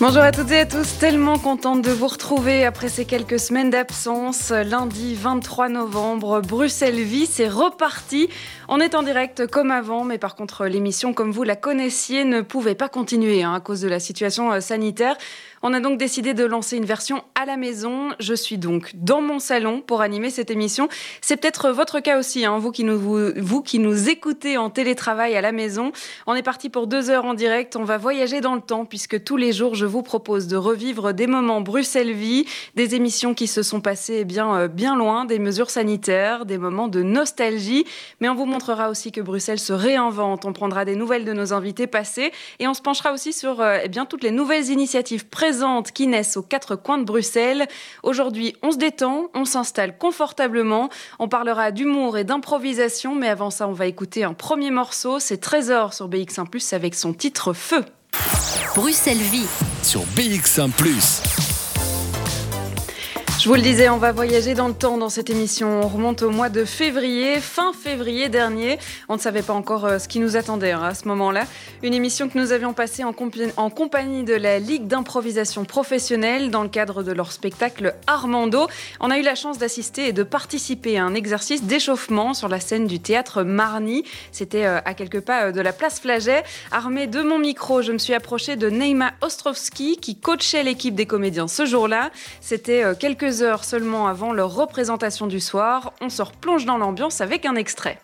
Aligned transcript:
Bonjour 0.00 0.22
à 0.22 0.32
toutes 0.32 0.50
et 0.50 0.60
à 0.60 0.64
tous, 0.64 0.96
tellement 0.96 1.36
contente 1.36 1.82
de 1.82 1.90
vous 1.90 2.06
retrouver 2.06 2.64
après 2.64 2.88
ces 2.88 3.04
quelques 3.04 3.38
semaines 3.38 3.68
d'absence. 3.68 4.48
Lundi 4.48 5.14
23 5.14 5.68
novembre, 5.68 6.40
Bruxelles 6.40 7.02
Vie, 7.02 7.26
c'est 7.26 7.48
reparti. 7.48 8.30
On 8.68 8.80
est 8.80 8.94
en 8.94 9.02
direct 9.02 9.46
comme 9.46 9.70
avant, 9.70 10.04
mais 10.04 10.16
par 10.16 10.36
contre 10.36 10.64
l'émission, 10.64 11.12
comme 11.12 11.32
vous 11.32 11.42
la 11.42 11.54
connaissiez, 11.54 12.24
ne 12.24 12.40
pouvait 12.40 12.74
pas 12.74 12.88
continuer 12.88 13.42
hein, 13.42 13.52
à 13.52 13.60
cause 13.60 13.82
de 13.82 13.88
la 13.88 14.00
situation 14.00 14.50
euh, 14.50 14.60
sanitaire. 14.60 15.18
On 15.62 15.74
a 15.74 15.80
donc 15.80 15.98
décidé 15.98 16.32
de 16.32 16.46
lancer 16.46 16.78
une 16.78 16.86
version 16.86 17.22
à 17.34 17.44
la 17.44 17.58
maison. 17.58 18.14
Je 18.18 18.32
suis 18.32 18.56
donc 18.56 18.92
dans 18.94 19.20
mon 19.20 19.38
salon 19.38 19.82
pour 19.82 20.00
animer 20.00 20.30
cette 20.30 20.50
émission. 20.50 20.88
C'est 21.20 21.36
peut-être 21.36 21.68
votre 21.68 22.00
cas 22.00 22.18
aussi, 22.18 22.46
hein, 22.46 22.56
vous, 22.56 22.72
qui 22.72 22.82
nous, 22.82 22.98
vous, 23.36 23.60
qui 23.60 23.78
nous 23.78 24.08
écoutez 24.08 24.56
en 24.56 24.70
télétravail 24.70 25.36
à 25.36 25.42
la 25.42 25.52
maison. 25.52 25.92
On 26.26 26.34
est 26.34 26.42
parti 26.42 26.70
pour 26.70 26.86
deux 26.86 27.10
heures 27.10 27.26
en 27.26 27.34
direct. 27.34 27.76
On 27.76 27.84
va 27.84 27.98
voyager 27.98 28.40
dans 28.40 28.54
le 28.54 28.62
temps 28.62 28.86
puisque 28.86 29.22
tous 29.22 29.36
les 29.36 29.52
jours, 29.52 29.74
je 29.74 29.84
vous 29.84 30.02
propose 30.02 30.46
de 30.46 30.56
revivre 30.56 31.12
des 31.12 31.26
moments 31.26 31.60
Bruxelles-Vie, 31.60 32.46
des 32.74 32.94
émissions 32.94 33.34
qui 33.34 33.46
se 33.46 33.62
sont 33.62 33.82
passées 33.82 34.20
eh 34.20 34.24
bien, 34.24 34.56
euh, 34.56 34.68
bien 34.68 34.96
loin 34.96 35.26
des 35.26 35.38
mesures 35.38 35.68
sanitaires, 35.68 36.46
des 36.46 36.56
moments 36.56 36.88
de 36.88 37.02
nostalgie. 37.02 37.84
Mais 38.20 38.30
on 38.30 38.34
vous 38.34 38.46
montrera 38.46 38.88
aussi 38.88 39.12
que 39.12 39.20
Bruxelles 39.20 39.60
se 39.60 39.74
réinvente. 39.74 40.46
On 40.46 40.54
prendra 40.54 40.86
des 40.86 40.96
nouvelles 40.96 41.26
de 41.26 41.34
nos 41.34 41.52
invités 41.52 41.86
passés 41.86 42.32
et 42.60 42.66
on 42.66 42.72
se 42.72 42.80
penchera 42.80 43.12
aussi 43.12 43.34
sur 43.34 43.60
euh, 43.60 43.80
eh 43.84 43.88
bien, 43.88 44.06
toutes 44.06 44.22
les 44.22 44.30
nouvelles 44.30 44.70
initiatives 44.70 45.26
présentes 45.26 45.49
qui 45.92 46.06
naissent 46.06 46.36
aux 46.36 46.42
quatre 46.42 46.76
coins 46.76 46.98
de 46.98 47.04
Bruxelles. 47.04 47.66
Aujourd'hui, 48.02 48.56
on 48.62 48.70
se 48.70 48.76
détend, 48.76 49.28
on 49.34 49.44
s'installe 49.44 49.98
confortablement, 49.98 50.88
on 51.18 51.28
parlera 51.28 51.72
d'humour 51.72 52.18
et 52.18 52.24
d'improvisation, 52.24 53.14
mais 53.14 53.28
avant 53.28 53.50
ça, 53.50 53.68
on 53.68 53.72
va 53.72 53.86
écouter 53.86 54.24
un 54.24 54.34
premier 54.34 54.70
morceau, 54.70 55.18
c'est 55.18 55.38
Trésor 55.38 55.94
sur 55.94 56.08
BX1⁇ 56.08 56.50
avec 56.74 56.94
son 56.94 57.12
titre 57.12 57.52
Feu. 57.52 57.84
Bruxelles 58.74 59.16
Vie 59.16 59.48
sur 59.82 60.02
BX1⁇ 60.16 60.70
je 63.40 63.48
vous 63.48 63.54
le 63.54 63.62
disais, 63.62 63.88
on 63.88 63.96
va 63.96 64.12
voyager 64.12 64.52
dans 64.52 64.68
le 64.68 64.74
temps 64.74 64.98
dans 64.98 65.08
cette 65.08 65.30
émission. 65.30 65.80
On 65.82 65.88
remonte 65.88 66.20
au 66.20 66.28
mois 66.28 66.50
de 66.50 66.66
février, 66.66 67.40
fin 67.40 67.72
février 67.72 68.28
dernier. 68.28 68.78
On 69.08 69.14
ne 69.14 69.18
savait 69.18 69.40
pas 69.40 69.54
encore 69.54 69.86
euh, 69.86 69.98
ce 69.98 70.08
qui 70.08 70.20
nous 70.20 70.36
attendait 70.36 70.72
hein, 70.72 70.82
à 70.82 70.94
ce 70.94 71.08
moment-là. 71.08 71.44
Une 71.82 71.94
émission 71.94 72.28
que 72.28 72.36
nous 72.36 72.52
avions 72.52 72.74
passée 72.74 73.02
en, 73.02 73.14
compagnie 73.14 74.24
de 74.24 74.34
la 74.34 74.58
Ligue 74.58 74.86
d'improvisation 74.86 75.64
professionnelle 75.64 76.50
dans 76.50 76.62
le 76.62 76.68
cadre 76.68 77.02
de 77.02 77.12
leur 77.12 77.32
spectacle 77.32 77.94
Armando. 78.06 78.66
On 79.00 79.10
a 79.10 79.16
eu 79.16 79.22
la 79.22 79.34
chance 79.34 79.56
d'assister 79.56 80.08
et 80.08 80.12
de 80.12 80.22
participer 80.22 80.98
à 80.98 81.04
un 81.06 81.14
exercice 81.14 81.62
d'échauffement 81.64 82.34
sur 82.34 82.48
la 82.48 82.60
scène 82.60 82.86
du 82.86 83.00
théâtre 83.00 83.42
Marny. 83.42 84.04
C'était 84.32 84.66
euh, 84.66 84.80
à 84.84 84.92
quelques 84.92 85.20
pas 85.20 85.44
euh, 85.44 85.52
de 85.52 85.62
la 85.62 85.72
place 85.72 85.98
Flaget. 85.98 86.44
Armée 86.72 87.06
de 87.06 87.22
mon 87.22 87.38
micro, 87.38 87.80
je 87.80 87.92
me 87.92 87.98
suis 87.98 88.12
approchée 88.12 88.56
de 88.56 88.68
Neima 88.68 89.12
Ostrovski 89.22 89.96
qui 89.96 90.16
coachait 90.16 90.62
l'équipe 90.62 90.94
des 90.94 91.06
comédiens 91.06 91.48
ce 91.48 91.64
jour-là. 91.64 92.10
C'était 92.42 92.84
quelques 92.98 93.29
heures 93.42 93.64
seulement 93.64 94.06
avant 94.06 94.32
leur 94.32 94.54
représentation 94.54 95.26
du 95.26 95.40
soir, 95.40 95.92
on 96.00 96.08
se 96.08 96.22
replonge 96.22 96.64
dans 96.64 96.78
l'ambiance 96.78 97.20
avec 97.20 97.46
un 97.46 97.54
extrait. 97.54 98.00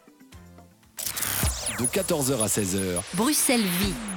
De 1.78 1.84
14h 1.84 2.42
à 2.42 2.46
16h. 2.46 3.00
Bruxelles 3.14 3.60
vit. 3.60 4.15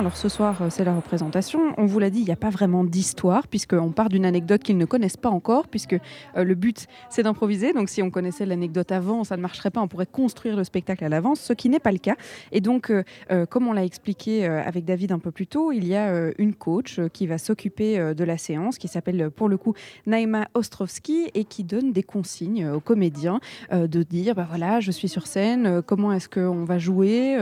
Alors 0.00 0.16
ce 0.16 0.28
soir, 0.28 0.62
euh, 0.62 0.70
c'est 0.70 0.84
la 0.84 0.94
représentation. 0.94 1.74
On 1.76 1.84
vous 1.84 1.98
l'a 1.98 2.08
dit, 2.08 2.20
il 2.20 2.24
n'y 2.24 2.30
a 2.30 2.36
pas 2.36 2.50
vraiment 2.50 2.84
d'histoire, 2.84 3.48
puisqu'on 3.48 3.90
part 3.90 4.08
d'une 4.08 4.24
anecdote 4.24 4.62
qu'ils 4.62 4.78
ne 4.78 4.84
connaissent 4.84 5.16
pas 5.16 5.28
encore, 5.28 5.66
puisque 5.66 5.94
euh, 5.94 6.44
le 6.44 6.54
but, 6.54 6.86
c'est 7.10 7.24
d'improviser. 7.24 7.72
Donc 7.72 7.88
si 7.88 8.00
on 8.00 8.08
connaissait 8.08 8.46
l'anecdote 8.46 8.92
avant, 8.92 9.24
ça 9.24 9.36
ne 9.36 9.42
marcherait 9.42 9.72
pas, 9.72 9.80
on 9.80 9.88
pourrait 9.88 10.06
construire 10.06 10.56
le 10.56 10.62
spectacle 10.62 11.02
à 11.02 11.08
l'avance, 11.08 11.40
ce 11.40 11.52
qui 11.52 11.68
n'est 11.68 11.80
pas 11.80 11.90
le 11.90 11.98
cas. 11.98 12.14
Et 12.52 12.60
donc, 12.60 12.92
euh, 12.92 13.02
comme 13.46 13.66
on 13.66 13.72
l'a 13.72 13.84
expliqué 13.84 14.46
avec 14.46 14.84
David 14.84 15.10
un 15.10 15.18
peu 15.18 15.32
plus 15.32 15.48
tôt, 15.48 15.72
il 15.72 15.84
y 15.84 15.96
a 15.96 16.30
une 16.38 16.54
coach 16.54 17.00
qui 17.12 17.26
va 17.26 17.38
s'occuper 17.38 18.14
de 18.14 18.24
la 18.24 18.38
séance, 18.38 18.78
qui 18.78 18.86
s'appelle 18.86 19.30
pour 19.30 19.48
le 19.48 19.56
coup 19.56 19.74
Naima 20.06 20.46
Ostrovski, 20.54 21.30
et 21.34 21.44
qui 21.44 21.64
donne 21.64 21.92
des 21.92 22.02
consignes 22.02 22.68
aux 22.68 22.80
comédiens 22.80 23.40
de 23.72 24.02
dire, 24.02 24.34
bah 24.34 24.46
voilà, 24.48 24.80
je 24.80 24.90
suis 24.90 25.08
sur 25.08 25.26
scène, 25.26 25.82
comment 25.82 26.12
est-ce 26.12 26.28
qu'on 26.28 26.64
va 26.64 26.78
jouer, 26.78 27.38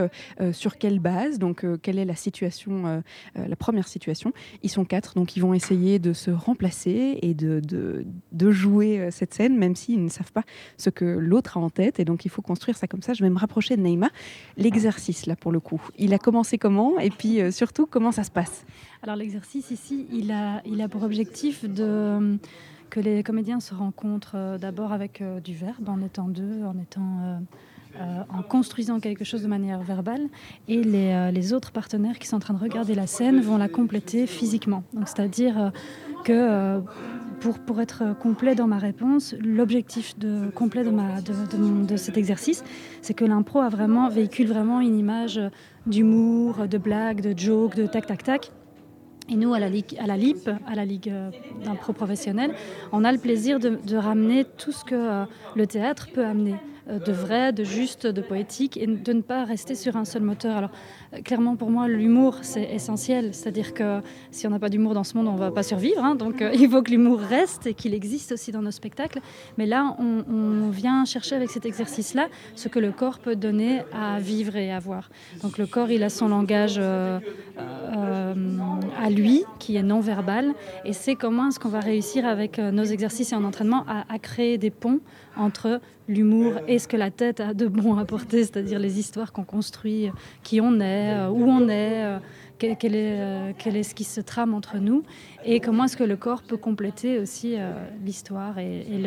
sur 0.51 0.77
quelle 0.77 0.99
base, 0.99 1.39
donc 1.39 1.65
quelle 1.81 1.99
est 1.99 2.05
la 2.05 2.15
situation 2.15 2.46
euh, 2.67 3.01
euh, 3.37 3.47
la 3.47 3.55
première 3.55 3.87
situation. 3.87 4.33
Ils 4.63 4.69
sont 4.69 4.85
quatre, 4.85 5.15
donc 5.15 5.35
ils 5.35 5.39
vont 5.39 5.53
essayer 5.53 5.99
de 5.99 6.13
se 6.13 6.31
remplacer 6.31 7.19
et 7.21 7.33
de, 7.33 7.61
jouer 8.51 8.99
euh, 8.99 9.11
cette 9.11 9.33
scène, 9.33 9.57
même 9.57 9.75
s'ils 9.75 10.03
ne 10.03 10.09
savent 10.09 10.31
pas 10.31 10.43
ce 10.77 10.89
que 10.89 11.05
l'autre 11.05 11.57
a 11.57 11.59
en 11.59 11.69
tête. 11.69 11.99
Et 11.99 12.05
donc 12.05 12.25
il 12.25 12.29
faut 12.29 12.41
construire 12.41 12.77
ça 12.77 12.87
comme 12.87 13.01
ça. 13.01 13.13
Je 13.13 13.23
vais 13.23 13.29
me 13.29 13.39
rapprocher 13.39 13.77
de 13.77 13.81
Neymar. 13.81 14.09
L'exercice, 14.57 15.25
là, 15.25 15.35
pour 15.35 15.51
le 15.51 15.59
coup, 15.59 15.81
il 15.97 16.13
a 16.13 16.17
commencé 16.17 16.57
comment 16.57 16.99
Et 16.99 17.09
puis 17.09 17.39
surtout, 17.51 17.85
comment 17.85 18.11
ça 18.11 18.23
se 18.23 18.31
passe? 18.31 18.65
Alors 19.03 19.15
l'exercice 19.15 19.71
ici, 19.71 20.07
il 20.11 20.31
a, 20.31 20.87
pour 20.87 21.03
objectif 21.03 21.65
que 22.89 22.99
les 22.99 23.23
comédiens 23.23 23.59
se 23.59 23.73
rencontrent 23.73 24.57
d'abord 24.59 24.91
avec 24.93 25.23
du 25.43 25.53
verbe, 25.53 25.89
en 25.89 26.01
étant 26.01 26.27
deux, 26.27 26.63
en 26.63 26.77
étant 26.79 27.41
en 28.29 28.41
construisant 28.41 28.99
quelque 28.99 29.23
chose 29.23 29.41
de 29.41 29.47
manière 29.47 29.81
verbale 29.81 30.27
et 30.67 30.81
euh, 30.85 31.31
les, 31.31 31.53
autres 31.53 31.71
partenaires 31.71 32.19
qui 32.19 32.27
sont 32.27 32.37
en 32.37 32.39
train 32.39 32.53
de 32.53 32.59
regarder 32.59 32.95
la 32.95 33.07
scène 33.07 33.41
vont 33.41 33.57
la 33.57 33.69
compléter 33.69 34.27
physiquement. 34.27 34.83
Donc, 34.93 35.07
c'est-à-dire 35.07 35.59
euh, 35.59 35.69
que 36.23 36.81
pour, 37.39 37.59
pour 37.59 37.81
être 37.81 38.17
complet 38.19 38.55
dans 38.55 38.67
ma 38.67 38.79
réponse, 38.79 39.35
l'objectif 39.43 40.17
de, 40.17 40.49
complet 40.49 40.83
de, 40.83 41.97
cet 41.97 42.17
exercice, 42.17 42.63
c'est 43.01 43.13
que 43.13 43.25
l'impro 43.25 43.59
a 43.59 43.69
vraiment, 43.69 44.09
véhicule 44.09 44.47
vraiment 44.47 44.81
une 44.81 44.97
image 44.97 45.39
d'humour, 45.85 46.67
de 46.67 46.77
blague, 46.77 47.21
de 47.21 47.37
joke, 47.37 47.75
de 47.75 47.85
tac 47.85 48.07
tac 48.07 48.23
tac. 48.23 48.51
Et 49.29 49.35
nous, 49.35 49.53
à 49.53 49.59
la, 49.59 49.69
Ligue, 49.69 49.97
à 49.99 50.07
la 50.07 50.15
LIP, 50.15 50.49
à 50.65 50.75
la 50.75 50.85
Ligue 50.85 51.13
d'impro 51.63 51.91
professionnel, 51.91 52.53
on 52.93 53.03
a 53.03 53.11
le 53.11 53.17
plaisir 53.17 53.59
de 53.59 53.95
ramener 53.95 54.45
tout 54.45 54.71
ce 54.71 54.85
que 54.85 55.25
le 55.55 55.67
théâtre 55.67 56.07
peut 56.13 56.25
amener. 56.25 56.55
Euh, 56.89 56.99
de 56.99 57.11
vrai, 57.11 57.51
de 57.51 57.63
juste, 57.63 58.07
de 58.07 58.21
poétique, 58.21 58.77
et 58.77 58.87
de 58.87 59.13
ne 59.13 59.21
pas 59.21 59.43
rester 59.43 59.75
sur 59.75 59.97
un 59.97 60.05
seul 60.05 60.21
moteur. 60.21 60.55
Alors, 60.57 60.69
euh, 61.13 61.21
clairement, 61.21 61.57
pour 61.57 61.69
moi, 61.69 61.87
l'humour, 61.87 62.39
c'est 62.43 62.63
essentiel. 62.63 63.33
C'est-à-dire 63.33 63.73
que 63.73 63.99
si 64.31 64.47
on 64.47 64.51
n'a 64.51 64.59
pas 64.59 64.69
d'humour 64.69 64.93
dans 64.93 65.03
ce 65.03 65.17
monde, 65.17 65.27
on 65.27 65.33
ne 65.33 65.39
va 65.39 65.51
pas 65.51 65.63
survivre. 65.63 66.01
Hein. 66.03 66.15
donc, 66.15 66.41
euh, 66.41 66.51
il 66.57 66.69
faut 66.69 66.81
que 66.81 66.91
l'humour 66.91 67.19
reste 67.19 67.67
et 67.67 67.73
qu'il 67.73 67.93
existe 67.93 68.31
aussi 68.31 68.53
dans 68.53 68.61
nos 68.61 68.71
spectacles. 68.71 69.19
Mais 69.57 69.65
là, 69.65 69.97
on, 69.99 70.69
vient 70.69 71.05
chercher 71.05 71.35
avec 71.35 71.49
cet 71.49 71.65
exercice-là 71.65 72.27
ce 72.55 72.67
que 72.67 72.79
le 72.79 72.91
corps 72.91 73.19
peut 73.19 73.35
donner 73.35 73.81
à 73.93 74.19
vivre 74.19 74.55
et 74.57 74.71
à 74.71 74.79
voir. 74.79 75.09
Donc, 75.41 75.57
le 75.57 75.65
corps, 75.65 75.89
il 75.89 76.03
a 76.03 76.09
son 76.09 76.27
langage 76.27 76.77
à 76.77 77.19
lui, 79.09 79.43
qui 79.59 79.75
est 79.75 79.83
non 79.83 80.01
verbal. 80.01 80.53
Et 80.85 80.93
c'est 80.93 81.15
comment 81.15 81.47
est-ce 81.47 81.59
qu'on 81.59 81.69
va 81.69 81.79
réussir 81.79 82.25
avec 82.25 82.59
nos 82.59 82.83
exercices 82.83 83.31
et 83.31 83.35
en 83.35 83.43
entraînement 83.43 83.85
à, 83.87 84.05
à 84.13 84.19
créer 84.19 84.57
des 84.57 84.71
ponts 84.71 84.99
entre 85.37 85.79
l'humour 86.07 86.53
et 86.67 86.79
ce 86.79 86.87
que 86.87 86.97
la 86.97 87.11
tête 87.11 87.39
a 87.39 87.53
de 87.53 87.67
bon 87.67 87.97
à 87.97 88.01
apporter, 88.01 88.43
c'est-à-dire 88.43 88.79
les 88.79 88.99
histoires 88.99 89.31
qu'on 89.31 89.43
construit, 89.43 90.09
qui 90.43 90.61
on 90.61 90.79
est, 90.79 91.13
euh, 91.13 91.29
où 91.29 91.43
on 91.43 91.67
est, 91.67 92.05
euh, 92.05 92.19
quel, 92.57 92.71
est, 92.95 93.19
euh, 93.19 93.51
quel 93.57 93.75
est 93.75 93.83
ce 93.83 93.93
qui 93.93 94.03
se 94.03 94.21
trame 94.21 94.53
entre 94.53 94.77
nous, 94.77 95.03
et 95.45 95.59
comment 95.59 95.85
est-ce 95.85 95.97
que 95.97 96.03
le 96.03 96.15
corps 96.15 96.43
peut 96.43 96.57
compléter 96.57 97.19
aussi 97.19 97.57
l'histoire 98.03 98.57
et, 98.57 98.85
et 98.89 98.97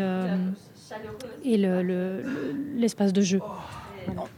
l'espace 2.77 3.09
le, 3.09 3.13
de 3.13 3.21
jeu. 3.23 3.41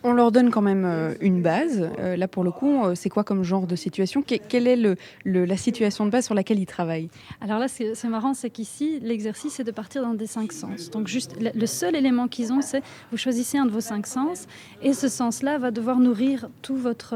On 0.04 0.12
leur 0.12 0.32
donne 0.32 0.50
quand 0.50 0.62
même 0.62 0.84
euh, 0.84 1.14
une 1.20 1.42
base. 1.42 1.88
Euh, 1.98 2.16
là, 2.16 2.26
pour 2.26 2.44
le 2.44 2.50
coup, 2.50 2.84
euh, 2.84 2.94
c'est 2.94 3.08
quoi 3.08 3.24
comme 3.24 3.44
genre 3.44 3.66
de 3.66 3.76
situation? 3.76 4.22
Quelle 4.22 4.66
est 4.66 4.96
la 5.24 5.56
situation 5.56 6.04
de 6.06 6.10
base 6.10 6.24
sur 6.26 6.34
laquelle 6.34 6.58
ils 6.58 6.66
travaillent? 6.66 7.08
Alors 7.40 7.58
là, 7.58 7.68
c'est 7.68 8.08
marrant, 8.08 8.34
c'est 8.34 8.50
qu'ici, 8.50 8.98
l'exercice, 9.00 9.54
c'est 9.54 9.64
de 9.64 9.70
partir 9.70 10.02
dans 10.02 10.14
des 10.14 10.26
cinq 10.26 10.52
sens. 10.52 10.90
Donc, 10.90 11.06
juste, 11.06 11.36
le 11.40 11.66
seul 11.66 11.94
élément 11.94 12.26
qu'ils 12.26 12.52
ont, 12.52 12.62
c'est 12.62 12.82
vous 13.10 13.16
choisissez 13.16 13.58
un 13.58 13.66
de 13.66 13.70
vos 13.70 13.80
cinq 13.80 14.06
sens, 14.06 14.46
et 14.82 14.92
ce 14.92 15.08
sens-là 15.08 15.58
va 15.58 15.70
devoir 15.70 15.98
nourrir 15.98 16.48
tout 16.62 16.76
votre, 16.76 17.14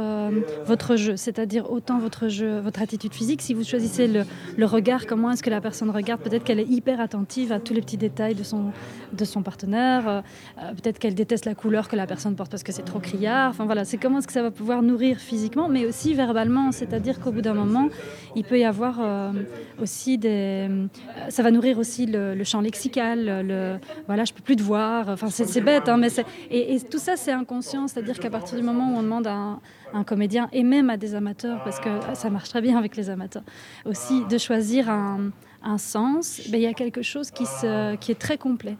votre 0.64 0.96
jeu, 0.96 1.16
c'est-à-dire 1.16 1.70
autant 1.70 1.98
votre 1.98 2.28
jeu, 2.28 2.60
votre 2.60 2.82
attitude 2.82 3.12
physique. 3.12 3.42
Si 3.42 3.54
vous 3.54 3.64
choisissez 3.64 4.06
le, 4.06 4.24
le 4.56 4.66
regard, 4.66 5.06
comment 5.06 5.32
est-ce 5.32 5.42
que 5.42 5.50
la 5.50 5.60
personne 5.60 5.90
regarde? 5.90 6.20
Peut-être 6.20 6.44
qu'elle 6.44 6.60
est 6.60 6.68
hyper 6.68 7.00
attentive 7.00 7.50
à 7.52 7.58
tous 7.58 7.74
les 7.74 7.80
petits 7.80 7.96
détails 7.96 8.34
de 8.34 8.44
son, 8.44 8.72
de 9.12 9.24
son 9.24 9.42
partenaire. 9.42 10.22
Peut-être 10.56 10.98
qu'elle 10.98 11.14
déteste 11.14 11.44
la 11.44 11.54
couleur 11.54 11.88
que 11.88 11.96
la 11.96 12.06
personne 12.06 12.35
parce 12.36 12.62
que 12.62 12.72
c'est 12.72 12.84
trop 12.84 12.98
criard. 12.98 13.50
Enfin 13.50 13.64
voilà, 13.64 13.84
c'est 13.84 13.96
comment 13.96 14.18
est-ce 14.18 14.26
que 14.26 14.32
ça 14.32 14.42
va 14.42 14.50
pouvoir 14.50 14.82
nourrir 14.82 15.18
physiquement, 15.18 15.68
mais 15.68 15.86
aussi 15.86 16.14
verbalement. 16.14 16.72
C'est-à-dire 16.72 17.20
qu'au 17.20 17.32
bout 17.32 17.42
d'un 17.42 17.54
moment, 17.54 17.88
il 18.34 18.44
peut 18.44 18.58
y 18.58 18.64
avoir 18.64 18.98
euh, 19.00 19.32
aussi 19.80 20.18
des. 20.18 20.68
euh, 20.70 20.86
ça 21.28 21.42
va 21.42 21.50
nourrir 21.50 21.78
aussi 21.78 22.06
le, 22.06 22.44
champ 22.44 22.60
lexical. 22.60 23.46
Le, 23.46 23.78
voilà, 24.06 24.24
je 24.24 24.32
peux 24.32 24.42
plus 24.42 24.56
te 24.56 24.62
voir. 24.62 25.08
Enfin, 25.08 25.28
c'est 25.30 25.60
bête, 25.60 25.88
hein, 25.88 25.96
mais 25.96 26.10
c'est. 26.10 26.26
Et, 26.50 26.78
tout 26.80 26.98
ça, 26.98 27.16
c'est 27.16 27.32
inconscient. 27.32 27.88
C'est-à-dire 27.88 28.18
qu'à 28.18 28.30
partir 28.30 28.58
du 28.58 28.64
moment 28.64 28.92
où 28.92 28.98
on 28.98 29.02
demande 29.02 29.26
à 29.26 29.34
un, 29.34 29.60
un 29.94 30.04
comédien 30.04 30.48
et 30.52 30.62
même 30.62 30.90
à 30.90 30.96
des 30.96 31.14
amateurs, 31.14 31.62
parce 31.64 31.80
que 31.80 31.88
ça 32.14 32.30
marche 32.30 32.50
très 32.50 32.60
bien 32.60 32.76
avec 32.78 32.96
les 32.96 33.10
amateurs, 33.10 33.44
aussi 33.84 34.24
de 34.26 34.38
choisir 34.38 34.90
un, 34.90 35.30
un 35.62 35.78
sens, 35.78 36.40
ben, 36.48 36.58
il 36.58 36.64
y 36.64 36.66
a 36.66 36.74
quelque 36.74 37.02
chose 37.02 37.30
qui, 37.30 37.46
se, 37.46 37.96
qui 37.96 38.12
est 38.12 38.18
très 38.18 38.38
complet. 38.38 38.76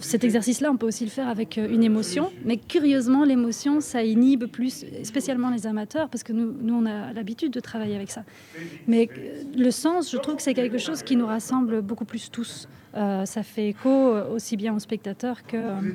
Cet 0.00 0.24
exercice-là, 0.24 0.70
on 0.70 0.76
peut 0.76 0.86
aussi 0.86 1.04
le 1.04 1.10
faire 1.10 1.28
avec 1.28 1.56
euh, 1.56 1.68
une 1.68 1.84
émotion, 1.84 2.32
mais 2.44 2.56
curieusement, 2.56 3.24
l'émotion, 3.24 3.80
ça 3.80 4.02
inhibe 4.02 4.46
plus, 4.46 4.84
spécialement 5.04 5.50
les 5.50 5.66
amateurs, 5.66 6.08
parce 6.08 6.24
que 6.24 6.32
nous, 6.32 6.52
nous 6.60 6.74
on 6.74 6.86
a 6.86 7.12
l'habitude 7.12 7.52
de 7.52 7.60
travailler 7.60 7.94
avec 7.94 8.10
ça. 8.10 8.24
Mais 8.86 9.08
euh, 9.16 9.42
le 9.56 9.70
sens, 9.70 10.10
je 10.10 10.16
trouve 10.16 10.36
que 10.36 10.42
c'est 10.42 10.54
quelque 10.54 10.78
chose 10.78 11.02
qui 11.02 11.16
nous 11.16 11.26
rassemble 11.26 11.80
beaucoup 11.82 12.04
plus 12.04 12.30
tous. 12.30 12.68
Euh, 12.96 13.26
ça 13.26 13.42
fait 13.42 13.68
écho 13.68 13.88
euh, 13.88 14.34
aussi 14.34 14.56
bien 14.56 14.74
aux 14.74 14.78
spectateurs 14.78 15.46
que, 15.46 15.56
euh, 15.56 15.92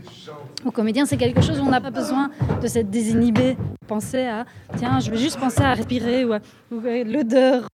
aux 0.66 0.72
comédiens. 0.72 1.06
C'est 1.06 1.18
quelque 1.18 1.42
chose 1.42 1.60
où 1.60 1.64
on 1.64 1.70
n'a 1.70 1.82
pas 1.82 1.92
besoin 1.92 2.30
de 2.62 2.68
s'être 2.68 2.90
désinhibé, 2.90 3.58
penser 3.88 4.26
à 4.26 4.46
tiens, 4.78 5.00
je 5.00 5.10
vais 5.10 5.18
juste 5.18 5.40
penser 5.40 5.62
à 5.62 5.74
respirer 5.74 6.24
ou 6.24 6.34
à, 6.34 6.40
l'odeur. 6.72 7.68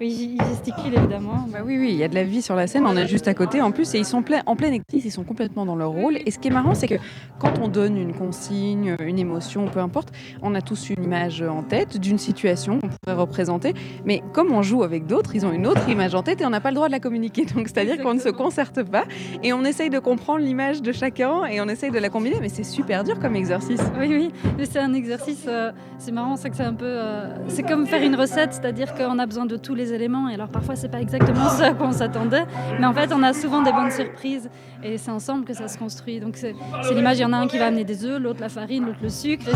Oui, 0.00 0.36
il 0.38 0.42
gesticule 0.46 0.94
évidemment. 0.94 1.46
Bah 1.50 1.60
oui, 1.64 1.78
oui, 1.78 1.90
il 1.90 1.96
y 1.96 2.04
a 2.04 2.08
de 2.08 2.14
la 2.14 2.24
vie 2.24 2.42
sur 2.42 2.54
la 2.54 2.66
scène, 2.66 2.86
on 2.86 2.96
est 2.96 3.06
juste 3.06 3.28
à 3.28 3.34
côté 3.34 3.60
en 3.60 3.72
plus, 3.72 3.94
et 3.94 3.98
ils 3.98 4.04
sont 4.04 4.22
en 4.46 4.56
pleine 4.56 4.74
exercice, 4.74 5.04
ils 5.04 5.10
sont 5.10 5.24
complètement 5.24 5.64
dans 5.64 5.76
leur 5.76 5.90
rôle. 5.90 6.18
Et 6.24 6.30
ce 6.30 6.38
qui 6.38 6.48
est 6.48 6.52
marrant, 6.52 6.74
c'est 6.74 6.88
que 6.88 6.96
quand 7.38 7.58
on 7.60 7.68
donne 7.68 7.96
une 7.96 8.14
consigne, 8.14 8.96
une 9.00 9.18
émotion, 9.18 9.66
peu 9.66 9.80
importe, 9.80 10.12
on 10.42 10.54
a 10.54 10.60
tous 10.60 10.90
une 10.90 11.02
image 11.02 11.42
en 11.42 11.62
tête 11.62 11.98
d'une 11.98 12.18
situation 12.18 12.78
qu'on 12.80 12.88
pourrait 12.88 13.16
représenter, 13.16 13.74
mais 14.04 14.22
comme 14.32 14.52
on 14.52 14.62
joue 14.62 14.82
avec 14.82 15.06
d'autres, 15.06 15.34
ils 15.34 15.46
ont 15.46 15.52
une 15.52 15.66
autre 15.66 15.88
image 15.88 16.14
en 16.14 16.22
tête 16.22 16.40
et 16.40 16.46
on 16.46 16.50
n'a 16.50 16.60
pas 16.60 16.70
le 16.70 16.76
droit 16.76 16.88
de 16.88 16.92
la 16.92 17.00
communiquer. 17.00 17.44
Donc 17.46 17.68
c'est-à-dire 17.68 17.97
qu'on 18.02 18.14
ne 18.14 18.20
se 18.20 18.28
concerte 18.28 18.82
pas 18.82 19.04
et 19.42 19.52
on 19.52 19.64
essaye 19.64 19.90
de 19.90 19.98
comprendre 19.98 20.40
l'image 20.40 20.82
de 20.82 20.92
chacun 20.92 21.44
et 21.44 21.60
on 21.60 21.68
essaye 21.68 21.90
de 21.90 21.98
la 21.98 22.08
combiner, 22.08 22.38
mais 22.40 22.48
c'est 22.48 22.64
super 22.64 23.04
dur 23.04 23.18
comme 23.18 23.36
exercice. 23.36 23.80
Oui, 23.98 24.08
oui, 24.10 24.30
mais 24.56 24.66
c'est 24.66 24.78
un 24.78 24.94
exercice, 24.94 25.44
euh, 25.48 25.72
c'est 25.98 26.12
marrant, 26.12 26.36
c'est 26.36 26.50
que 26.50 26.56
c'est 26.56 26.62
un 26.62 26.74
peu... 26.74 26.84
euh, 26.86 27.34
c'est 27.48 27.62
comme 27.62 27.86
faire 27.86 28.02
une 28.02 28.14
recette, 28.14 28.54
c'est-à-dire 28.54 28.94
qu'on 28.94 29.18
a 29.18 29.26
besoin 29.26 29.46
de 29.46 29.56
tous 29.56 29.74
les 29.74 29.92
éléments, 29.92 30.28
et 30.28 30.34
alors 30.34 30.48
parfois 30.48 30.76
c'est 30.76 30.90
pas 30.90 31.00
exactement 31.00 31.48
ça 31.48 31.72
qu'on 31.72 31.92
s'attendait, 31.92 32.44
mais 32.78 32.86
en 32.86 32.94
fait 32.94 33.12
on 33.12 33.22
a 33.22 33.32
souvent 33.32 33.62
des 33.62 33.72
bonnes 33.72 33.90
surprises, 33.90 34.48
et 34.82 34.98
c'est 34.98 35.10
ensemble 35.10 35.44
que 35.44 35.54
ça 35.54 35.68
se 35.68 35.76
construit. 35.78 36.20
Donc 36.20 36.36
c'est 36.36 36.54
l'image, 36.94 37.18
il 37.18 37.22
y 37.22 37.24
en 37.24 37.32
a 37.32 37.36
un 37.38 37.46
qui 37.46 37.58
va 37.58 37.66
amener 37.66 37.84
des 37.84 38.04
œufs, 38.04 38.20
l'autre 38.20 38.40
la 38.40 38.48
farine, 38.48 38.86
l'autre 38.86 38.98
le 39.02 39.08
sucre, 39.08 39.46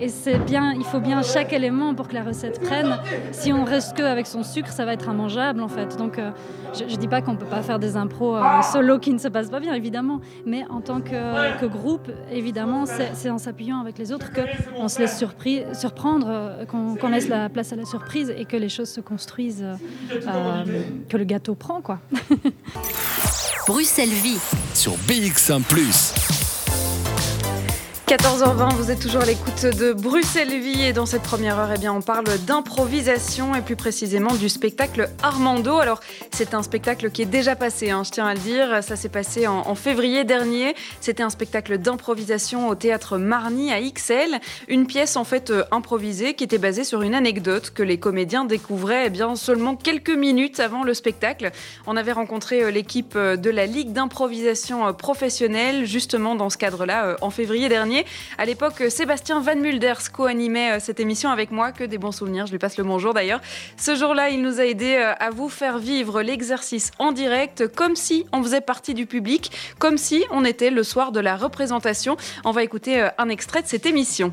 et 0.00 0.08
c'est- 0.08 0.38
bien, 0.46 0.72
il 0.74 0.84
faut 0.84 1.00
bien 1.00 1.22
chaque 1.22 1.52
élément 1.52 1.94
pour 1.94 2.08
que 2.08 2.14
la 2.14 2.22
recette 2.22 2.60
prenne. 2.60 2.98
Si 3.32 3.52
on 3.52 3.64
reste 3.64 3.96
que 3.96 4.02
avec 4.02 4.26
son 4.26 4.42
sucre, 4.42 4.70
ça 4.70 4.84
va 4.84 4.92
être 4.92 5.08
immangeable 5.10 5.62
en 5.62 5.68
fait. 5.68 5.96
Donc 5.96 6.18
euh, 6.18 6.30
je, 6.74 6.84
je 6.88 6.96
dis 6.96 7.08
pas 7.08 7.22
qu'on 7.22 7.36
peut 7.36 7.46
pas 7.46 7.62
faire 7.62 7.78
des 7.78 7.96
impros 7.96 8.36
euh, 8.36 8.62
solo 8.72 8.98
qui 8.98 9.12
ne 9.12 9.18
se 9.18 9.28
passent 9.28 9.50
pas 9.50 9.60
bien, 9.60 9.74
évidemment, 9.74 10.20
mais 10.44 10.64
en 10.68 10.80
tant 10.80 11.00
que, 11.00 11.66
groupe, 11.66 12.10
évidemment, 12.30 12.84
c'est 12.86 13.30
en 13.30 13.38
s'appuyant 13.38 13.80
avec 13.80 13.98
les 13.98 14.12
autres 14.12 14.30
qu'on 14.32 14.88
se 14.88 14.98
laisse 15.00 15.18
surprendre, 15.78 16.26
euh, 16.28 16.64
qu'on 16.66 17.08
laisse 17.08 17.28
la 17.28 17.48
place 17.48 17.72
à 17.72 17.76
la 17.76 17.84
surprise 17.84 18.32
et 18.36 18.44
que 18.44 18.56
les 18.56 18.68
choses 18.68 18.90
se 18.90 19.00
construisent, 19.00 19.64
que 21.08 21.16
le 21.16 21.24
gâteau 21.24 21.54
prend, 21.54 21.80
quoi. 21.80 21.98
Bruxelles 23.66 24.08
Vie. 24.10 24.38
Sur 24.74 24.92
BX1⁇ 25.08 25.62
14h20, 28.06 28.74
vous 28.74 28.92
êtes 28.92 29.00
toujours 29.00 29.22
à 29.22 29.26
l'écoute 29.26 29.66
de 29.66 29.92
Bruxelles 29.92 30.60
Vie 30.60 30.80
et 30.80 30.92
dans 30.92 31.06
cette 31.06 31.24
première 31.24 31.58
heure, 31.58 31.70
eh 31.74 31.78
bien, 31.78 31.92
on 31.92 32.02
parle 32.02 32.26
d'improvisation 32.46 33.56
et 33.56 33.62
plus 33.62 33.74
précisément 33.74 34.32
du 34.36 34.48
spectacle 34.48 35.10
Armando. 35.24 35.78
Alors, 35.78 35.98
c'est 36.30 36.54
un 36.54 36.62
spectacle 36.62 37.10
qui 37.10 37.22
est 37.22 37.26
déjà 37.26 37.56
passé, 37.56 37.90
hein, 37.90 38.04
je 38.04 38.12
tiens 38.12 38.26
à 38.26 38.34
le 38.34 38.38
dire. 38.38 38.84
Ça 38.84 38.94
s'est 38.94 39.08
passé 39.08 39.48
en, 39.48 39.74
février 39.74 40.22
dernier. 40.22 40.76
C'était 41.00 41.24
un 41.24 41.30
spectacle 41.30 41.78
d'improvisation 41.78 42.68
au 42.68 42.76
théâtre 42.76 43.18
Marny 43.18 43.72
à 43.72 43.80
XL. 43.80 44.38
Une 44.68 44.86
pièce 44.86 45.16
en 45.16 45.24
fait 45.24 45.50
euh, 45.50 45.64
improvisée 45.72 46.34
qui 46.34 46.44
était 46.44 46.58
basée 46.58 46.84
sur 46.84 47.02
une 47.02 47.14
anecdote 47.14 47.72
que 47.74 47.82
les 47.82 47.98
comédiens 47.98 48.44
découvraient 48.44 49.06
eh 49.06 49.10
bien, 49.10 49.34
seulement 49.34 49.74
quelques 49.74 50.10
minutes 50.10 50.60
avant 50.60 50.84
le 50.84 50.94
spectacle. 50.94 51.50
On 51.88 51.96
avait 51.96 52.12
rencontré 52.12 52.62
euh, 52.62 52.70
l'équipe 52.70 53.14
euh, 53.16 53.36
de 53.36 53.50
la 53.50 53.66
Ligue 53.66 53.92
d'improvisation 53.92 54.94
professionnelle 54.94 55.86
justement 55.86 56.36
dans 56.36 56.50
ce 56.50 56.56
cadre-là 56.56 57.16
en 57.20 57.30
février 57.30 57.68
dernier. 57.68 57.95
À 58.38 58.44
l'époque, 58.44 58.82
Sébastien 58.88 59.40
Van 59.40 59.56
Mulders 59.56 60.12
co-animait 60.12 60.76
euh, 60.76 60.80
cette 60.80 61.00
émission 61.00 61.30
avec 61.30 61.50
moi, 61.50 61.72
que 61.72 61.84
des 61.84 61.98
bons 61.98 62.12
souvenirs, 62.12 62.46
je 62.46 62.52
lui 62.52 62.58
passe 62.58 62.76
le 62.76 62.84
bonjour 62.84 63.14
d'ailleurs. 63.14 63.40
Ce 63.76 63.94
jour-là, 63.94 64.30
il 64.30 64.42
nous 64.42 64.60
a 64.60 64.64
aidé 64.64 64.96
euh, 64.96 65.12
à 65.18 65.30
vous 65.30 65.48
faire 65.48 65.78
vivre 65.78 66.22
l'exercice 66.22 66.90
en 66.98 67.12
direct, 67.12 67.66
comme 67.68 67.96
si 67.96 68.26
on 68.32 68.42
faisait 68.42 68.60
partie 68.60 68.94
du 68.94 69.06
public, 69.06 69.50
comme 69.78 69.98
si 69.98 70.24
on 70.30 70.44
était 70.44 70.70
le 70.70 70.82
soir 70.82 71.12
de 71.12 71.20
la 71.20 71.36
représentation. 71.36 72.16
On 72.44 72.50
va 72.50 72.62
écouter 72.62 73.00
euh, 73.00 73.08
un 73.18 73.28
extrait 73.28 73.62
de 73.62 73.68
cette 73.68 73.86
émission. 73.86 74.32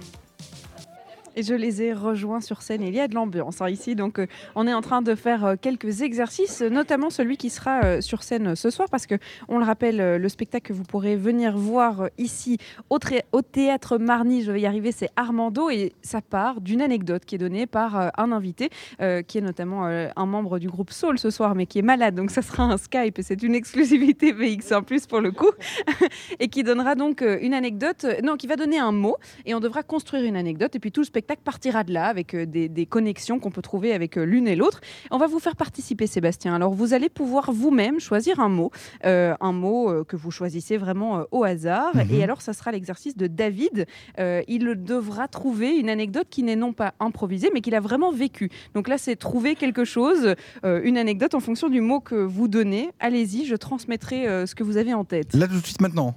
Et 1.36 1.42
je 1.42 1.56
les 1.56 1.82
ai 1.82 1.94
rejoints 1.94 2.42
sur 2.42 2.62
scène. 2.62 2.84
Il 2.84 2.94
y 2.94 3.00
a 3.00 3.08
de 3.08 3.16
l'ambiance 3.16 3.60
hein, 3.62 3.70
ici, 3.70 3.96
donc 3.96 4.20
euh, 4.20 4.28
on 4.54 4.68
est 4.68 4.74
en 4.74 4.82
train 4.82 5.02
de 5.02 5.16
faire 5.16 5.46
euh, 5.46 5.56
quelques 5.60 6.04
exercices, 6.04 6.62
notamment 6.62 7.10
celui 7.10 7.38
qui 7.38 7.50
sera 7.50 7.84
euh, 7.84 8.02
sur 8.02 8.22
scène 8.22 8.56
ce 8.56 8.70
soir, 8.70 8.88
parce 8.92 9.08
que 9.08 9.16
on 9.48 9.58
le 9.58 9.66
rappelle, 9.66 10.18
le 10.18 10.30
spectacle 10.30 10.68
que 10.68 10.74
vous 10.74 10.84
pourrez 10.84 11.16
venir 11.16 11.58
voir 11.58 12.10
ici 12.20 12.60
au, 12.90 13.00
théâtre 13.42 13.98
Marny, 13.98 14.44
je 14.44 14.52
vais 14.52 14.62
y 14.62 14.68
arriver, 14.68 14.92
c'est 14.92 15.10
Armando, 15.16 15.72
et 15.72 15.94
ça 16.04 16.22
part 16.22 16.62
d'une 16.62 16.82
anecdote 16.82 17.26
qui 17.26 17.36
est 17.36 17.40
donnée 17.40 17.66
par 17.66 18.12
un 18.18 18.32
invité, 18.32 18.70
qui 19.00 19.38
est 19.38 19.42
notamment 19.42 19.86
un 19.86 20.26
membre 20.26 20.60
du 20.60 20.70
groupe 20.70 20.92
Soul 20.92 21.20
ce 21.20 21.30
soir, 21.30 21.56
mais 21.56 21.66
qui 21.66 21.80
est 21.80 21.84
malade, 21.84 22.16
donc 22.16 22.32
ça 22.32 22.42
sera 22.42 22.64
un 22.64 22.78
Skype, 22.78 23.20
c'est 23.22 23.42
une 23.44 23.56
exclusivité 23.56 24.34
VX1 24.34 24.84
plus 24.84 25.06
pour 25.08 25.20
le 25.20 25.32
coup, 25.32 25.52
et 26.40 26.48
qui 26.48 26.64
donnera 26.64 26.96
donc 26.96 27.22
une 27.42 27.54
anecdote, 27.54 28.06
non, 28.24 28.38
qui 28.38 28.48
va 28.48 28.56
donner 28.56 28.80
un 28.80 28.92
mot, 28.92 29.18
et 29.46 29.54
on 29.54 29.60
devra 29.60 29.84
construire 29.84 30.24
une 30.24 30.38
anecdote, 30.38 30.76
et 30.76 30.80
puis 30.80 30.92
tout 30.92 31.02
le 31.02 31.06
spectacle 31.06 31.23
partira 31.24 31.84
de 31.84 31.94
là 31.94 32.06
avec 32.06 32.34
euh, 32.34 32.46
des, 32.46 32.70
des 32.70 32.86
connexions 32.86 33.40
qu'on 33.40 33.52
peut 33.52 33.62
trouver 33.62 33.94
avec 33.94 34.18
euh, 34.18 34.24
l'une 34.24 34.48
et 34.48 34.56
l'autre. 34.56 34.82
On 35.12 35.18
va 35.18 35.28
vous 35.28 35.40
faire 35.40 35.56
participer, 35.56 36.08
Sébastien. 36.08 36.56
Alors, 36.56 36.74
vous 36.74 36.94
allez 36.94 37.10
pouvoir 37.10 37.52
vous-même 37.52 38.00
choisir 38.00 38.40
un 38.40 38.50
mot, 38.50 38.72
euh, 39.06 39.36
un 39.40 39.52
mot 39.52 40.04
que 40.04 40.16
vous 40.16 40.32
choisissez 40.32 40.78
vraiment 40.78 41.26
au 41.32 41.44
hasard. 41.44 41.96
Mhm. 41.96 42.08
Et 42.12 42.24
alors, 42.24 42.42
ça 42.42 42.54
sera 42.54 42.72
l'exercice 42.72 43.16
de 43.16 43.28
David. 43.28 43.86
Euh, 44.20 44.42
il 44.48 44.84
devra 44.84 45.28
trouver 45.28 45.78
une 45.78 45.90
anecdote 45.90 46.28
qui 46.30 46.44
n'est 46.44 46.56
non 46.56 46.74
pas 46.74 46.94
improvisée, 47.00 47.50
mais 47.54 47.62
qu'il 47.62 47.76
a 47.76 47.80
vraiment 47.80 48.12
vécue. 48.12 48.50
Donc 48.74 48.88
là, 48.88 48.98
c'est 48.98 49.16
trouver 49.16 49.56
quelque 49.56 49.86
chose, 49.86 50.36
euh, 50.66 50.82
une 50.84 50.98
anecdote 50.98 51.34
en 51.36 51.40
fonction 51.40 51.70
du 51.70 51.82
mot 51.82 52.00
que 52.00 52.16
vous 52.16 52.48
donnez. 52.48 52.92
Allez-y, 53.00 53.46
je 53.46 53.56
transmettrai 53.56 54.46
ce 54.46 54.56
que 54.56 54.64
vous 54.64 54.78
avez 54.78 54.94
en 54.94 55.04
tête. 55.06 55.34
Là 55.34 55.48
tout 55.48 55.60
de 55.60 55.66
suite 55.66 55.82
maintenant. 55.82 56.16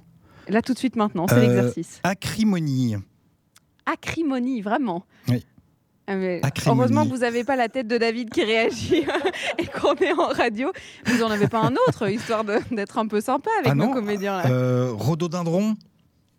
Là, 0.49 0.61
tout 0.61 0.73
de 0.73 0.77
suite, 0.77 0.95
maintenant, 0.95 1.27
c'est 1.27 1.41
l'exercice. 1.41 1.99
Acrimonie. 2.03 2.95
Acrimonie, 3.87 4.61
vraiment. 4.61 5.05
Oui. 5.29 5.45
Ah, 6.09 6.15
mais 6.15 6.41
heureusement 6.65 7.03
que 7.05 7.09
vous 7.09 7.17
n'avez 7.17 7.43
pas 7.43 7.55
la 7.57 7.67
tête 7.67 7.87
de 7.87 7.97
David 7.97 8.29
qui 8.29 8.43
réagit 8.43 9.05
et 9.57 9.65
qu'on 9.65 9.93
est 9.95 10.13
en 10.13 10.27
radio. 10.27 10.71
Vous 11.05 11.17
n'en 11.17 11.29
avez 11.29 11.47
pas 11.47 11.59
un 11.59 11.73
autre, 11.87 12.07
histoire 12.09 12.45
d'être 12.45 12.97
un 12.97 13.07
peu 13.07 13.19
sympa 13.19 13.49
avec 13.59 13.71
Ah 13.71 13.75
nos 13.75 13.87
non. 13.87 13.93
comédiens. 13.93 14.37
Là. 14.37 14.49
Euh, 14.49 14.91
rhododendron. 14.93 15.75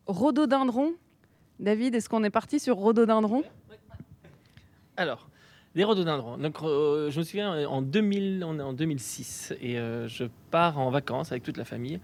Rhododendron. 0.06 0.92
David, 1.61 1.94
est-ce 1.96 2.08
qu'on 2.08 2.25
est 2.25 2.30
parti 2.30 2.61
sur 2.61 2.76
rhododendron? 2.76 3.42
Alors, 4.96 5.28
les 5.75 5.84
rhododendrons. 5.84 6.38
Donc, 6.38 6.56
euh, 6.62 7.11
je 7.11 7.18
me 7.18 7.25
souviens, 7.25 7.68
en 7.68 7.82
2000, 7.82 8.44
on 8.46 8.58
est 8.58 8.62
en 8.62 8.72
2006 8.72 9.52
et 9.61 9.78
euh, 9.78 10.08
je 10.08 10.25
pars 10.50 10.78
en 10.78 10.90
vacances 10.90 11.30
avec 11.30 11.42
toute 11.42 11.56
la 11.58 11.64
famille 11.64 12.00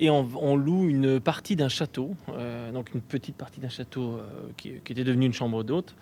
et 0.00 0.08
on, 0.08 0.56
loue 0.56 0.88
une 0.88 1.20
partie 1.20 1.56
d'un 1.56 1.68
château, 1.68 2.16
euh, 2.30 2.72
donc 2.72 2.94
une 2.94 3.02
petite 3.02 3.36
partie 3.36 3.60
d'un 3.60 3.68
château 3.68 4.14
euh, 4.14 4.48
qui, 4.56 4.70
était 4.70 5.04
devenu 5.04 5.26
une 5.26 5.34
chambre 5.34 5.62
d'hôte. 5.62 5.94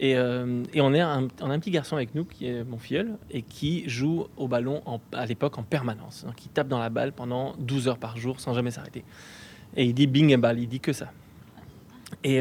Et, 0.00 0.16
euh, 0.16 0.64
on, 0.74 0.94
a 0.94 1.04
un 1.04 1.58
petit 1.60 1.70
garçon 1.70 1.94
avec 1.94 2.16
nous 2.16 2.24
qui 2.24 2.48
est 2.48 2.64
mon 2.64 2.78
filleul 2.78 3.16
et 3.30 3.42
qui 3.42 3.88
joue 3.88 4.26
au 4.36 4.48
ballon 4.48 4.82
à 5.12 5.24
l'époque 5.24 5.56
en 5.56 5.62
permanence, 5.62 6.24
hein, 6.28 6.32
qui 6.36 6.48
tape 6.48 6.66
dans 6.66 6.80
la 6.80 6.90
balle 6.90 7.12
pendant 7.12 7.54
12 7.60 7.86
heures 7.86 7.98
par 7.98 8.16
jour 8.16 8.40
sans 8.40 8.54
jamais 8.54 8.72
s'arrêter. 8.72 9.04
Et 9.76 9.84
il 9.84 9.94
dit 9.94 10.08
bing 10.08 10.30
et 10.30 10.36
balle, 10.36 10.58
il 10.58 10.68
dit 10.68 10.80
que 10.80 10.92
ça. 10.92 11.12
Et, 12.24 12.40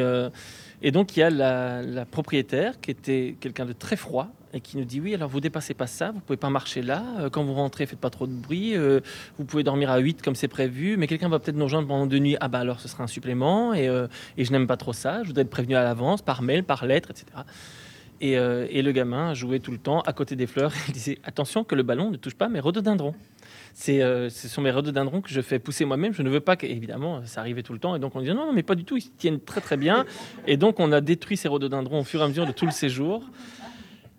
donc, 0.91 1.15
il 1.15 1.19
y 1.19 1.23
a 1.23 1.29
la 1.29 2.05
propriétaire 2.05 2.81
qui 2.81 2.89
était 2.89 3.35
quelqu'un 3.39 3.65
de 3.65 3.73
très 3.73 3.97
froid 3.97 4.31
et 4.53 4.61
qui 4.61 4.77
nous 4.77 4.85
dit 4.85 4.99
Oui, 5.01 5.13
alors 5.15 5.29
vous 5.29 5.39
dépassez 5.39 5.73
pas 5.73 5.87
ça, 5.87 6.11
vous 6.11 6.19
pouvez 6.19 6.37
pas 6.37 6.49
marcher 6.49 6.81
là. 6.81 7.03
euh, 7.19 7.29
Quand 7.29 7.43
vous 7.43 7.53
rentrez, 7.53 7.85
faites 7.85 7.99
pas 7.99 8.09
trop 8.09 8.27
de 8.27 8.33
bruit. 8.33 8.75
euh, 8.75 8.99
vous 9.37 9.45
pouvez 9.45 9.63
dormir 9.63 9.89
à 9.89 9.97
8 9.97 10.21
comme 10.21 10.35
c'est 10.35 10.47
prévu, 10.47 10.95
mais 10.97 11.07
quelqu'un 11.07 11.29
va 11.29 11.39
peut-être 11.39 11.55
nous 11.57 11.65
rejoindre 11.65 11.87
pendant 11.87 12.05
deux 12.05 12.19
nuits. 12.19 12.37
Ah, 12.39 12.47
bah 12.47 12.59
alors 12.59 12.79
ce 12.79 12.87
sera 12.87 13.03
un 13.03 13.07
supplément. 13.07 13.73
Et, 13.73 13.87
euh, 13.87 14.07
je 14.37 14.51
n'aime 14.51 14.67
pas 14.67 14.77
trop 14.77 14.93
ça. 14.93 15.23
Je 15.23 15.27
voudrais 15.27 15.41
être 15.43 15.49
prévenu 15.49 15.75
à 15.75 15.83
l'avance, 15.83 16.21
par 16.21 16.41
mail, 16.41 16.63
par 16.63 16.85
lettre, 16.85 17.09
etc. 17.11 17.25
Et, 18.21 18.35
le 18.81 18.91
gamin 18.91 19.33
jouait 19.33 19.59
tout 19.59 19.71
le 19.71 19.77
temps 19.77 20.01
à 20.01 20.13
côté 20.13 20.35
des 20.35 20.47
fleurs. 20.47 20.71
Il 20.87 20.93
disait 20.93 21.17
attention 21.23 21.63
que 21.63 21.75
le 21.75 21.83
ballon 21.83 22.11
ne 22.11 22.17
touche 22.17 22.35
pas 22.35 22.47
mes 22.47 22.59
rhododendrons. 22.59 23.15
Ce 23.73 24.29
sont 24.29 24.61
mes 24.61 24.71
rhododendrons 24.71 25.19
que 25.21 25.29
je 25.29 25.41
fais 25.41 25.57
pousser 25.59 25.83
moi-même. 25.83 26.13
Je 26.13 26.21
ne 26.21 26.29
veux 26.29 26.39
pas 26.39 26.55
que, 26.55 26.65
évidemment, 26.67 27.21
ça 27.25 27.41
arrivait 27.41 27.63
tout 27.63 27.73
le 27.73 27.79
temps. 27.79 27.95
Et 27.95 27.99
donc 27.99 28.15
on 28.15 28.19
disait 28.21 28.33
non, 28.33 28.45
non, 28.45 28.53
mais 28.53 28.63
pas 28.63 28.75
du 28.75 28.85
tout. 28.85 28.97
Ils 28.97 29.09
tiennent 29.11 29.39
très 29.41 29.61
très 29.61 29.77
bien. 29.77 30.05
Et 30.47 30.57
donc 30.57 30.79
on 30.79 30.91
a 30.91 31.01
détruit 31.01 31.37
ces 31.37 31.47
rhododendrons 31.47 31.99
au 32.01 32.03
fur 32.03 32.21
et 32.21 32.23
à 32.23 32.27
mesure 32.27 32.45
de 32.45 32.51
tout 32.51 32.65
le 32.65 32.71
séjour. 32.71 33.23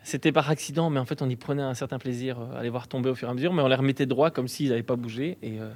C'était 0.07 0.33
par 0.33 0.51
accident, 0.51 0.91
mais 0.91 1.01
en 1.01 1.07
fait, 1.07 1.23
on 1.23 1.29
y 1.31 1.37
prenait 1.37 1.63
un 1.63 1.73
certain 1.75 1.99
plaisir 1.99 2.39
euh, 2.39 2.59
à 2.61 2.63
les 2.63 2.69
voir 2.69 2.89
tomber 2.89 3.09
au 3.09 3.15
fur 3.15 3.27
et 3.27 3.31
à 3.31 3.35
mesure, 3.35 3.53
mais 3.55 3.63
on 3.63 3.69
les 3.69 3.75
remettait 3.75 4.05
droit 4.07 4.31
comme 4.31 4.49
s'ils 4.49 4.69
n'avaient 4.69 4.83
pas 4.83 4.97
bougé. 4.97 5.39
Et, 5.43 5.59
euh, 5.59 5.71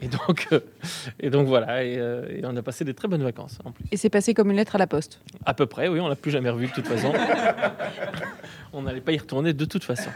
et, 0.00 0.06
donc, 0.08 0.46
euh, 0.52 0.60
et 1.18 1.28
donc 1.28 1.48
voilà, 1.48 1.84
et, 1.84 1.96
euh, 1.98 2.24
et 2.30 2.40
on 2.44 2.56
a 2.56 2.62
passé 2.62 2.84
des 2.84 2.94
très 2.94 3.08
bonnes 3.08 3.24
vacances 3.24 3.58
en 3.64 3.72
plus. 3.72 3.84
Et 3.90 3.96
c'est 3.96 4.10
passé 4.10 4.32
comme 4.32 4.50
une 4.50 4.56
lettre 4.56 4.76
à 4.76 4.78
la 4.78 4.86
poste. 4.86 5.20
À 5.44 5.54
peu 5.54 5.66
près, 5.66 5.88
oui, 5.88 5.98
on 6.00 6.06
l'a 6.08 6.14
plus 6.16 6.30
jamais 6.30 6.50
revu 6.50 6.68
de 6.68 6.72
toute 6.72 6.86
façon. 6.86 7.12
on 8.72 8.82
n'allait 8.82 9.00
pas 9.00 9.12
y 9.12 9.18
retourner 9.18 9.52
de 9.52 9.64
toute 9.64 9.84
façon. 9.84 10.10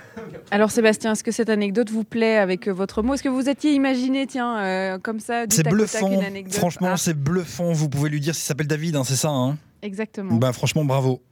Alors 0.50 0.70
Sébastien, 0.70 1.12
est-ce 1.12 1.24
que 1.24 1.32
cette 1.32 1.48
anecdote 1.50 1.90
vous 1.90 2.04
plaît 2.04 2.36
avec 2.38 2.68
votre 2.68 3.02
mot? 3.02 3.14
Est-ce 3.14 3.22
que 3.22 3.28
vous 3.28 3.48
étiez 3.48 3.72
imaginé, 3.72 4.26
tiens, 4.26 4.58
euh, 4.58 4.98
comme 4.98 5.20
ça, 5.20 5.46
du 5.46 5.54
C'est 5.56 5.62
tac 5.64 5.72
au 5.72 5.76
tac, 5.78 5.86
bluffant. 6.00 6.12
une 6.12 6.24
anecdote? 6.24 6.54
Franchement, 6.54 6.88
Ah, 6.92 6.96
c'est 6.96 7.14
bluffant. 7.18 7.72
Vous 7.72 7.88
pouvez 7.88 8.08
lui 8.10 8.20
dire 8.20 8.34
s'il 8.34 8.44
s'appelle 8.44 8.66
David, 8.66 8.96
hein, 8.96 9.04
c'est 9.04 9.16
ça. 9.16 9.30
Hein? 9.30 9.56
Exactement. 9.82 10.34
bah, 10.36 10.52
franchement, 10.52 10.84
bravo. 10.84 11.22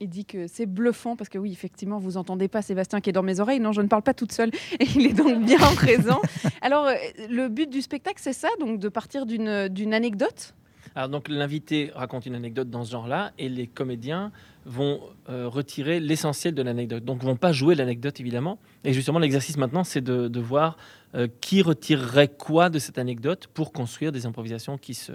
Il 0.00 0.08
dit 0.08 0.24
que 0.24 0.46
c'est 0.46 0.66
bluffant 0.66 1.16
parce 1.16 1.28
que 1.28 1.38
oui, 1.38 1.50
effectivement, 1.50 1.98
vous 1.98 2.16
entendez 2.16 2.46
pas 2.46 2.62
Sébastien 2.62 3.00
qui 3.00 3.10
est 3.10 3.12
dans 3.12 3.24
mes 3.24 3.40
oreilles. 3.40 3.58
Non, 3.58 3.72
je 3.72 3.80
ne 3.82 3.88
parle 3.88 4.02
pas 4.02 4.14
toute 4.14 4.30
seule 4.32 4.50
et 4.78 4.84
il 4.96 5.06
est 5.06 5.12
donc 5.12 5.44
bien 5.44 5.58
présent. 5.74 6.20
Alors, 6.62 6.86
euh, 6.86 6.94
le 7.28 7.48
but 7.48 7.68
du 7.68 7.82
spectacle, 7.82 8.18
c'est 8.20 8.32
ça, 8.32 8.48
donc 8.60 8.78
de 8.78 8.88
partir 8.88 9.26
d'une 9.26 9.68
d'une 9.68 9.92
anecdote? 9.94 10.54
Alors 10.94 11.08
donc 11.10 11.28
l'invité 11.28 11.92
raconte 11.94 12.26
une 12.26 12.34
anecdote 12.34 12.70
dans 12.70 12.82
ce 12.82 12.90
genre-là 12.92 13.32
et 13.38 13.48
les 13.48 13.66
comédiens 13.66 14.32
vont 14.64 15.00
euh, 15.28 15.46
retirer 15.46 16.00
l'essentiel 16.00 16.54
de 16.54 16.62
l'anecdote. 16.62 17.04
Donc 17.04 17.22
vont 17.22 17.36
pas 17.36 17.52
jouer 17.52 17.74
l'anecdote 17.74 18.18
évidemment. 18.20 18.58
Et 18.84 18.92
justement 18.92 19.18
l'exercice 19.18 19.56
maintenant 19.58 19.84
c'est 19.84 20.00
de, 20.00 20.28
de 20.28 20.40
voir 20.40 20.76
euh, 21.14 21.28
qui 21.40 21.60
retirerait 21.62 22.28
quoi 22.28 22.70
de 22.70 22.78
cette 22.78 22.98
anecdote 22.98 23.48
pour 23.52 23.72
construire 23.72 24.12
des 24.12 24.24
improvisations 24.26 24.78
qui 24.78 24.94
se, 24.94 25.12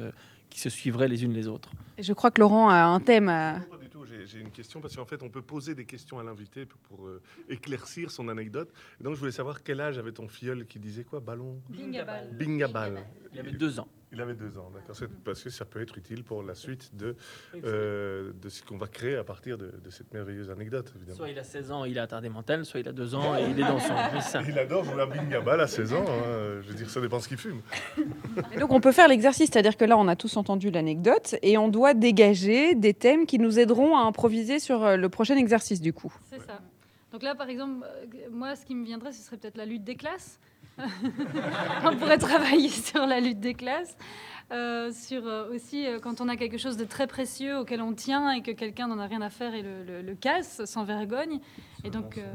qui 0.50 0.60
se 0.60 0.70
suivraient 0.70 1.08
les 1.08 1.24
unes 1.24 1.34
les 1.34 1.48
autres. 1.48 1.72
Et 1.98 2.04
Je 2.04 2.14
crois 2.14 2.30
que 2.32 2.40
Laurent 2.40 2.70
a 2.70 2.84
un 2.84 3.00
thème. 3.00 3.28
à- 3.30 3.56
J'ai- 4.26 4.34
J'ai 4.34 4.40
une 4.40 4.52
question 4.52 4.82
parce 4.82 4.96
qu'en 4.96 5.06
fait, 5.06 5.22
on 5.24 5.30
peut 5.30 5.42
poser 5.42 5.76
des 5.76 5.86
questions 5.86 6.20
à 6.20 6.24
l'invité 6.24 6.66
pour, 6.66 6.80
pour, 6.82 7.08
euh, 7.08 7.22
éclaircir 7.50 8.12
son 8.12 8.28
anecdote. 8.30 8.72
Et 9.00 9.04
donc, 9.04 9.16
je 9.16 9.20
voulais 9.20 9.32
savoir 9.32 9.64
quel 9.64 9.82
âge 9.82 9.98
avait 9.98 10.12
ton 10.12 10.28
filleul 10.28 10.66
qui 10.66 10.80
disait 10.80 11.04
quoi? 11.04 11.20
Ballon? 11.20 11.62
Bingabal. 11.70 12.30
Bingabal. 12.38 13.06
Il 13.34 13.40
avait 13.40 13.52
deux 13.52 13.80
ans. 13.80 13.88
Il 14.14 14.22
avait 14.22 14.36
deux 14.36 14.58
ans, 14.60 14.70
d'accord. 14.74 14.96
Parce 15.26 15.42
que 15.44 15.50
ça 15.50 15.66
peut 15.66 15.82
être 15.82 15.98
utile 15.98 16.24
pour 16.24 16.44
la 16.44 16.54
suite 16.54 16.96
de, 16.96 17.16
euh, 17.66 18.32
de 18.40 18.48
ce 18.50 18.62
qu'on 18.64 18.78
va 18.78 18.88
créer 18.88 19.16
à 19.16 19.24
partir 19.24 19.58
de, 19.58 19.72
de 19.84 19.90
cette 19.90 20.14
merveilleuse 20.14 20.50
anecdote, 20.52 20.94
évidemment. 20.96 21.18
Soit 21.18 21.30
il 21.30 21.40
a 21.40 21.44
16 21.44 21.72
ans 21.72 21.84
et 21.86 21.90
il 21.90 21.98
a 21.98 22.04
attardé 22.04 22.30
mental, 22.30 22.64
soit 22.64 22.80
il 22.80 22.88
a 22.88 22.92
deux 22.92 23.16
ans 23.16 23.36
et 23.36 23.44
il 23.50 23.60
est 23.60 23.64
dans 23.68 23.80
son... 23.80 23.94
Ça. 24.22 24.42
Il 24.48 24.58
adore 24.60 24.84
jouer 24.84 25.02
à 25.02 25.06
Bingabal 25.08 25.60
à 25.62 25.68
16 25.68 25.94
ans. 25.94 26.06
hein. 26.08 26.62
Je 26.62 26.68
veux 26.70 26.76
dire, 26.76 26.90
ça 26.90 27.02
dépend 27.02 27.20
ce 27.20 27.28
qu'il 27.28 27.38
fume. 27.38 27.62
Et 28.54 28.60
donc, 28.60 28.72
on 28.72 28.80
peut 28.80 28.92
faire 28.92 29.08
l'exercice, 29.08 29.50
c'est-à-dire 29.52 29.76
que 29.78 29.86
là, 29.86 29.98
on 29.98 30.08
a 30.08 30.16
tous 30.16 30.38
entendu 30.38 30.70
l'anecdote 30.72 31.36
et 31.42 31.58
on 31.58 31.68
doit 31.68 31.94
dégager 31.96 32.76
des 32.76 32.94
thèmes 32.94 33.26
qui 33.26 33.40
nous 33.40 33.58
aideront 33.60 33.98
à 33.98 34.02
improviser 34.02 34.60
sur 34.60 34.84
euh, 34.84 34.96
le 34.96 35.10
prochain 35.10 35.36
exercice, 35.38 35.82
du 35.82 35.92
coup. 35.94 36.14
C'est 36.30 36.40
ça. 36.40 36.62
Donc 37.12 37.24
là, 37.24 37.36
par 37.36 37.50
exemple, 37.50 37.84
euh, 37.84 38.06
moi, 38.32 38.56
ce 38.56 38.66
qui 38.66 38.76
me 38.76 38.86
viendrait, 38.86 39.12
ce 39.12 39.24
serait 39.24 39.38
peut-être 39.38 39.58
la 39.58 39.66
lutte 39.66 39.84
des 39.84 39.96
classes. 39.96 40.40
on 41.86 41.96
pourrait 41.98 42.18
travailler 42.18 42.70
sur 42.70 43.06
la 43.06 43.20
lutte 43.20 43.40
des 43.40 43.54
classes, 43.54 43.96
euh, 44.52 44.92
sur 44.92 45.28
euh, 45.28 45.54
aussi 45.54 45.86
euh, 45.86 46.00
quand 46.00 46.20
on 46.22 46.28
a 46.30 46.36
quelque 46.36 46.58
chose 46.58 46.78
de 46.78 46.84
très 46.86 47.06
précieux 47.08 47.58
auquel 47.60 47.82
on 47.82 47.94
tient 47.94 48.32
et 48.32 48.42
que 48.42 48.52
quelqu'un 48.52 48.88
n'en 48.88 49.00
a 49.00 49.06
rien 49.08 49.22
à 49.22 49.30
faire 49.30 49.54
et 49.54 49.62
le, 49.62 49.84
le- 49.84 50.02
le 50.02 50.16
casse 50.16 50.64
sans 50.66 50.84
vergogne. 50.84 51.40
Et 51.84 51.90
donc, 51.90 52.18
euh, 52.18 52.34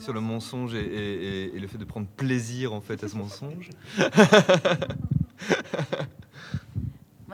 Sur 0.00 0.12
le 0.12 0.20
mensonge 0.20 0.74
et, 0.74 0.80
et- 0.80 1.44
et- 1.44 1.56
et 1.56 1.60
le 1.60 1.66
fait 1.68 1.78
de 1.78 1.84
prendre 1.84 2.08
plaisir 2.08 2.72
en 2.72 2.80
fait 2.80 3.02
à 3.04 3.08
ce 3.08 3.16
mensonge. 3.16 3.70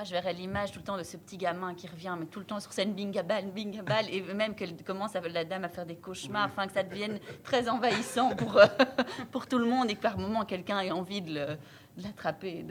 Je 0.05 0.13
verrais 0.13 0.33
l'image 0.33 0.73
tout 0.73 0.79
le 0.79 0.85
temps 0.85 0.97
de 0.97 1.03
ce 1.03 1.17
petit 1.17 1.37
gamin 1.37 1.75
qui 1.75 1.87
revient, 1.87 2.17
mais 2.19 2.27
tout 2.27 2.39
le 2.39 2.47
temps 2.47 2.61
sur 2.61 2.73
scène, 2.73 2.95
bingabal, 2.95 3.51
bingabal, 3.51 4.07
et 4.09 4.21
même 4.35 4.55
qu'elle 4.55 4.75
commence 4.83 5.15
à, 5.15 5.21
la 5.21 5.45
dame 5.45 5.65
à 5.65 5.69
faire 5.69 5.85
des 5.85 5.97
cauchemars, 5.97 6.45
afin 6.45 6.67
que 6.67 6.73
ça 6.73 6.83
devienne 6.83 7.19
très 7.43 7.69
envahissant 7.69 8.35
pour, 8.35 8.57
euh, 8.57 8.67
pour 9.31 9.47
tout 9.47 9.59
le 9.59 9.67
monde 9.67 9.91
et 9.91 9.95
que 9.95 10.01
par 10.01 10.17
moment, 10.17 10.45
quelqu'un 10.45 10.81
ait 10.81 10.91
envie 10.91 11.21
de 11.21 11.57
l'attraper. 11.99 12.65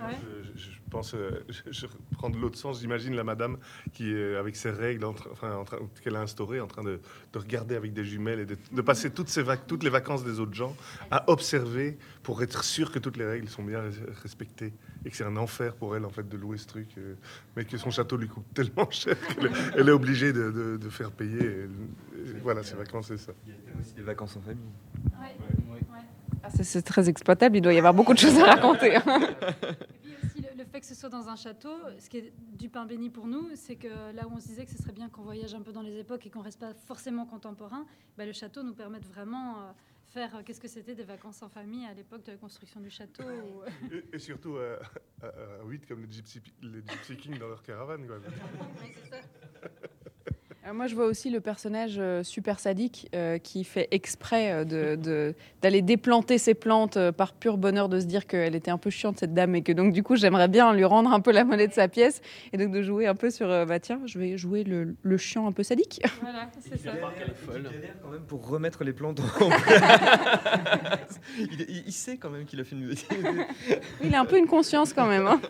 Ouais. 0.00 0.16
Je, 0.56 0.68
pense, 0.90 1.14
euh, 1.14 1.30
je, 1.48 1.60
je 1.70 1.86
prends 2.16 2.30
de 2.30 2.38
l'autre 2.38 2.56
sens. 2.58 2.80
J'imagine 2.80 3.14
la 3.14 3.24
madame 3.24 3.58
qui 3.92 4.12
est 4.12 4.36
avec 4.36 4.56
ses 4.56 4.70
règles 4.70 5.04
enfin, 5.04 5.54
en 5.56 5.64
train- 5.64 5.78
qu'elle 6.02 6.16
a 6.16 6.20
instaurées, 6.20 6.60
en 6.60 6.66
train 6.66 6.82
de, 6.82 7.00
de 7.32 7.38
regarder 7.38 7.74
avec 7.76 7.92
des 7.92 8.04
jumelles 8.04 8.40
et 8.40 8.46
de, 8.46 8.56
de 8.72 8.82
passer 8.82 9.10
toutes, 9.10 9.28
ses 9.28 9.42
vac- 9.42 9.66
toutes 9.66 9.82
les 9.82 9.90
vacances 9.90 10.24
des 10.24 10.40
autres 10.40 10.54
gens 10.54 10.74
à 11.10 11.28
observer 11.30 11.98
pour 12.22 12.42
être 12.42 12.64
sûr 12.64 12.90
que 12.92 12.98
toutes 12.98 13.16
les 13.16 13.26
règles 13.26 13.48
sont 13.48 13.62
bien 13.64 13.80
res- 13.82 14.20
respectées 14.22 14.72
et 15.04 15.10
que 15.10 15.16
c'est 15.16 15.24
un 15.24 15.36
enfer 15.36 15.74
pour 15.74 15.94
elle 15.96 16.04
en 16.04 16.10
fait 16.10 16.28
de 16.28 16.36
louer 16.36 16.58
ce 16.58 16.66
truc, 16.66 16.88
euh, 16.98 17.14
mais 17.56 17.64
que 17.64 17.76
son 17.76 17.90
château 17.90 18.16
lui 18.16 18.28
coûte 18.28 18.44
tellement 18.54 18.90
cher 18.90 19.16
qu'elle 19.28 19.50
elle 19.76 19.88
est 19.88 19.92
obligée 19.92 20.32
de, 20.32 20.50
de- 20.50 20.76
de 20.76 20.88
faire 20.88 21.10
payer. 21.12 21.38
et- 21.42 21.68
et 22.18 22.32
voilà, 22.42 22.62
ses 22.62 22.74
vacances, 22.76 23.08
c'est 23.08 23.16
ça. 23.18 23.32
Il 23.46 23.52
y 23.52 23.54
a 23.76 23.80
aussi 23.80 23.94
des 23.94 24.02
vacances 24.02 24.36
en 24.36 24.40
famille. 24.40 24.58
Ah, 26.48 26.56
c'est- 26.56 26.64
c'est 26.64 26.82
très 26.82 27.08
exploitable, 27.08 27.56
il 27.56 27.60
doit 27.60 27.72
y 27.74 27.78
avoir 27.78 27.94
beaucoup 27.94 28.14
de 28.14 28.18
choses 28.18 28.38
à 28.38 28.44
raconter. 28.44 28.94
Et 28.96 29.00
puis 29.00 30.14
aussi 30.24 30.40
le, 30.42 30.58
le 30.58 30.64
fait 30.64 30.80
que 30.80 30.86
ce 30.86 30.94
soit 30.94 31.08
dans 31.08 31.28
un 31.28 31.36
château, 31.36 31.70
ce 31.98 32.08
qui 32.08 32.18
est 32.18 32.32
du 32.56 32.68
pain 32.68 32.86
béni 32.86 33.10
pour 33.10 33.26
nous, 33.26 33.48
c'est 33.54 33.76
que 33.76 33.88
là 34.14 34.26
où 34.26 34.32
on 34.34 34.40
se 34.40 34.48
disait 34.48 34.64
que 34.64 34.70
ce 34.72 34.78
serait 34.78 34.92
bien 34.92 35.08
qu'on 35.08 35.22
voyage 35.22 35.54
un 35.54 35.60
peu 35.62 35.72
dans 35.72 35.82
les 35.82 35.98
époques 35.98 36.26
et 36.26 36.30
qu'on 36.30 36.40
reste 36.42 36.58
pas 36.60 36.74
forcément 36.86 37.26
contemporain, 37.26 37.84
bah, 38.16 38.24
le 38.26 38.32
château 38.32 38.62
nous 38.62 38.74
permet 38.74 39.00
de 39.00 39.06
vraiment 39.06 39.58
euh, 39.60 39.70
faire 40.06 40.34
euh, 40.36 40.40
qu'est-ce 40.44 40.60
que 40.60 40.68
c'était 40.68 40.94
des 40.94 41.04
vacances 41.04 41.42
en 41.42 41.48
famille 41.48 41.84
à 41.86 41.94
l'époque 41.94 42.24
de 42.24 42.32
la 42.32 42.38
construction 42.38 42.80
du 42.80 42.90
château. 42.90 43.22
ou- 43.24 43.62
Et, 43.94 44.16
et 44.16 44.18
surtout 44.18 44.56
euh, 44.56 44.78
à, 45.22 45.26
à, 45.26 45.28
à 45.62 45.64
8 45.66 45.86
comme 45.86 46.02
les 46.02 46.10
Gypsy, 46.10 46.40
les 46.62 46.80
Gypsy 46.86 47.16
Kings 47.16 47.38
dans 47.38 47.48
leur 47.48 47.62
caravane. 47.62 48.06
Quoi. 48.06 48.16
Euh, 49.64 49.68
Moi, 50.74 50.86
je 50.86 50.94
vois 50.94 51.06
aussi 51.06 51.30
le 51.30 51.40
personnage 51.40 51.96
euh, 51.98 52.22
super 52.22 52.60
sadique 52.60 53.08
euh, 53.14 53.38
qui 53.38 53.64
fait 53.64 53.88
exprès 53.90 54.52
euh, 54.52 54.64
de- 54.64 54.96
de- 54.96 55.34
d'aller 55.62 55.82
déplanter 55.82 56.36
ses 56.38 56.54
plantes 56.54 56.96
euh, 56.96 57.10
par 57.12 57.32
pur 57.32 57.56
bonheur 57.56 57.88
de 57.88 57.98
se 58.00 58.04
dire 58.06 58.26
qu'elle 58.26 58.54
était 58.54 58.70
un 58.70 58.78
peu 58.78 58.90
chiante, 58.90 59.18
cette 59.18 59.34
dame, 59.34 59.54
et 59.54 59.62
que 59.62 59.72
donc, 59.72 59.92
du 59.92 60.02
coup, 60.02 60.16
j'aimerais 60.16 60.48
bien 60.48 60.72
lui 60.74 60.84
rendre 60.84 61.12
un 61.12 61.20
peu 61.20 61.32
la 61.32 61.44
monnaie 61.44 61.68
de 61.68 61.72
sa 61.72 61.88
pièce, 61.88 62.20
et 62.52 62.58
donc 62.58 62.72
de 62.72 62.82
jouer 62.82 63.06
un 63.06 63.14
peu 63.14 63.30
sur, 63.30 63.50
euh, 63.50 63.64
bah 63.64 63.80
tiens, 63.80 64.00
je 64.06 64.18
vais 64.18 64.36
jouer 64.36 64.62
le, 64.64 64.94
le 65.02 65.16
chiant 65.16 65.46
un 65.46 65.52
peu 65.52 65.62
sadique. 65.62 66.02
Voilà, 66.20 66.50
c'est 66.60 66.78
ça. 66.78 66.92
voir 66.92 67.14
qu'elle 67.14 67.28
est 67.28 67.34
folle. 67.34 67.62
Il 67.64 67.72
galère 67.80 67.94
quand 68.02 68.10
même 68.10 68.22
pour 68.26 68.46
remettre 68.48 68.84
les 68.84 68.92
plantes 68.92 69.20
en 69.20 69.48
place. 69.48 71.08
il, 71.38 71.60
il- 71.68 71.82
il 71.86 71.92
sait 71.92 72.16
quand 72.18 72.30
même 72.30 72.44
qu'il 72.44 72.60
a 72.60 72.64
fait 72.64 72.76
une 72.76 72.94
Il 74.04 74.14
a 74.14 74.20
un 74.20 74.24
peu 74.24 74.36
une 74.38 74.46
conscience 74.46 74.92
quand 74.92 75.06
même. 75.06 75.26
hein. 75.26 75.40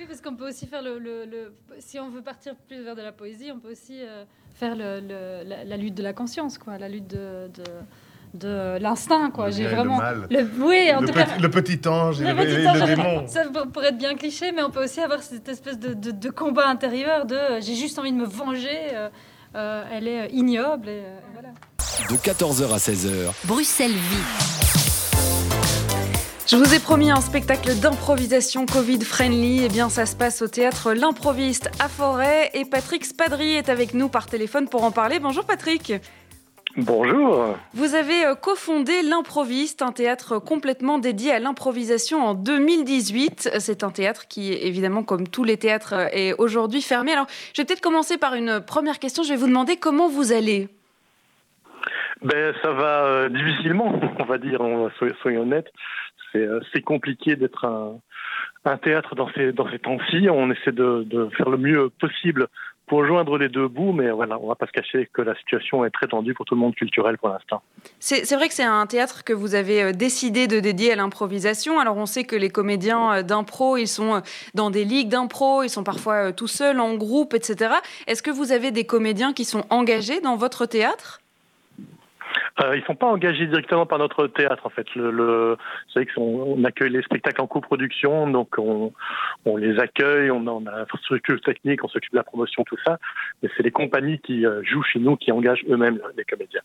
Oui, 0.00 0.06
parce 0.08 0.22
qu'on 0.22 0.34
peut 0.34 0.48
aussi 0.48 0.66
faire 0.66 0.80
le, 0.80 0.98
le- 0.98 1.26
le- 1.26 1.52
Si 1.78 1.98
on 2.00 2.08
veut 2.08 2.22
partir 2.22 2.54
plus 2.66 2.82
vers 2.82 2.96
de 2.96 3.02
la 3.02 3.12
poésie, 3.12 3.50
on 3.54 3.58
peut 3.58 3.70
aussi 3.72 3.98
euh, 4.00 4.24
faire 4.54 4.74
le- 4.74 5.00
le- 5.00 5.46
la, 5.46 5.62
la 5.64 5.76
lutte 5.76 5.94
de 5.94 6.02
la 6.02 6.14
conscience, 6.14 6.56
quoi, 6.56 6.78
la 6.78 6.88
lutte 6.88 7.08
de, 7.08 7.50
de, 7.54 7.64
de 8.38 8.78
l'instinct, 8.80 9.30
quoi. 9.30 9.50
J'ai 9.50 9.66
vraiment. 9.66 9.98
mal. 9.98 10.26
Le, 10.30 10.48
oui, 10.64 10.90
en 10.94 11.00
Le 11.02 11.06
tout 11.08 11.12
petit, 11.12 11.24
cas. 11.26 11.38
le 11.38 11.50
petit 11.50 11.86
ange 11.88 12.22
et 12.22 12.24
Le 12.24 12.34
petit 12.34 12.62
et 12.62 12.66
ange, 12.68 12.80
le 12.80 12.86
démon. 12.86 13.24
Ça 13.26 13.44
pour- 13.52 13.66
pourrait 13.70 13.88
être 13.88 13.98
bien 13.98 14.14
cliché, 14.14 14.52
mais 14.52 14.62
on 14.62 14.70
peut 14.70 14.82
aussi 14.84 15.00
avoir 15.00 15.22
cette 15.22 15.46
espèce 15.50 15.78
de, 15.78 15.92
de- 15.92 16.12
de 16.12 16.30
combat 16.30 16.66
intérieur 16.68 17.26
de 17.26 17.34
euh, 17.34 17.60
j'ai 17.60 17.74
juste 17.74 17.98
envie 17.98 18.12
de 18.12 18.16
me 18.16 18.24
venger, 18.26 18.70
euh, 18.94 19.10
euh, 19.54 19.84
elle 19.92 20.08
est 20.08 20.30
ignoble, 20.30 20.88
et, 20.88 21.02
euh, 21.04 21.18
et 21.18 21.32
voilà. 21.34 21.48
De 22.08 22.14
14h 22.16 22.72
à 22.72 22.78
16h, 22.78 23.32
Bruxelles 23.46 23.90
vit. 23.92 24.79
Je 26.50 26.56
vous 26.56 26.74
ai 26.74 26.80
promis 26.80 27.10
un 27.10 27.20
spectacle 27.20 27.74
d'improvisation 27.80 28.66
Covid-friendly. 28.66 29.64
Eh 29.64 29.68
bien, 29.68 29.88
ça 29.88 30.04
se 30.06 30.16
passe 30.16 30.42
au 30.42 30.48
théâtre 30.48 30.92
L'improviste 30.94 31.70
à 31.78 31.88
Forêt. 31.88 32.50
Et 32.54 32.64
Patrick 32.64 33.04
Spadry 33.04 33.52
est 33.54 33.68
avec 33.68 33.94
nous 33.94 34.08
par 34.08 34.26
téléphone 34.26 34.68
pour 34.68 34.82
en 34.82 34.90
parler. 34.90 35.20
Bonjour 35.20 35.44
Patrick. 35.44 35.92
Bonjour. 36.76 37.56
Vous 37.74 37.94
avez 37.94 38.24
euh, 38.24 38.34
cofondé 38.34 39.02
L'Improviste, 39.02 39.82
un 39.82 39.92
théâtre 39.92 40.38
complètement 40.38 40.98
dédié 40.98 41.32
à 41.32 41.38
l'improvisation 41.40 42.24
en 42.24 42.34
2018. 42.34 43.50
C'est 43.58 43.82
un 43.84 43.90
théâtre 43.90 44.26
qui, 44.28 44.52
évidemment, 44.52 45.02
comme 45.02 45.28
tous 45.28 45.44
les 45.44 45.56
théâtres, 45.56 45.94
euh, 45.94 46.06
est 46.12 46.32
aujourd'hui 46.34 46.80
fermé. 46.82 47.12
Alors, 47.12 47.26
je 47.54 47.62
vais 47.62 47.66
peut-être 47.66 47.80
commencer 47.80 48.18
par 48.18 48.34
une 48.34 48.60
première 48.60 48.98
question. 48.98 49.22
Je 49.22 49.30
vais 49.30 49.36
vous 49.36 49.48
demander 49.48 49.76
comment 49.76 50.08
vous 50.08 50.32
allez. 50.32 50.68
Ben, 52.22 52.54
ça 52.62 52.70
va 52.72 53.04
euh, 53.04 53.28
difficilement, 53.28 53.98
on 54.18 54.24
va 54.24 54.38
dire, 54.38 54.60
on 54.60 54.84
va- 54.84 54.90
soy- 54.98 55.14
soyons 55.22 55.42
honnêtes. 55.42 55.70
C'est 56.32 56.46
euh, 56.46 56.60
c'est 56.72 56.82
compliqué 56.82 57.36
d'être 57.36 57.64
un, 58.64 58.76
théâtre 58.78 59.14
dans 59.14 59.28
ces, 59.32 59.52
temps-ci. 59.52 60.28
On 60.30 60.50
essaie 60.50 60.72
de, 60.72 61.04
de 61.04 61.28
faire 61.36 61.50
le 61.50 61.56
mieux 61.56 61.90
possible 62.00 62.48
pour 62.90 63.06
joindre 63.06 63.38
les 63.38 63.48
deux 63.48 63.68
bouts, 63.68 63.92
mais 63.92 64.10
voilà, 64.10 64.36
on 64.40 64.48
va 64.48 64.56
pas 64.56 64.66
se 64.66 64.72
cacher 64.72 65.08
que 65.12 65.22
la 65.22 65.36
situation 65.36 65.84
est 65.84 65.90
très 65.90 66.08
tendue 66.08 66.34
pour 66.34 66.44
tout 66.44 66.56
le 66.56 66.60
monde 66.60 66.74
culturel 66.74 67.18
pour 67.18 67.28
l'instant. 67.28 67.62
C'est 68.00 68.34
vrai 68.34 68.48
que 68.48 68.54
c'est 68.54 68.64
un 68.64 68.84
théâtre 68.86 69.22
que 69.22 69.32
vous 69.32 69.54
avez 69.54 69.80
euh, 69.80 69.92
décidé 69.92 70.48
de 70.48 70.58
dédier 70.58 70.92
à 70.92 70.96
l'improvisation. 70.96 71.78
Alors 71.78 71.96
on 71.96 72.06
sait 72.06 72.24
que 72.24 72.34
les 72.34 72.50
comédiens 72.50 73.12
euh, 73.12 73.22
d'impro, 73.22 73.76
ils 73.76 73.86
sont 73.86 74.22
dans 74.54 74.70
des 74.70 74.84
ligues 74.84 75.08
d'impro, 75.08 75.62
ils 75.62 75.70
sont 75.70 75.84
parfois 75.84 76.32
tout 76.32 76.48
seuls, 76.48 76.80
en 76.80 76.96
groupe, 76.96 77.32
etc. 77.32 77.74
Est-ce 78.08 78.24
que 78.24 78.32
vous 78.32 78.50
avez 78.50 78.72
des 78.72 78.84
comédiens 78.84 79.32
qui 79.32 79.44
sont 79.44 79.64
engagés 79.70 80.20
dans 80.20 80.34
votre 80.34 80.66
théâtre? 80.66 81.20
Euh, 82.62 82.76
ils 82.76 82.80
ne 82.80 82.84
sont 82.84 82.94
pas 82.94 83.06
engagés 83.06 83.46
directement 83.46 83.86
par 83.86 83.98
notre 83.98 84.26
théâtre, 84.26 84.66
en 84.66 84.70
fait. 84.70 84.86
Le, 84.94 85.10
le 85.10 85.56
c'est 85.92 86.00
vrai 86.00 86.12
qu'on 86.14 86.62
accueille 86.64 86.90
les 86.90 87.02
spectacles 87.02 87.40
en 87.40 87.46
coproduction, 87.46 88.28
donc 88.28 88.58
on, 88.58 88.92
on 89.44 89.56
les 89.56 89.78
accueille, 89.78 90.30
on, 90.30 90.46
on 90.46 90.66
a 90.66 90.78
l'infrastructure 90.78 91.40
technique, 91.40 91.84
on 91.84 91.88
s'occupe 91.88 92.12
de 92.12 92.18
la 92.18 92.24
promotion, 92.24 92.64
tout 92.64 92.78
ça. 92.84 92.98
Mais 93.42 93.48
c'est 93.56 93.62
les 93.62 93.70
compagnies 93.70 94.18
qui 94.18 94.46
euh, 94.46 94.62
jouent 94.64 94.82
chez 94.82 94.98
nous 94.98 95.16
qui 95.16 95.32
engagent 95.32 95.64
eux-mêmes 95.68 96.00
les 96.16 96.24
comédiens. 96.24 96.62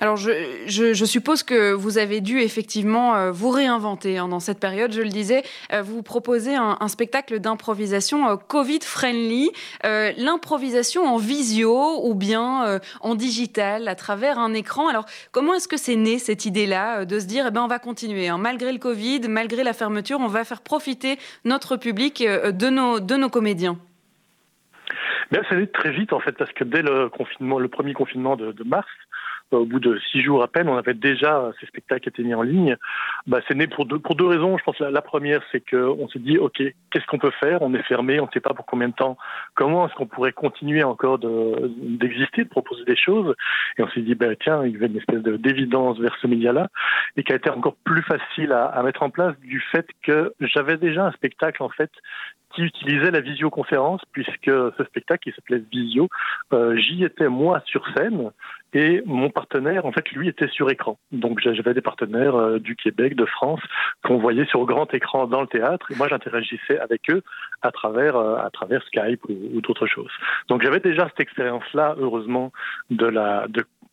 Alors, 0.00 0.16
je, 0.16 1.04
suppose 1.04 1.42
que 1.42 1.72
vous 1.72 1.98
avez 1.98 2.20
dû 2.20 2.38
effectivement 2.40 3.16
euh, 3.16 3.32
vous 3.32 3.50
réinventer 3.50 4.18
hein, 4.18 4.28
dans 4.28 4.38
cette 4.38 4.60
période. 4.60 4.92
Je 4.92 5.02
le 5.02 5.08
disais, 5.08 5.42
euh, 5.72 5.82
vous 5.82 6.04
proposez 6.04 6.54
un, 6.54 6.76
spectacle 6.86 7.40
d'improvisation 7.40 8.28
euh, 8.28 8.36
Covid-friendly, 8.36 9.50
l'improvisation 9.82 11.04
en 11.04 11.16
visio 11.16 12.06
ou 12.06 12.14
bien 12.14 12.80
en 13.00 13.14
digital 13.14 13.88
à 13.88 13.94
travers 13.96 14.38
un 14.38 14.54
écran. 14.54 14.88
Alors, 14.88 15.04
comment 15.32 15.54
est-ce 15.54 15.66
que 15.66 15.76
c'est 15.76 15.96
né 15.96 16.18
cette 16.18 16.46
idée-là 16.46 17.04
de 17.04 17.18
se 17.18 17.26
dire, 17.26 17.46
eh 17.48 17.50
ben, 17.50 17.62
on 17.62 17.66
va 17.66 17.80
continuer, 17.80 18.28
hein, 18.28 18.38
malgré 18.38 18.72
le 18.72 18.78
Covid, 18.78 19.22
malgré 19.28 19.64
la 19.64 19.72
fermeture, 19.72 20.20
on 20.20 20.28
va 20.28 20.44
faire 20.44 20.60
profiter 20.60 21.18
notre 21.44 21.76
public 21.76 22.22
de 22.22 22.68
nos, 22.68 23.28
comédiens? 23.28 23.78
Bien, 25.32 25.42
ça 25.48 25.56
très 25.74 25.90
vite 25.90 26.12
en 26.12 26.20
fait, 26.20 26.32
parce 26.32 26.52
que 26.52 26.64
dès 26.64 26.82
le 26.82 27.08
confinement, 27.08 27.58
le 27.58 27.68
premier 27.68 27.94
confinement 27.94 28.36
de 28.36 28.64
mars, 28.64 28.88
au 29.50 29.64
bout 29.64 29.80
de 29.80 29.98
six 30.10 30.22
jours 30.22 30.42
à 30.42 30.48
peine, 30.48 30.68
on 30.68 30.76
avait 30.76 30.94
déjà 30.94 31.50
ces 31.60 31.66
spectacles 31.66 32.08
étaient 32.08 32.22
mis 32.22 32.34
en 32.34 32.42
ligne. 32.42 32.76
Bah, 33.26 33.40
c'est 33.48 33.54
né 33.54 33.66
pour 33.66 33.86
deux, 33.86 33.98
pour 33.98 34.14
deux 34.14 34.26
raisons. 34.26 34.58
Je 34.58 34.64
pense 34.64 34.78
la, 34.78 34.90
la 34.90 35.02
première, 35.02 35.40
c'est 35.50 35.60
qu'on 35.60 36.08
s'est 36.08 36.18
dit, 36.18 36.38
OK, 36.38 36.58
qu'est-ce 36.58 37.06
qu'on 37.06 37.18
peut 37.18 37.32
faire? 37.40 37.62
On 37.62 37.74
est 37.74 37.82
fermé, 37.82 38.20
on 38.20 38.26
ne 38.26 38.30
sait 38.32 38.40
pas 38.40 38.54
pour 38.54 38.66
combien 38.66 38.88
de 38.88 38.94
temps. 38.94 39.16
Comment 39.54 39.86
est-ce 39.86 39.94
qu'on 39.94 40.06
pourrait 40.06 40.32
continuer 40.32 40.82
encore 40.82 41.18
d'exister, 41.18 42.44
de, 42.44 42.48
proposer 42.48 42.84
des 42.84 42.96
choses? 42.96 43.34
Et 43.78 43.82
on 43.82 43.88
s'est 43.88 44.02
dit, 44.02 44.14
bah, 44.14 44.34
tiens, 44.36 44.64
il 44.64 44.72
y 44.72 44.76
avait 44.76 44.86
une 44.86 44.98
espèce 44.98 45.22
d'évidence 45.22 45.98
vers 45.98 46.16
ce 46.20 46.26
média-là, 46.26 46.68
et 47.16 47.22
qui 47.22 47.32
a 47.32 47.36
été 47.36 47.50
encore 47.50 47.76
plus 47.84 48.02
facile 48.02 48.52
à 48.52 48.82
mettre 48.82 49.02
en 49.02 49.10
place 49.10 49.38
du 49.40 49.60
fait 49.72 49.86
que 50.02 50.34
j'avais 50.40 50.76
déjà 50.76 51.06
un 51.06 51.12
spectacle, 51.12 51.62
en 51.62 51.68
fait, 51.68 51.90
qui 52.58 52.64
utilisait 52.64 53.12
la 53.12 53.20
visioconférence, 53.20 54.00
puisque 54.10 54.50
ce 54.50 54.84
spectacle 54.84 55.30
qui 55.30 55.36
s'appelait 55.36 55.62
Visio, 55.70 56.08
euh, 56.52 56.76
j'y 56.76 57.04
étais 57.04 57.28
moi 57.28 57.62
sur 57.66 57.86
scène 57.96 58.32
et 58.74 59.00
mon 59.06 59.30
partenaire, 59.30 59.86
en 59.86 59.92
fait, 59.92 60.10
lui 60.10 60.28
était 60.28 60.48
sur 60.48 60.68
écran. 60.68 60.98
Donc 61.12 61.38
j'avais 61.40 61.72
des 61.72 61.80
partenaires 61.80 62.34
euh, 62.34 62.58
du 62.58 62.74
Québec, 62.74 63.14
de 63.14 63.26
France, 63.26 63.60
qu'on 64.02 64.18
voyait 64.18 64.44
sur 64.46 64.64
grand 64.66 64.92
écran 64.92 65.28
dans 65.28 65.40
le 65.40 65.46
théâtre, 65.46 65.92
et 65.92 65.94
moi 65.94 66.08
j'interagissais 66.08 66.80
avec 66.80 67.08
eux 67.10 67.22
à 67.62 67.70
travers 67.70 68.16
euh, 68.16 68.36
à 68.36 68.50
travers 68.50 68.82
Skype 68.86 69.24
ou, 69.28 69.60
d'autres 69.60 69.86
choses. 69.86 70.10
Donc 70.48 70.62
j'avais 70.64 70.80
déjà 70.80 71.06
cette 71.06 71.20
expérience-là, 71.20 71.94
heureusement, 71.98 72.52
de 72.90 73.06
la 73.06 73.46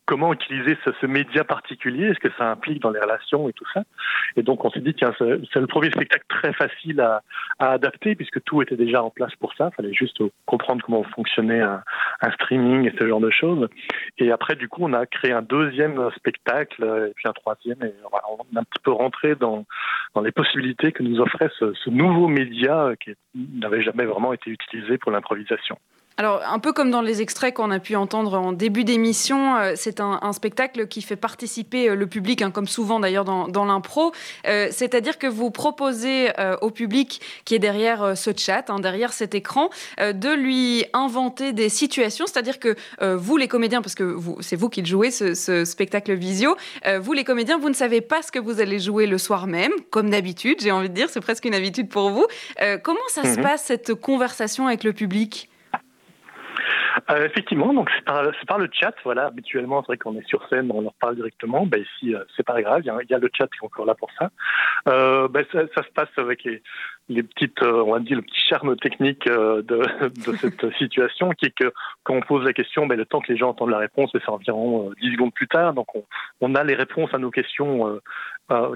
comment 0.06 0.32
utiliser 0.32 0.78
ce, 0.84 0.90
ce 1.00 1.06
média 1.06 1.44
particulier, 1.44 2.14
ce 2.14 2.20
que 2.20 2.32
ça 2.38 2.50
implique 2.50 2.80
dans 2.80 2.90
les 2.90 3.00
relations 3.00 3.48
et 3.48 3.52
tout 3.52 3.66
ça. 3.74 3.82
Et 4.36 4.42
donc 4.42 4.64
on 4.64 4.70
s'est 4.70 4.80
dit, 4.80 4.94
tiens, 4.94 5.12
c'est 5.18 5.60
le 5.60 5.66
premier 5.66 5.90
spectacle 5.90 6.24
très 6.28 6.52
facile 6.52 7.00
à, 7.00 7.22
à, 7.58 7.72
adapter 7.72 8.14
puisque 8.14 8.42
tout 8.44 8.62
était 8.62 8.76
déjà 8.76 9.02
en 9.02 9.10
place 9.10 9.34
pour 9.36 9.54
ça. 9.54 9.70
Il 9.72 9.76
fallait 9.76 9.94
juste 9.94 10.22
comprendre 10.46 10.82
comment 10.84 11.02
fonctionnait 11.02 11.60
un, 11.60 11.82
un, 12.22 12.30
streaming 12.32 12.86
et 12.88 12.94
ce 12.98 13.06
genre 13.06 13.20
de 13.20 13.30
choses. 13.30 13.68
Et 14.18 14.30
après, 14.30 14.54
du 14.54 14.68
coup, 14.68 14.82
on 14.82 14.92
a 14.92 15.06
créé 15.06 15.32
un 15.32 15.42
deuxième 15.42 16.10
spectacle 16.16 16.84
et 17.08 17.12
puis 17.14 17.28
un 17.28 17.32
troisième. 17.32 17.82
Et 17.82 17.92
on 18.30 18.56
a 18.56 18.60
un 18.60 18.64
petit 18.64 18.82
peu 18.82 18.92
rentré 18.92 19.34
dans, 19.34 19.66
dans 20.14 20.20
les 20.20 20.32
possibilités 20.32 20.92
que 20.92 21.02
nous 21.02 21.20
offrait 21.20 21.50
ce, 21.58 21.74
ce 21.74 21.90
nouveau 21.90 22.28
média 22.28 22.92
qui 23.00 23.14
n'avait 23.34 23.82
jamais 23.82 24.04
vraiment 24.04 24.32
été 24.32 24.50
utilisé 24.50 24.98
pour 24.98 25.10
l'improvisation. 25.10 25.78
Alors, 26.18 26.40
un 26.50 26.58
peu 26.58 26.72
comme 26.72 26.90
dans 26.90 27.02
les 27.02 27.20
extraits 27.20 27.52
qu'on 27.52 27.70
a 27.70 27.78
pu 27.78 27.94
entendre 27.94 28.38
en 28.38 28.52
début 28.52 28.84
d'émission, 28.84 29.56
euh, 29.56 29.72
c'est 29.76 30.00
un, 30.00 30.18
un, 30.22 30.32
spectacle 30.32 30.86
qui 30.86 31.02
fait 31.02 31.16
participer 31.16 31.90
euh, 31.90 31.94
le 31.94 32.06
public, 32.06 32.40
hein, 32.40 32.50
comme 32.50 32.66
souvent 32.66 33.00
d'ailleurs 33.00 33.26
dans, 33.26 33.48
dans 33.48 33.66
l'impro. 33.66 34.12
Euh, 34.46 34.68
C'est-à-dire 34.70 35.18
que 35.18 35.26
vous 35.26 35.50
proposez 35.50 36.30
au 36.62 36.70
public 36.70 37.20
qui 37.44 37.54
est 37.54 37.58
derrière 37.58 38.16
ce 38.16 38.30
chat, 38.36 38.70
hein, 38.70 38.78
derrière 38.78 39.12
cet 39.12 39.34
écran, 39.34 39.70
de 39.98 40.34
lui 40.34 40.84
inventer 40.92 41.52
des 41.52 41.68
situations. 41.68 42.26
C'est-à-dire 42.26 42.58
que 42.58 42.76
vous, 43.16 43.36
les 43.36 43.48
comédiens, 43.48 43.82
parce 43.82 43.94
que 43.94 44.16
c'est 44.40 44.56
vous 44.56 44.68
qui 44.68 44.80
le 44.80 44.86
jouez, 44.86 45.10
ce, 45.10 45.34
ce 45.34 45.64
spectacle 45.64 46.14
visio, 46.14 46.56
vous, 47.00 47.12
les 47.12 47.24
comédiens, 47.24 47.58
vous 47.58 47.68
ne 47.68 47.74
savez 47.74 48.00
pas 48.00 48.22
ce 48.22 48.32
que 48.32 48.38
vous 48.38 48.60
allez 48.60 48.78
jouer 48.78 49.06
le 49.06 49.18
soir 49.18 49.46
même, 49.46 49.72
comme 49.90 50.10
d'habitude, 50.10 50.60
j'ai 50.60 50.72
envie 50.72 50.88
de 50.88 50.94
dire, 50.94 51.08
c'est 51.10 51.20
presque 51.20 51.44
une 51.44 51.54
habitude 51.54 51.88
pour 51.88 52.10
vous. 52.10 52.26
comment 52.82 53.08
ça 53.08 53.22
mm 53.22 53.24
-hmm. 53.24 53.34
se 53.34 53.40
passe, 53.40 53.62
cette 53.64 53.94
conversation 53.94 54.66
avec 54.66 54.84
le 54.84 54.92
public? 54.92 55.48
Euh, 57.10 57.26
effectivement, 57.26 57.72
donc 57.74 57.90
c'est 57.94 58.04
par, 58.04 58.22
par, 58.46 58.58
le 58.58 58.68
chat. 58.72 58.94
Voilà, 59.04 59.26
habituellement, 59.26 59.82
c'est 59.82 59.88
vrai 59.88 59.98
qu'on 59.98 60.16
est 60.16 60.26
sur 60.26 60.46
scène, 60.48 60.70
on 60.72 60.80
leur 60.80 60.94
parle 60.94 61.16
directement. 61.16 61.66
Ben 61.66 61.82
ici, 61.82 62.14
euh, 62.14 62.24
c'est 62.36 62.44
pas 62.44 62.60
grave. 62.62 62.82
Il 62.84 62.86
y, 62.86 63.14
a, 63.14 63.18
le 63.18 63.30
chat 63.36 63.46
qui 63.46 63.58
est 63.62 63.64
encore 63.64 63.86
là 63.86 63.94
pour 63.94 64.10
ça. 64.18 64.30
Euh, 64.88 65.28
ben 65.28 65.44
ça, 65.52 65.60
ça, 65.74 65.82
se 65.82 65.90
passe 65.92 66.08
avec 66.16 66.44
les, 66.44 66.62
les 67.08 67.22
petites, 67.22 67.62
euh, 67.62 67.84
on 67.84 67.92
va 67.92 68.00
dire, 68.00 68.16
le 68.16 68.22
petit 68.22 68.40
charme 68.40 68.76
technique 68.76 69.26
euh, 69.28 69.62
de, 69.62 69.82
de 70.30 70.36
cette 70.36 70.74
situation, 70.78 71.30
qui 71.30 71.46
est 71.46 71.54
que 71.54 71.72
quand 72.04 72.14
on 72.14 72.20
pose 72.20 72.44
la 72.44 72.52
question, 72.52 72.86
ben, 72.86 72.96
le 72.96 73.04
temps 73.04 73.20
que 73.20 73.32
les 73.32 73.38
gens 73.38 73.50
entendent 73.50 73.70
la 73.70 73.78
réponse, 73.78 74.10
c'est 74.12 74.28
environ 74.28 74.90
10 75.00 75.12
secondes 75.12 75.34
plus 75.34 75.48
tard. 75.48 75.74
Donc, 75.74 75.94
on, 75.94 76.04
on, 76.40 76.54
a 76.54 76.64
les 76.64 76.74
réponses 76.74 77.12
à 77.12 77.18
nos 77.18 77.30
questions 77.30 78.00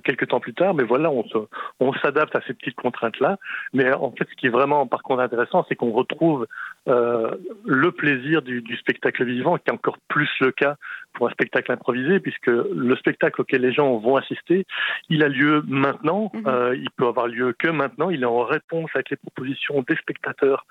quelques 0.02 0.28
temps 0.28 0.40
plus 0.40 0.54
tard. 0.54 0.74
Mais 0.74 0.82
voilà, 0.82 1.10
on, 1.10 1.22
se, 1.28 1.38
on 1.78 1.92
s'adapte 1.94 2.34
à 2.34 2.40
ces 2.46 2.54
petites 2.54 2.74
contraintes-là. 2.74 3.38
Mais 3.72 3.92
en 3.92 4.10
fait, 4.10 4.26
ce 4.28 4.34
qui 4.34 4.46
est 4.46 4.50
vraiment, 4.50 4.86
par 4.86 5.02
contre, 5.02 5.20
intéressant, 5.20 5.64
c'est 5.68 5.76
qu'on 5.76 5.92
retrouve 5.92 6.46
le 6.86 7.90
plaisir 7.92 8.42
du, 8.42 8.62
du, 8.62 8.76
spectacle 8.76 9.24
vivant, 9.24 9.58
qui 9.58 9.64
est 9.68 9.72
encore 9.72 9.98
plus 10.08 10.30
le 10.40 10.50
cas 10.50 10.76
pour 11.14 11.28
un 11.28 11.30
spectacle 11.32 11.72
improvisé, 11.72 12.20
puisque 12.20 12.46
le 12.46 12.96
spectacle 12.96 13.40
auquel 13.40 13.62
les 13.62 13.72
gens 13.72 13.96
vont 13.98 14.16
assister, 14.16 14.66
il 15.08 15.22
a 15.22 15.28
lieu 15.28 15.62
maintenant, 15.66 16.30
euh, 16.46 16.74
il 16.76 16.90
peut 16.90 17.06
avoir 17.06 17.26
lieu 17.26 17.54
que 17.58 17.68
maintenant, 17.68 18.10
il 18.10 18.19
est 18.22 18.26
en 18.26 18.44
réponse 18.44 18.90
avec 18.94 19.10
les 19.10 19.16
propositions 19.16 19.84
des 19.88 19.96
spectateurs 19.96 20.66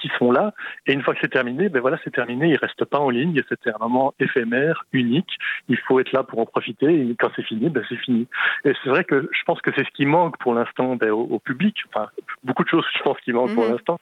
qui 0.00 0.10
sont 0.18 0.32
là, 0.32 0.54
et 0.86 0.92
une 0.92 1.02
fois 1.02 1.14
que 1.14 1.20
c'est 1.20 1.30
terminé, 1.30 1.68
ben 1.68 1.80
voilà, 1.80 1.98
c'est 2.04 2.12
terminé, 2.12 2.48
il 2.48 2.56
reste 2.56 2.84
pas 2.84 2.98
en 2.98 3.10
ligne, 3.10 3.40
c'était 3.48 3.70
un 3.70 3.78
moment 3.78 4.14
éphémère, 4.18 4.84
unique, 4.92 5.38
il 5.68 5.78
faut 5.78 6.00
être 6.00 6.12
là 6.12 6.22
pour 6.22 6.40
en 6.40 6.46
profiter, 6.46 6.86
et 6.86 7.16
quand 7.18 7.30
c'est 7.36 7.44
fini, 7.44 7.68
ben 7.68 7.84
c'est 7.88 7.96
fini. 7.96 8.26
Et 8.64 8.72
c'est 8.82 8.90
vrai 8.90 9.04
que 9.04 9.28
je 9.32 9.42
pense 9.44 9.60
que 9.60 9.70
c'est 9.76 9.84
ce 9.84 9.90
qui 9.90 10.06
manque 10.06 10.38
pour 10.38 10.54
l'instant 10.54 10.96
ben, 10.96 11.10
au, 11.10 11.22
au, 11.22 11.38
public, 11.38 11.76
enfin, 11.88 12.08
beaucoup 12.42 12.64
de 12.64 12.68
choses, 12.68 12.84
je 12.96 13.02
pense, 13.02 13.18
qui 13.20 13.32
manquent 13.32 13.52
mmh. 13.52 13.54
pour 13.54 13.66
l'instant, 13.66 14.00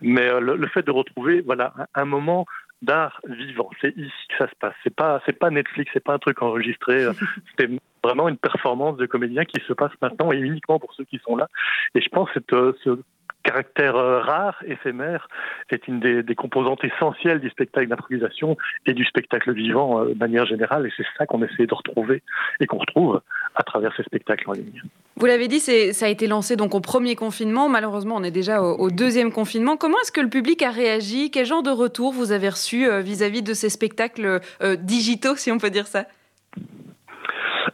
mais 0.00 0.28
euh, 0.28 0.40
le, 0.40 0.56
le, 0.56 0.66
fait 0.68 0.82
de 0.82 0.90
retrouver 0.90 1.42
voilà 1.42 1.74
un, 1.94 2.02
un 2.02 2.04
moment 2.04 2.46
d'art 2.82 3.20
vivant, 3.24 3.70
c'est 3.80 3.96
ici 3.96 4.12
que 4.28 4.36
ça 4.38 4.48
se 4.48 4.54
passe. 4.56 4.74
C'est 4.82 4.94
pas 4.94 5.22
c'est 5.26 5.38
pas 5.38 5.50
Netflix, 5.50 5.90
c'est 5.94 6.04
pas 6.04 6.14
un 6.14 6.18
truc 6.18 6.42
enregistré. 6.42 7.06
c'est 7.58 7.70
vraiment 8.02 8.28
une 8.28 8.36
performance 8.36 8.96
de 8.96 9.06
comédien 9.06 9.44
qui 9.44 9.62
se 9.66 9.72
passe 9.72 9.92
maintenant 10.02 10.32
et 10.32 10.36
uniquement 10.36 10.78
pour 10.78 10.92
ceux 10.94 11.04
qui 11.04 11.18
sont 11.24 11.36
là. 11.36 11.48
Et 11.94 12.00
je 12.00 12.08
pense 12.10 12.30
que 12.30 12.34
cette, 12.34 12.82
ce 12.84 12.98
caractère 13.44 13.94
rare, 13.94 14.56
éphémère, 14.66 15.28
est 15.70 15.86
une 15.86 16.00
des, 16.00 16.22
des 16.22 16.34
composantes 16.34 16.82
essentielles 16.82 17.40
du 17.40 17.50
spectacle 17.50 17.88
d'improvisation 17.88 18.56
et 18.86 18.94
du 18.94 19.04
spectacle 19.04 19.52
vivant 19.52 20.00
euh, 20.00 20.14
de 20.14 20.18
manière 20.18 20.46
générale. 20.46 20.86
Et 20.86 20.92
c'est 20.96 21.06
ça 21.16 21.26
qu'on 21.26 21.42
essaie 21.42 21.66
de 21.66 21.74
retrouver 21.74 22.22
et 22.60 22.66
qu'on 22.66 22.78
retrouve 22.78 23.20
à 23.54 23.62
travers 23.62 23.94
ces 23.96 24.02
spectacles 24.02 24.50
en 24.50 24.52
ligne. 24.54 24.82
Vous 25.16 25.26
l'avez 25.26 25.46
dit, 25.46 25.60
ça 25.60 26.06
a 26.06 26.08
été 26.08 26.26
lancé 26.26 26.56
donc 26.56 26.74
au 26.74 26.80
premier 26.80 27.14
confinement. 27.14 27.68
Malheureusement, 27.68 28.16
on 28.16 28.24
est 28.24 28.32
déjà 28.32 28.62
au, 28.62 28.76
au 28.76 28.90
deuxième 28.90 29.30
confinement. 29.30 29.76
Comment 29.76 29.98
est-ce 30.02 30.10
que 30.12 30.20
le 30.20 30.28
public 30.28 30.62
a 30.62 30.70
réagi? 30.70 31.30
Quel 31.30 31.46
genre 31.46 31.62
de 31.62 31.70
retour 31.70 32.12
vous 32.12 32.32
avez 32.32 32.48
reçu 32.48 32.88
vis-à-vis 33.02 33.42
-vis 33.42 33.44
de 33.44 33.54
ces 33.54 33.68
spectacles 33.68 34.40
euh, 34.62 34.76
digitaux, 34.76 35.36
si 35.36 35.52
on 35.52 35.58
peut 35.58 35.70
dire 35.70 35.86
ça? 35.86 36.06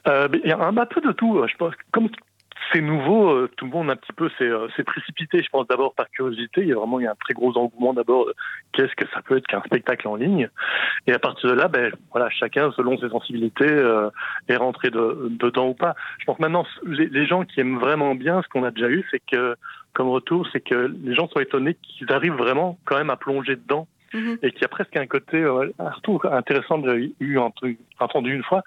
Euh, 0.09 0.29
il 0.45 0.49
y 0.49 0.53
a 0.53 0.59
un 0.59 0.87
peu 0.87 1.01
de 1.01 1.13
tout. 1.13 1.43
Je 1.47 1.57
pense 1.57 1.75
comme 1.93 2.09
c'est 2.73 2.81
nouveau, 2.81 3.31
euh, 3.31 3.51
tout 3.57 3.67
le 3.67 3.71
monde 3.71 3.91
un 3.91 3.97
petit 3.97 4.13
peu 4.13 4.29
s'est 4.39 4.45
euh, 4.45 4.69
précipité, 4.87 5.43
je 5.43 5.49
pense 5.51 5.67
d'abord 5.67 5.95
par 5.95 6.09
curiosité, 6.11 6.63
il 6.63 6.69
y 6.69 6.73
a 6.73 6.77
vraiment 6.77 7.01
il 7.01 7.05
y 7.05 7.07
a 7.07 7.13
un 7.13 7.17
très 7.17 7.35
gros 7.35 7.57
engouement 7.57 7.93
d'abord, 7.93 8.27
qu'est-ce 8.73 8.95
que 8.95 9.09
ça 9.13 9.23
peut 9.23 9.37
être 9.37 9.47
qu'un 9.47 9.63
spectacle 9.63 10.09
en 10.09 10.17
ligne. 10.17 10.49
Et 11.07 11.13
à 11.13 11.19
partir 11.19 11.51
de 11.51 11.55
là, 11.55 11.69
ben, 11.69 11.93
voilà, 12.13 12.31
chacun 12.31 12.71
selon 12.73 12.99
ses 12.99 13.09
sensibilités 13.09 13.71
euh, 13.71 14.11
est 14.49 14.57
rentré 14.57 14.91
de, 14.91 15.29
dedans 15.31 15.69
ou 15.69 15.75
pas. 15.75 15.95
Je 16.19 16.25
pense 16.25 16.39
maintenant, 16.39 16.67
les, 16.85 17.07
les 17.07 17.27
gens 17.27 17.45
qui 17.45 17.61
aiment 17.61 17.79
vraiment 17.79 18.15
bien 18.15 18.43
ce 18.43 18.49
qu'on 18.49 18.65
a 18.65 18.71
déjà 18.71 18.89
eu, 18.89 19.05
c'est 19.11 19.23
que 19.31 19.57
comme 19.93 20.09
retour, 20.09 20.47
c'est 20.53 20.61
que 20.61 20.93
les 21.03 21.15
gens 21.15 21.29
sont 21.29 21.41
étonnés 21.41 21.77
qu'ils 21.83 22.13
arrivent 22.13 22.37
vraiment 22.37 22.79
quand 22.85 22.97
même 22.97 23.11
à 23.11 23.17
plonger 23.17 23.57
dedans. 23.57 23.87
Mmh. 24.13 24.35
et 24.43 24.51
qui 24.51 24.65
a 24.65 24.69
presque 24.69 24.97
un 24.97 25.07
côté 25.07 25.37
euh, 25.37 25.73
un 25.79 25.91
retour 25.91 26.27
intéressant 26.27 26.83
que 26.83 26.91
j'ai 26.91 27.15
eu 27.21 27.39
entendu 27.39 28.35
une 28.35 28.43
fois, 28.43 28.65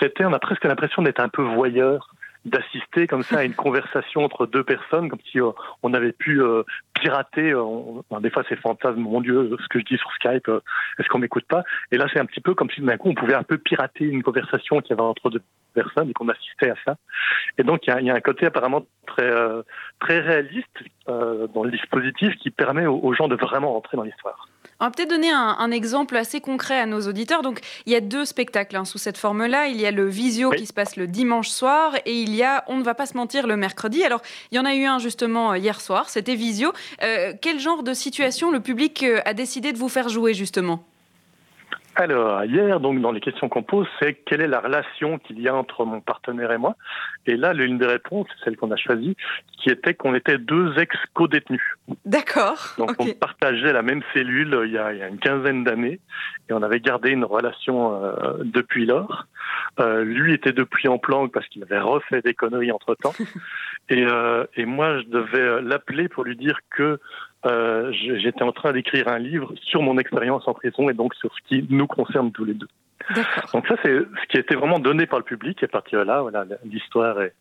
c'était 0.00 0.24
on 0.24 0.32
a 0.32 0.38
presque 0.38 0.64
l'impression 0.64 1.02
d'être 1.02 1.20
un 1.20 1.28
peu 1.28 1.42
voyeur 1.42 2.14
d'assister 2.44 3.06
comme 3.06 3.22
ça 3.22 3.38
à 3.38 3.44
une 3.44 3.54
conversation 3.54 4.24
entre 4.24 4.46
deux 4.46 4.64
personnes, 4.64 5.08
comme 5.08 5.18
si 5.30 5.40
euh, 5.40 5.50
on 5.82 5.94
avait 5.94 6.12
pu 6.12 6.42
euh, 6.42 6.62
pirater. 6.94 7.52
euh, 7.52 8.20
des 8.20 8.30
fois, 8.30 8.44
c'est 8.48 8.56
fantasme, 8.56 9.00
mon 9.00 9.20
Dieu, 9.20 9.56
ce 9.60 9.68
que 9.68 9.78
je 9.78 9.84
dis 9.84 9.96
sur 9.96 10.10
Skype, 10.12 10.50
est-ce 10.98 11.08
qu'on 11.08 11.18
m'écoute 11.18 11.46
pas? 11.48 11.64
Et 11.92 11.96
là, 11.96 12.06
c'est 12.12 12.20
un 12.20 12.26
petit 12.26 12.40
peu 12.40 12.54
comme 12.54 12.70
si 12.70 12.80
d'un 12.80 12.96
coup, 12.96 13.10
on 13.10 13.14
pouvait 13.14 13.34
un 13.34 13.42
peu 13.42 13.58
pirater 13.58 14.04
une 14.04 14.22
conversation 14.22 14.80
qu'il 14.80 14.90
y 14.90 14.92
avait 14.94 15.02
entre 15.02 15.30
deux 15.30 15.42
personnes 15.74 16.10
et 16.10 16.12
qu'on 16.12 16.28
assistait 16.28 16.70
à 16.70 16.74
ça. 16.84 16.96
Et 17.58 17.62
donc, 17.62 17.86
il 17.86 17.90
y 17.90 17.92
a, 17.92 18.00
il 18.00 18.06
y 18.06 18.10
a 18.10 18.14
un 18.14 18.20
côté 18.20 18.46
apparemment 18.46 18.84
très, 19.06 19.30
euh, 19.30 19.62
très 20.00 20.20
réaliste 20.20 20.66
euh, 21.08 21.46
dans 21.48 21.64
le 21.64 21.70
dispositif 21.70 22.34
qui 22.36 22.50
permet 22.50 22.86
aux, 22.86 22.98
aux 23.02 23.14
gens 23.14 23.28
de 23.28 23.36
vraiment 23.36 23.72
rentrer 23.72 23.96
dans 23.96 24.02
l'histoire. 24.02 24.48
On 24.80 24.84
va 24.84 24.90
peut-être 24.92 25.10
donner 25.10 25.30
un, 25.30 25.56
un 25.58 25.70
exemple 25.72 26.16
assez 26.16 26.40
concret 26.40 26.78
à 26.78 26.86
nos 26.86 27.00
auditeurs. 27.08 27.42
Donc, 27.42 27.60
il 27.86 27.92
y 27.92 27.96
a 27.96 28.00
deux 28.00 28.24
spectacles 28.24 28.76
hein, 28.76 28.84
sous 28.84 28.98
cette 28.98 29.18
forme-là. 29.18 29.66
Il 29.66 29.80
y 29.80 29.86
a 29.86 29.90
le 29.90 30.06
Visio 30.06 30.50
qui 30.50 30.66
se 30.66 30.72
passe 30.72 30.96
le 30.96 31.08
dimanche 31.08 31.48
soir 31.48 31.96
et 32.04 32.14
il 32.14 32.34
y 32.34 32.44
a 32.44 32.62
On 32.68 32.76
ne 32.76 32.84
va 32.84 32.94
pas 32.94 33.06
se 33.06 33.16
mentir 33.16 33.48
le 33.48 33.56
mercredi. 33.56 34.04
Alors, 34.04 34.22
il 34.52 34.56
y 34.56 34.60
en 34.60 34.64
a 34.64 34.74
eu 34.74 34.84
un 34.84 34.98
justement 34.98 35.52
euh, 35.52 35.58
hier 35.58 35.80
soir, 35.80 36.08
c'était 36.08 36.36
Visio. 36.36 36.72
Euh, 37.02 37.32
quel 37.40 37.58
genre 37.58 37.82
de 37.82 37.92
situation 37.92 38.52
le 38.52 38.60
public 38.60 39.04
a 39.24 39.34
décidé 39.34 39.72
de 39.72 39.78
vous 39.78 39.88
faire 39.88 40.08
jouer 40.08 40.34
justement? 40.34 40.84
Alors, 42.00 42.44
hier, 42.44 42.78
donc, 42.78 43.00
dans 43.00 43.10
les 43.10 43.18
questions 43.18 43.48
qu'on 43.48 43.64
pose, 43.64 43.88
c'est 43.98 44.14
quelle 44.14 44.40
est 44.40 44.46
la 44.46 44.60
relation 44.60 45.18
qu'il 45.18 45.40
y 45.40 45.48
a 45.48 45.54
entre 45.54 45.84
mon 45.84 46.00
partenaire 46.00 46.52
et 46.52 46.56
moi? 46.56 46.76
Et 47.26 47.36
là, 47.36 47.52
l'une 47.52 47.76
des 47.76 47.86
réponses, 47.86 48.28
c'est 48.30 48.44
celle 48.44 48.56
qu'on 48.56 48.70
a 48.70 48.76
choisie, 48.76 49.16
qui 49.60 49.68
était 49.68 49.94
qu'on 49.94 50.14
était 50.14 50.38
deux 50.38 50.78
ex-co-détenus. 50.78 51.76
D'accord. 52.04 52.76
Donc, 52.78 52.92
on 53.00 53.06
partageait 53.14 53.72
la 53.72 53.82
même 53.82 54.02
cellule 54.14 54.54
euh, 54.54 54.66
il 54.66 54.74
y 54.74 54.78
a, 54.78 54.92
il 54.92 55.00
y 55.00 55.02
a 55.02 55.08
une 55.08 55.18
quinzaine 55.18 55.64
d'années 55.64 55.98
et 56.48 56.52
on 56.52 56.62
avait 56.62 56.78
gardé 56.78 57.10
une 57.10 57.24
relation 57.24 58.00
euh, 58.00 58.44
depuis 58.44 58.86
lors. 58.86 59.26
Euh, 59.80 60.04
lui 60.04 60.34
était 60.34 60.52
depuis 60.52 60.86
en 60.86 60.98
planque 60.98 61.32
parce 61.32 61.48
qu'il 61.48 61.64
avait 61.64 61.80
refait 61.80 62.22
des 62.22 62.34
conneries 62.34 62.70
entre-temps. 62.70 63.14
et, 63.88 64.04
euh, 64.06 64.44
et 64.54 64.66
moi, 64.66 65.00
je 65.00 65.06
devais 65.08 65.62
l'appeler 65.62 66.08
pour 66.08 66.22
lui 66.22 66.36
dire 66.36 66.60
que 66.70 67.00
j'étais 67.44 68.42
en 68.42 68.52
train 68.52 68.72
d'écrire 68.72 69.08
un 69.08 69.18
livre 69.18 69.52
sur 69.62 69.82
mon 69.82 69.98
expérience 69.98 70.46
en 70.46 70.54
prison 70.54 70.88
et 70.88 70.94
donc 70.94 71.14
sur 71.14 71.30
ce 71.34 71.48
qui 71.48 71.66
nous 71.70 71.86
concerne 71.86 72.32
tous 72.32 72.44
les 72.44 72.54
deux. 72.54 72.68
Donc 73.52 73.66
ça, 73.68 73.76
c'est 73.82 73.90
ce 73.90 74.26
qui 74.28 74.36
a 74.36 74.40
été 74.40 74.54
vraiment 74.54 74.78
donné 74.78 75.06
par 75.06 75.18
le 75.18 75.24
public. 75.24 75.62
Et 75.62 75.64
à 75.66 75.68
partir 75.68 76.00
de 76.00 76.04
là, 76.04 76.20
voilà, 76.22 76.44
l'histoire 76.64 77.20
est, 77.22 77.32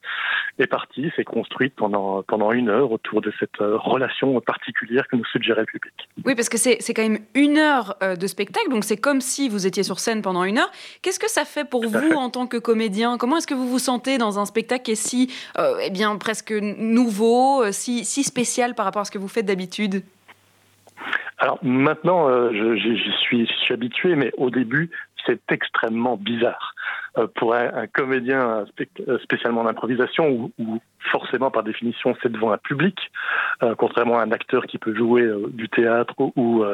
est 0.59 0.67
partie, 0.67 1.11
s'est 1.15 1.23
construite 1.23 1.73
pendant, 1.75 2.23
pendant 2.23 2.51
une 2.51 2.69
heure 2.69 2.91
autour 2.91 3.21
de 3.21 3.33
cette 3.39 3.59
euh, 3.61 3.75
relation 3.77 4.39
particulière 4.41 5.07
que 5.07 5.15
nous 5.15 5.25
suggérait 5.25 5.61
le 5.61 5.65
public. 5.65 5.93
Oui, 6.25 6.35
parce 6.35 6.49
que 6.49 6.57
c'est 6.57 6.93
quand 6.93 7.01
même 7.01 7.19
une 7.33 7.57
heure 7.57 7.95
euh, 8.03 8.15
de 8.15 8.27
spectacle, 8.27 8.69
donc 8.69 8.83
c'est 8.83 8.97
comme 8.97 9.19
si 9.19 9.49
vous 9.49 9.67
étiez 9.67 9.83
sur 9.83 9.99
scène 9.99 10.21
pendant 10.21 10.43
une 10.43 10.57
heure. 10.57 10.71
Qu'est-ce 11.01 11.19
que 11.19 11.29
ça 11.29 11.43
fait 11.43 11.67
pour 11.67 11.83
vous 11.85 12.13
en 12.13 12.29
tant 12.29 12.47
que 12.47 12.57
comédien? 12.57 13.17
Comment 13.17 13.37
est-ce 13.37 13.47
que 13.47 13.53
vous 13.55 13.67
vous 13.67 13.79
sentez 13.79 14.17
dans 14.17 14.39
un 14.39 14.45
spectacle 14.45 14.83
qui 14.83 14.91
est 14.91 14.95
si, 14.95 15.33
euh, 15.57 15.75
eh 15.83 15.89
bien, 15.89 16.15
presque 16.17 16.51
nouveau, 16.51 17.63
euh, 17.63 17.71
si, 17.71 18.05
si 18.05 18.23
spécial 18.23 18.75
par 18.75 18.85
rapport 18.85 19.01
à 19.01 19.05
ce 19.05 19.11
que 19.11 19.17
vous 19.17 19.27
faites 19.27 19.45
d'habitude? 19.45 20.03
Alors 21.39 21.59
maintenant, 21.63 22.27
euh, 22.29 22.49
je- 22.51 22.75
j'y 22.75 23.11
suis, 23.19 23.47
suis 23.61 23.73
habitué, 23.73 24.15
mais 24.15 24.31
au 24.37 24.49
début, 24.49 24.89
c'est 25.27 25.51
extrêmement 25.51 26.17
bizarre. 26.17 26.73
Euh, 27.17 27.27
pour 27.35 27.53
un, 27.55 27.87
comédien 27.87 28.65
euh, 29.07 29.17
spécialement 29.19 29.63
d'improvisation, 29.63 30.29
où, 30.29 30.51
où 30.59 30.79
forcément 31.11 31.49
par 31.49 31.63
définition 31.63 32.15
c'est 32.21 32.31
devant 32.31 32.51
un 32.51 32.57
public, 32.57 33.11
euh, 33.63 33.75
contrairement 33.75 34.19
à 34.19 34.23
un 34.23 34.31
acteur 34.31 34.65
qui 34.65 34.77
peut 34.77 34.95
jouer 34.95 35.27
du 35.49 35.67
théâtre 35.69 36.13
ou, 36.17 36.33
ou, 36.35 36.65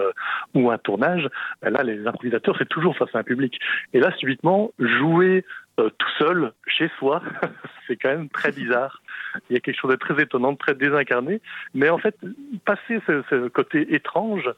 ou 0.54 0.72
un 0.72 0.78
tournage, 0.78 1.30
là 1.62 1.84
les 1.84 2.06
improvisateurs 2.08 2.56
c'est 2.58 2.68
toujours 2.68 2.98
face 2.98 3.14
à 3.14 3.20
un 3.20 3.24
public. 3.24 3.60
Et 3.94 4.00
là 4.00 4.12
subitement, 4.18 4.72
jouer 4.80 5.46
euh, 5.80 5.90
tout 5.98 6.10
seul, 6.20 6.54
chez 6.68 6.90
soi, 7.00 7.22
c'est 7.88 7.96
quand 7.96 8.10
même 8.10 8.30
très 8.30 8.52
bizarre. 8.52 9.02
Il 9.50 9.54
y 9.54 9.58
a 9.58 9.60
quelque 9.60 9.80
chose 9.80 9.90
de 9.90 9.96
très 9.96 10.22
étonnant, 10.22 10.52
de 10.52 10.58
très 10.58 10.76
désincarné. 10.76 11.42
Mais 11.74 11.90
en 11.90 11.98
fait, 11.98 12.16
passer 12.66 13.02
ce, 13.08 13.48
côté 13.48 13.96
étrange, 13.96 14.50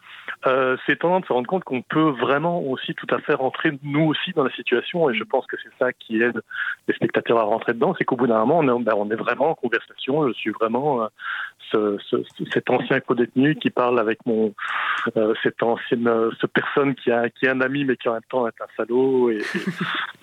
euh, 0.46 0.76
c'est 0.86 0.94
étonnant 0.94 1.22
de 1.22 1.26
se 1.26 1.32
rendre 1.32 1.48
compte 1.48 1.64
qu'on 1.64 1.82
peut 1.82 2.10
vraiment 2.10 2.62
aussi 2.62 2.94
tout 2.96 3.08
à 3.10 3.20
fait 3.20 3.34
rentrer 3.34 3.72
nous 3.84 4.04
aussi 4.04 4.32
dans 4.34 4.44
la 4.44 4.52
situation. 4.52 5.10
Et 5.10 5.16
je 5.16 5.24
pense 5.24 5.46
que 5.48 5.56
c'est 5.64 5.72
ça 5.80 5.94
qui 5.94 6.22
aide 6.22 6.42
les 6.88 6.94
spectateurs 6.94 7.40
à 7.40 7.44
rentrer 7.44 7.74
dedans. 7.74 7.96
C'est 7.98 8.04
qu'au 8.04 8.18
bout 8.18 8.28
d'un 8.28 8.40
moment, 8.40 8.60
on 8.60 8.64
est, 8.64 8.84
ben, 8.84 8.94
on 8.98 9.10
est 9.10 9.16
vraiment 9.16 9.52
en 9.52 9.56
conversation. 9.56 10.28
Je 10.28 10.34
suis 10.34 10.52
vraiment 10.52 11.04
euh, 11.04 11.08
ce, 11.72 11.98
ce- 12.10 12.46
cet 12.52 12.70
ancien 12.70 13.00
co-détenu 13.00 13.56
qui 13.56 13.70
parle 13.70 14.00
avec 14.00 14.20
mon 14.26 14.54
euh, 15.18 15.34
cette 15.44 15.62
ancienne 15.62 16.08
euh, 16.08 16.32
ce 16.40 16.48
personne 16.48 16.96
qui 16.96 17.10
est 17.10 17.48
un 17.48 17.62
ami 17.62 17.86
mais 17.86 17.96
qui 17.98 18.10
en 18.10 18.14
même 18.14 18.22
temps 18.30 18.48
est 18.48 18.62
un 18.62 18.68
salaud 18.78 19.30
et, 19.30 19.40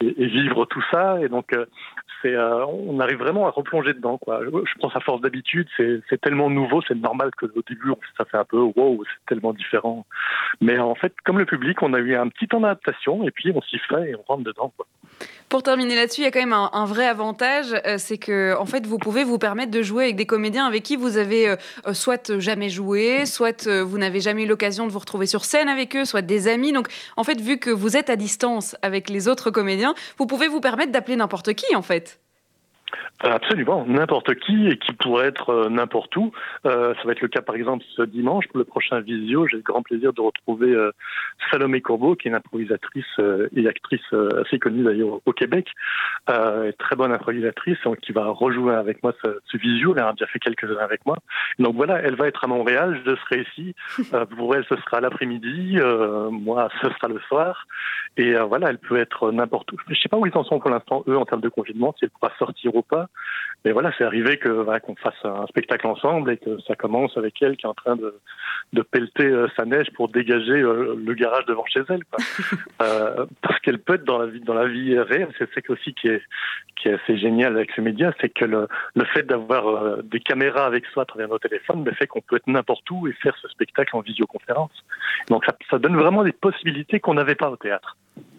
vivre 0.00 0.66
tout 0.66 0.82
ça. 0.90 1.20
Et 1.22 1.28
donc 1.28 1.52
euh, 1.52 1.66
on 2.24 3.00
arrive 3.00 3.18
vraiment 3.18 3.46
à 3.46 3.50
replonger 3.50 3.94
dedans 3.94 4.18
quoi. 4.18 4.40
Je, 4.44 4.78
pense 4.80 4.94
à 4.94 5.00
force 5.00 5.20
d'habitude, 5.20 5.68
c'est 5.76 6.20
tellement 6.20 6.50
nouveau, 6.50 6.82
c'est 6.86 6.94
normal 6.94 7.30
que 7.36 7.46
au 7.46 7.62
début 7.68 7.92
ça 8.16 8.24
fait 8.24 8.36
un 8.36 8.44
peu 8.44 8.58
wow, 8.58 9.02
c'est 9.04 9.34
tellement 9.34 9.52
différent. 9.52 10.06
Mais 10.60 10.78
en 10.78 10.94
fait, 10.94 11.14
comme 11.24 11.38
le 11.38 11.46
public, 11.46 11.82
on 11.82 11.94
a 11.94 11.98
eu 11.98 12.14
un 12.14 12.28
petit 12.28 12.46
temps 12.46 12.60
d'adaptation 12.60 13.24
et 13.26 13.30
puis 13.30 13.52
on 13.54 13.62
s'y 13.62 13.78
fait 13.78 14.10
et 14.10 14.14
on 14.14 14.22
rentre 14.22 14.44
dedans. 14.44 14.72
Pour 15.48 15.62
terminer 15.62 15.94
là-dessus, 15.94 16.22
il 16.22 16.24
y 16.24 16.26
a 16.26 16.30
quand 16.30 16.40
même 16.40 16.52
un, 16.52 16.86
vrai 16.86 17.06
avantage, 17.06 17.74
euh, 17.86 17.96
c'est 17.98 18.18
que 18.18 18.56
en 18.58 18.66
fait, 18.66 18.86
vous 18.86 18.98
pouvez 18.98 19.24
vous 19.24 19.38
permettre 19.38 19.70
de 19.70 19.82
jouer 19.82 20.04
avec 20.04 20.16
des 20.16 20.26
comédiens 20.26 20.66
avec 20.66 20.82
qui 20.82 20.96
vous 20.96 21.18
avez 21.18 21.48
euh, 21.48 21.56
euh, 21.86 21.94
soit 21.94 22.38
jamais 22.38 22.70
joué, 22.70 23.26
soit 23.26 23.68
vous 23.68 23.98
n'avez 23.98 24.20
jamais 24.20 24.44
eu 24.44 24.46
l'occasion 24.46 24.86
de 24.86 24.92
vous 24.92 24.98
retrouver 24.98 25.26
sur 25.26 25.44
scène 25.44 25.68
avec 25.68 25.94
eux, 25.96 26.04
soit 26.04 26.22
des 26.22 26.48
amis. 26.48 26.72
Donc, 26.72 26.88
en 27.16 27.24
fait, 27.24 27.40
vu 27.40 27.58
que 27.58 27.70
vous 27.70 27.96
êtes 27.96 28.10
à 28.10 28.16
distance 28.16 28.76
avec 28.82 29.10
les 29.10 29.28
autres 29.28 29.50
comédiens, 29.50 29.94
vous 30.18 30.26
pouvez 30.26 30.48
vous 30.48 30.60
permettre 30.60 30.92
d'appeler 30.92 31.16
n'importe 31.16 31.52
qui, 31.54 31.76
en 31.76 31.82
fait. 31.82 32.18
Absolument, 33.20 33.84
n'importe 33.86 34.34
qui 34.34 34.66
et 34.66 34.76
qui 34.76 34.92
pourrait 34.94 35.28
être 35.28 35.50
euh, 35.50 35.68
n'importe 35.68 36.16
où. 36.16 36.32
Euh, 36.66 36.92
ça 36.94 37.02
va 37.04 37.12
être 37.12 37.20
le 37.20 37.28
cas 37.28 37.40
par 37.40 37.54
exemple 37.54 37.84
ce 37.96 38.02
dimanche 38.02 38.48
pour 38.48 38.58
le 38.58 38.64
prochain 38.64 38.98
visio. 39.00 39.46
J'ai 39.46 39.58
le 39.58 39.62
grand 39.62 39.82
plaisir 39.82 40.12
de 40.12 40.20
retrouver 40.20 40.72
euh, 40.72 40.90
Salomé 41.48 41.80
Courbeau, 41.80 42.16
qui 42.16 42.26
est 42.26 42.30
une 42.30 42.36
improvisatrice 42.36 43.04
et 43.54 43.68
actrice 43.68 44.00
assez 44.40 44.58
connue 44.58 44.82
d'ailleurs 44.82 45.20
au 45.24 45.32
Québec, 45.32 45.68
très 46.26 46.96
bonne 46.96 47.12
improvisatrice, 47.12 47.78
donc, 47.84 47.98
qui 47.98 48.12
va 48.12 48.28
rejouer 48.28 48.74
avec 48.74 49.02
moi 49.02 49.12
ce, 49.22 49.56
visio. 49.56 49.94
Elle 49.96 50.02
a 50.02 50.12
déjà 50.12 50.26
fait 50.26 50.38
quelques-uns 50.38 50.78
avec 50.78 51.04
moi. 51.06 51.16
Donc 51.58 51.76
voilà, 51.76 52.00
elle 52.00 52.16
va 52.16 52.26
être 52.26 52.44
à 52.44 52.46
Montréal, 52.46 53.00
je 53.04 53.14
serai 53.16 53.42
ici. 53.42 53.74
Pour 54.36 54.54
elle, 54.54 54.64
ce 54.68 54.76
sera 54.76 55.00
l'après-midi. 55.00 55.78
moi, 56.30 56.68
ce 56.80 56.88
sera 56.90 57.08
le 57.08 57.20
soir. 57.28 57.66
Et 58.16 58.34
voilà, 58.34 58.70
elle 58.70 58.78
peut 58.78 58.96
être 58.96 59.30
n'importe 59.30 59.72
où. 59.72 59.76
Je 59.88 60.00
sais 60.00 60.08
pas 60.08 60.16
où 60.16 60.26
ils 60.26 60.36
en 60.36 60.44
sont 60.44 60.58
pour 60.58 60.70
l'instant, 60.70 61.04
eux, 61.08 61.16
en 61.16 61.24
termes 61.24 61.40
de 61.40 61.48
confinement, 61.48 61.94
si 61.98 62.04
elle 62.04 62.10
pourra 62.10 62.32
sortir 62.38 62.74
ou 62.74 62.82
pas. 62.82 63.01
Mais 63.64 63.72
voilà, 63.72 63.92
c'est 63.96 64.04
arrivé 64.04 64.38
que 64.38 64.48
voilà, 64.48 64.80
qu'on 64.80 64.96
fasse 64.96 65.24
un 65.24 65.46
spectacle 65.46 65.86
ensemble 65.86 66.32
et 66.32 66.36
que 66.36 66.60
ça 66.66 66.74
commence 66.74 67.16
avec 67.16 67.40
elle 67.42 67.56
qui 67.56 67.64
est 67.64 67.68
en 67.68 67.74
train 67.74 67.94
de, 67.94 68.18
de 68.72 68.82
pelleter 68.82 69.26
euh, 69.26 69.46
sa 69.56 69.64
neige 69.64 69.90
pour 69.94 70.08
dégager 70.08 70.60
euh, 70.60 70.96
le 70.96 71.14
garage 71.14 71.46
devant 71.46 71.64
chez 71.66 71.82
elle. 71.88 72.04
Quoi. 72.04 72.18
Euh, 72.82 73.26
parce 73.42 73.60
qu'elle 73.60 73.78
peut 73.78 73.94
être 73.94 74.04
dans 74.04 74.18
la 74.18 74.26
vie, 74.26 74.40
dans 74.40 74.54
la 74.54 74.66
vie 74.66 74.98
réelle. 74.98 75.28
C'est 75.38 75.48
ça 75.54 75.60
aussi 75.68 75.94
qui 75.94 76.08
est, 76.08 76.20
qui 76.74 76.88
est 76.88 76.94
assez 76.94 77.16
génial 77.16 77.54
avec 77.54 77.70
ces 77.76 77.80
médias, 77.80 78.12
c'est 78.20 78.28
que 78.28 78.44
le, 78.44 78.66
le 78.96 79.04
fait 79.04 79.22
d'avoir 79.22 80.02
des 80.02 80.18
caméras 80.18 80.66
avec 80.66 80.84
soi 80.86 81.04
à 81.04 81.06
travers 81.06 81.28
nos 81.28 81.38
téléphones 81.38 81.88
fait 81.94 82.08
qu'on 82.08 82.20
peut 82.20 82.36
être 82.36 82.48
n'importe 82.48 82.90
où 82.90 83.06
et 83.06 83.12
faire 83.12 83.36
ce 83.40 83.48
spectacle 83.48 83.94
en 83.94 84.00
visioconférence. 84.00 84.72
Donc 85.28 85.44
ça, 85.44 85.56
ça 85.70 85.78
donne 85.78 85.96
vraiment 85.96 86.24
des 86.24 86.32
possibilités 86.32 86.98
qu'on 86.98 87.14
n'avait 87.14 87.36
pas 87.36 87.50
au 87.50 87.56
théâtre. 87.56 87.96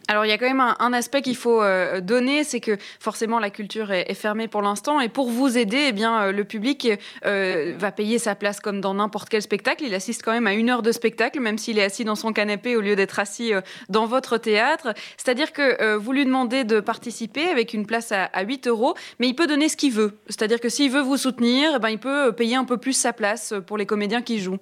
Alors 0.10 0.26
il 0.26 0.30
y 0.30 0.32
a 0.34 0.38
quand 0.38 0.48
même 0.48 0.60
un, 0.60 0.94
aspect 0.94 1.22
qu'il 1.22 1.36
faut 1.36 1.62
euh, 1.62 2.02
donner, 2.02 2.44
c'est 2.44 2.60
que 2.60 2.78
forcément 3.00 3.39
la 3.39 3.50
culture 3.50 3.92
est, 3.92 4.13
fermée 4.13 4.50
pour 4.50 4.62
l'instant 4.62 5.00
et 5.00 5.08
pour 5.08 5.30
vous 5.30 5.58
aider, 5.58 5.86
eh 5.88 5.92
bien 5.94 6.24
euh, 6.24 6.32
le 6.34 6.44
public 6.44 6.89
euh, 7.26 7.74
va 7.78 7.92
payer 7.94 8.20
sa 8.20 8.36
place 8.36 8.60
comme 8.60 8.82
dans 8.82 8.94
n'importe 8.94 9.30
quel 9.30 9.42
spectacle. 9.42 9.86
Il 9.86 9.96
assiste 9.96 10.22
quand 10.22 10.34
même 10.34 10.46
à 10.46 10.54
une 10.54 10.70
heure 10.70 10.82
de 10.82 10.92
spectacle, 10.92 11.39
même 11.39 11.58
s'il 11.58 11.80
est 11.80 11.84
assis 11.84 12.04
dans 12.04 12.16
son 12.16 12.34
canapé 12.34 12.76
au 12.76 12.82
lieu 12.82 12.98
d'être 12.98 13.18
assis 13.18 13.54
dans 13.88 14.06
votre 14.06 14.38
théâtre. 14.38 14.94
C'est-à-dire 15.16 15.54
que 15.54 15.96
vous 15.96 16.12
lui 16.12 16.26
demandez 16.26 16.66
de 16.66 16.82
participer 16.82 17.48
avec 17.50 17.74
une 17.74 17.86
place 17.86 18.12
à, 18.12 18.26
à 18.26 18.44
8 18.44 18.68
euros, 18.68 18.96
mais 19.20 19.30
il 19.30 19.36
peut 19.36 19.48
donner 19.48 19.70
ce 19.70 19.78
qu'il 19.78 19.94
veut. 19.94 20.18
C'est-à-dire 20.28 20.60
que 20.60 20.70
s'il 20.70 20.92
veut 20.92 21.02
vous 21.02 21.18
soutenir, 21.18 21.74
eh 21.76 21.80
ben, 21.80 21.89
il 21.89 22.00
peut 22.00 22.34
payer 22.34 22.56
un 22.56 22.66
peu 22.66 22.78
plus 22.78 22.94
sa 22.94 23.13
place 23.13 23.54
pour 23.66 23.78
les 23.78 23.86
comédiens 23.86 24.22
qui 24.22 24.39
jouent. 24.39 24.60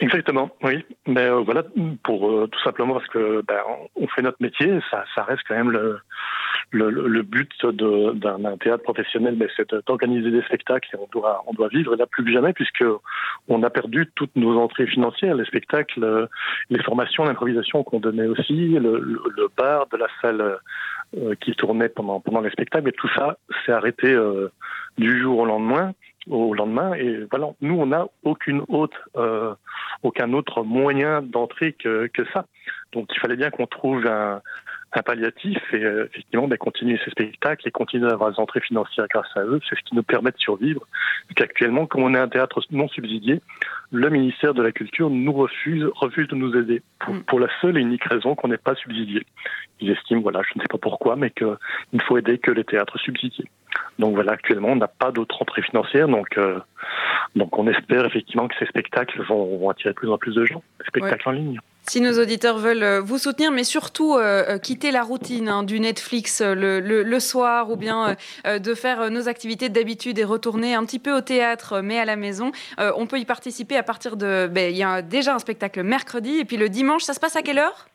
Exactement, 0.00 0.50
oui. 0.62 0.84
Mais 1.06 1.22
euh, 1.22 1.40
voilà, 1.40 1.62
pour 2.02 2.28
euh, 2.28 2.46
tout 2.48 2.60
simplement 2.60 2.94
parce 2.94 3.06
que 3.08 3.42
ben, 3.46 3.60
on 3.96 4.06
fait 4.08 4.22
notre 4.22 4.42
métier, 4.42 4.78
ça, 4.90 5.04
ça 5.14 5.22
reste 5.22 5.42
quand 5.48 5.54
même 5.54 5.70
le, 5.70 6.00
le, 6.70 6.90
le 6.90 7.22
but 7.22 7.50
d'un 7.64 8.56
théâtre 8.58 8.82
professionnel, 8.82 9.36
mais 9.38 9.48
c'est 9.56 9.74
d'organiser 9.86 10.30
des 10.30 10.42
spectacles 10.42 10.88
et 10.94 10.98
on 10.98 11.08
doit, 11.12 11.42
on 11.46 11.52
doit 11.54 11.68
vivre 11.68 11.96
là 11.96 12.06
plus 12.06 12.24
que 12.24 12.32
jamais 12.32 12.52
puisque 12.52 12.84
on 13.48 13.62
a 13.62 13.70
perdu 13.70 14.10
toutes 14.14 14.34
nos 14.36 14.58
entrées 14.58 14.86
financières, 14.86 15.34
les 15.34 15.44
spectacles, 15.44 16.04
euh, 16.04 16.26
les 16.68 16.82
formations 16.82 17.24
d'improvisation 17.24 17.82
qu'on 17.82 18.00
donnait 18.00 18.26
aussi, 18.26 18.70
le, 18.70 18.98
le, 18.98 19.48
bar 19.56 19.86
de 19.86 19.96
la 19.96 20.08
salle 20.20 20.58
euh, 21.16 21.34
qui 21.40 21.52
tournait 21.52 21.88
pendant, 21.88 22.20
pendant 22.20 22.40
les 22.40 22.50
spectacles, 22.50 22.88
et 22.88 22.92
tout 22.92 23.08
ça 23.16 23.38
s'est 23.64 23.72
arrêté 23.72 24.12
euh, 24.12 24.48
du 24.98 25.20
jour 25.22 25.38
au 25.38 25.46
lendemain 25.46 25.94
au 26.28 26.54
lendemain. 26.54 26.94
Et 26.94 27.26
voilà, 27.30 27.50
nous, 27.60 27.78
on 27.78 27.86
n'a 27.86 28.06
aucune 28.24 28.62
autre, 28.68 28.96
euh, 29.16 29.54
aucun 30.02 30.32
autre 30.32 30.62
moyen 30.62 31.22
d'entrée 31.22 31.72
que, 31.72 32.06
que 32.06 32.24
ça. 32.32 32.46
Donc, 32.92 33.08
il 33.14 33.20
fallait 33.20 33.36
bien 33.36 33.50
qu'on 33.50 33.66
trouve 33.66 34.06
un, 34.06 34.40
un 34.92 35.02
palliatif 35.02 35.58
et 35.72 35.82
euh, 35.82 36.06
effectivement 36.06 36.46
ben, 36.46 36.56
continuer 36.56 36.98
ces 37.04 37.10
spectacles 37.10 37.66
et 37.66 37.70
continuer 37.70 38.08
d'avoir 38.08 38.30
des 38.30 38.38
entrées 38.38 38.60
financières 38.60 39.06
grâce 39.08 39.28
à 39.34 39.40
eux, 39.40 39.60
c'est 39.68 39.76
ce 39.76 39.82
qui 39.82 39.94
nous 39.96 40.02
permet 40.02 40.30
de 40.30 40.38
survivre. 40.38 40.86
Qu'actuellement, 41.34 41.86
comme 41.86 42.04
on 42.04 42.14
est 42.14 42.18
un 42.18 42.28
théâtre 42.28 42.62
non 42.70 42.88
subsidié, 42.88 43.40
le 43.90 44.08
ministère 44.10 44.54
de 44.54 44.62
la 44.62 44.72
Culture 44.72 45.10
nous 45.10 45.32
refuse, 45.32 45.84
refuse 45.96 46.28
de 46.28 46.36
nous 46.36 46.56
aider 46.56 46.82
pour, 46.98 47.16
Mm. 47.16 47.22
pour 47.24 47.40
la 47.40 47.48
seule 47.60 47.78
et 47.78 47.80
unique 47.80 48.04
raison 48.04 48.34
qu'on 48.34 48.48
n'est 48.48 48.56
pas 48.56 48.74
subsidié. 48.74 49.22
Ils 49.80 49.90
estiment, 49.90 50.20
voilà, 50.20 50.42
je 50.42 50.52
ne 50.56 50.62
sais 50.62 50.68
pas 50.68 50.78
pourquoi, 50.78 51.16
mais 51.16 51.30
qu'il 51.30 51.56
ne 51.92 52.00
faut 52.00 52.16
aider 52.18 52.38
que 52.38 52.50
les 52.50 52.64
théâtres 52.64 52.98
subsidiés. 52.98 53.46
Donc 53.98 54.14
voilà, 54.14 54.32
actuellement, 54.32 54.68
on 54.68 54.76
n'a 54.76 54.88
pas 54.88 55.10
d'autres 55.12 55.40
entrées 55.40 55.62
financières, 55.62 56.08
donc 56.08 56.38
euh, 56.38 56.58
donc 57.34 57.58
on 57.58 57.66
espère 57.66 58.04
effectivement 58.06 58.48
que 58.48 58.54
ces 58.58 58.66
spectacles 58.66 59.22
vont, 59.22 59.58
vont 59.58 59.70
attirer 59.70 59.90
de 59.90 59.94
plus 59.94 60.10
en 60.10 60.18
plus 60.18 60.34
de 60.34 60.44
gens, 60.44 60.62
des 60.80 60.86
spectacles 60.86 61.28
en 61.28 61.32
ligne. 61.32 61.60
Si 61.88 62.00
nos 62.00 62.20
auditeurs 62.20 62.58
veulent 62.58 62.82
euh, 62.82 63.00
vous 63.00 63.16
soutenir, 63.16 63.52
mais 63.52 63.62
surtout 63.62 64.16
euh, 64.16 64.44
euh, 64.48 64.58
quitter 64.58 64.90
la 64.90 65.04
routine 65.04 65.48
hein, 65.48 65.62
du 65.62 65.78
Netflix 65.78 66.42
le, 66.44 67.18
soir, 67.20 67.70
ou 67.70 67.76
bien 67.76 68.16
de 68.44 68.74
faire 68.74 69.10
nos 69.10 69.28
activités 69.28 69.68
d'habitude 69.68 70.18
et 70.18 70.24
retourner 70.24 70.74
un 70.74 70.84
petit 70.84 70.98
peu 70.98 71.16
au 71.16 71.20
théâtre, 71.20 71.80
mais 71.80 71.98
à 71.98 72.04
la 72.04 72.16
maison, 72.16 72.52
on 72.78 73.06
peut 73.06 73.18
y 73.18 73.24
participer 73.24 73.76
à 73.76 73.82
partir 73.82 74.16
de... 74.16 74.48
ben, 74.50 74.70
Il 74.70 74.76
y 74.76 74.82
a 74.82 75.02
déjà 75.02 75.34
un 75.34 75.38
spectacle 75.38 75.82
mercredi, 75.82 76.38
et 76.38 76.44
puis 76.44 76.56
le 76.56 76.68
dimanche, 76.68 77.04
ça 77.04 77.14
se 77.14 77.20
passe 77.20 77.36
à 77.36 77.42
quelle 77.42 77.58
heure? 77.58 77.86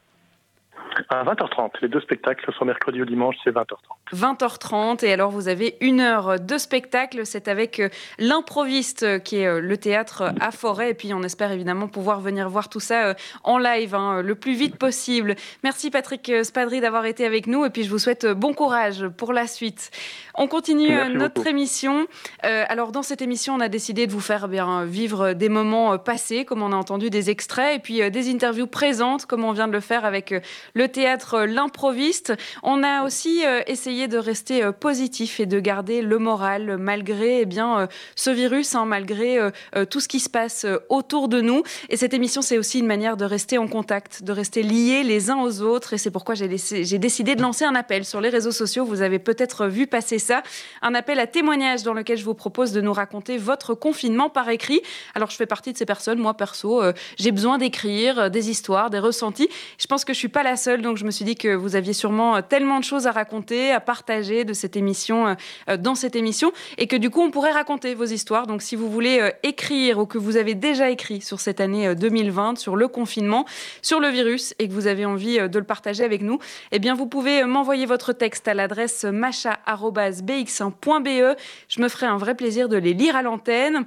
À 1.09 1.23
20h30, 1.23 1.71
les 1.81 1.87
deux 1.87 2.01
spectacles, 2.01 2.51
soit 2.53 2.65
mercredi 2.65 3.01
ou 3.01 3.05
dimanche, 3.05 3.35
c'est 3.43 3.51
20h30. 3.51 3.75
20h30 4.13 5.05
et 5.05 5.13
alors 5.13 5.31
vous 5.31 5.47
avez 5.47 5.77
une 5.81 6.01
heure 6.01 6.39
de 6.39 6.57
spectacle. 6.57 7.25
C'est 7.25 7.47
avec 7.47 7.79
euh, 7.79 7.89
l'improviste 8.19 9.03
euh, 9.03 9.19
qui 9.19 9.37
est 9.37 9.47
euh, 9.47 9.61
le 9.61 9.77
théâtre 9.77 10.33
à 10.39 10.51
Forêt 10.51 10.91
et 10.91 10.93
puis 10.93 11.13
on 11.13 11.23
espère 11.23 11.51
évidemment 11.51 11.87
pouvoir 11.87 12.19
venir 12.19 12.49
voir 12.49 12.69
tout 12.69 12.79
ça 12.79 13.15
en 13.43 13.57
live 13.57 13.95
hein, 13.95 14.21
le 14.21 14.35
plus 14.35 14.53
vite 14.53 14.77
possible. 14.77 15.35
Merci 15.63 15.91
Patrick 15.91 16.31
Spadry 16.43 16.81
d'avoir 16.81 17.05
été 17.05 17.25
avec 17.25 17.47
nous 17.47 17.65
et 17.65 17.69
puis 17.69 17.83
je 17.83 17.89
vous 17.89 17.99
souhaite 17.99 18.25
bon 18.25 18.53
courage 18.53 19.07
pour 19.17 19.33
la 19.33 19.47
suite. 19.47 19.91
On 20.35 20.47
continue 20.47 20.89
Merci 20.89 21.13
notre 21.13 21.35
beaucoup. 21.35 21.49
émission. 21.49 22.07
Euh, 22.45 22.65
alors 22.67 22.91
dans 22.91 23.03
cette 23.03 23.21
émission, 23.21 23.55
on 23.55 23.59
a 23.59 23.69
décidé 23.69 24.07
de 24.07 24.11
vous 24.11 24.19
faire 24.19 24.47
bien 24.47 24.85
vivre 24.85 25.33
des 25.33 25.49
moments 25.49 25.97
passés 25.97 26.45
comme 26.45 26.61
on 26.61 26.71
a 26.71 26.75
entendu 26.75 27.09
des 27.09 27.29
extraits 27.29 27.77
et 27.77 27.79
puis 27.79 28.11
des 28.11 28.31
interviews 28.31 28.67
présentes 28.67 29.25
comme 29.25 29.43
on 29.43 29.51
vient 29.51 29.67
de 29.67 29.73
le 29.73 29.79
faire 29.79 30.05
avec 30.05 30.33
le 30.73 30.87
théâtre 30.87 31.35
euh, 31.35 31.45
L'improviste. 31.45 32.33
On 32.63 32.83
a 32.83 33.03
aussi 33.03 33.45
euh, 33.45 33.61
essayé 33.67 34.07
de 34.07 34.17
rester 34.17 34.63
euh, 34.63 34.71
positif 34.71 35.39
et 35.39 35.45
de 35.45 35.59
garder 35.59 36.01
le 36.01 36.17
moral 36.17 36.77
malgré 36.77 37.41
eh 37.41 37.45
bien, 37.45 37.79
euh, 37.79 37.87
ce 38.15 38.29
virus, 38.29 38.75
hein, 38.75 38.85
malgré 38.85 39.37
euh, 39.37 39.51
euh, 39.75 39.85
tout 39.85 39.99
ce 39.99 40.07
qui 40.07 40.19
se 40.19 40.29
passe 40.29 40.65
euh, 40.65 40.77
autour 40.89 41.27
de 41.27 41.41
nous. 41.41 41.63
Et 41.89 41.97
cette 41.97 42.13
émission, 42.13 42.41
c'est 42.41 42.57
aussi 42.57 42.79
une 42.79 42.87
manière 42.87 43.17
de 43.17 43.25
rester 43.25 43.57
en 43.57 43.67
contact, 43.67 44.23
de 44.23 44.31
rester 44.31 44.63
liés 44.63 45.03
les 45.03 45.29
uns 45.29 45.41
aux 45.41 45.61
autres. 45.61 45.93
Et 45.93 45.97
c'est 45.97 46.11
pourquoi 46.11 46.35
j'ai 46.35 46.47
décidé 46.47 47.35
de 47.35 47.41
lancer 47.41 47.65
un 47.65 47.75
appel 47.75 48.05
sur 48.05 48.21
les 48.21 48.29
réseaux 48.29 48.51
sociaux. 48.51 48.85
Vous 48.85 49.01
avez 49.01 49.19
peut-être 49.19 49.67
vu 49.67 49.87
passer 49.87 50.19
ça. 50.19 50.43
Un 50.81 50.95
appel 50.95 51.19
à 51.19 51.27
témoignage 51.27 51.83
dans 51.83 51.93
lequel 51.93 52.17
je 52.17 52.25
vous 52.25 52.33
propose 52.33 52.71
de 52.71 52.81
nous 52.81 52.93
raconter 52.93 53.37
votre 53.37 53.73
confinement 53.73 54.29
par 54.29 54.49
écrit. 54.49 54.81
Alors, 55.15 55.29
je 55.29 55.35
fais 55.35 55.45
partie 55.45 55.73
de 55.73 55.77
ces 55.77 55.85
personnes. 55.85 56.19
Moi, 56.19 56.33
perso, 56.33 56.81
euh, 56.81 56.93
j'ai 57.17 57.31
besoin 57.31 57.57
d'écrire 57.57 58.19
euh, 58.19 58.29
des 58.29 58.49
histoires, 58.49 58.89
des 58.89 58.99
ressentis. 58.99 59.49
Je 59.77 59.87
pense 59.87 60.05
que 60.05 60.13
je 60.13 60.17
suis 60.17 60.27
pas 60.29 60.43
la 60.43 60.50
seule, 60.55 60.81
donc 60.81 60.97
je 60.97 61.05
me 61.05 61.11
suis 61.11 61.25
dit 61.25 61.35
que 61.35 61.53
vous 61.53 61.75
aviez 61.75 61.93
sûrement 61.93 62.35
euh, 62.35 62.41
tellement 62.41 62.79
de 62.79 62.83
choses 62.83 63.07
à 63.07 63.11
raconter, 63.11 63.71
à 63.71 63.79
partager 63.79 64.45
de 64.45 64.53
cette 64.53 64.75
émission 64.75 65.27
euh, 65.27 65.33
euh, 65.69 65.77
dans 65.77 65.95
cette 65.95 66.15
émission, 66.15 66.51
et 66.77 66.87
que 66.87 66.95
du 66.95 67.09
coup 67.09 67.21
on 67.21 67.31
pourrait 67.31 67.51
raconter 67.51 67.95
vos 67.95 68.05
histoires. 68.05 68.47
Donc 68.47 68.61
si 68.61 68.75
vous 68.75 68.89
voulez 68.89 69.31
écrire 69.43 69.99
ou 69.99 70.05
que 70.05 70.17
vous 70.17 70.37
avez 70.37 70.55
déjà 70.55 70.89
écrit 70.89 71.21
sur 71.21 71.39
cette 71.39 71.61
année 71.61 71.87
euh, 71.87 71.95
2020, 71.95 72.57
sur 72.57 72.75
le 72.75 72.87
confinement, 72.87 73.45
sur 73.81 73.99
le 73.99 74.09
virus, 74.09 74.53
et 74.59 74.67
que 74.67 74.73
vous 74.73 74.87
avez 74.87 75.05
envie 75.05 75.37
de 75.37 75.59
le 75.59 75.65
partager 75.65 76.03
avec 76.03 76.21
nous, 76.21 76.39
eh 76.71 76.79
bien 76.79 76.95
vous 76.95 77.07
pouvez 77.07 77.43
m'envoyer 77.43 77.85
votre 77.85 78.13
texte 78.13 78.47
à 78.47 78.53
l'adresse 78.53 79.03
macha@bx1.be. 79.03 81.37
Je 81.67 81.81
me 81.81 81.89
ferai 81.89 82.07
un 82.07 82.17
vrai 82.17 82.35
plaisir 82.35 82.69
de 82.69 82.77
les 82.77 82.93
lire 82.93 83.15
à 83.15 83.21
l'antenne. 83.21 83.85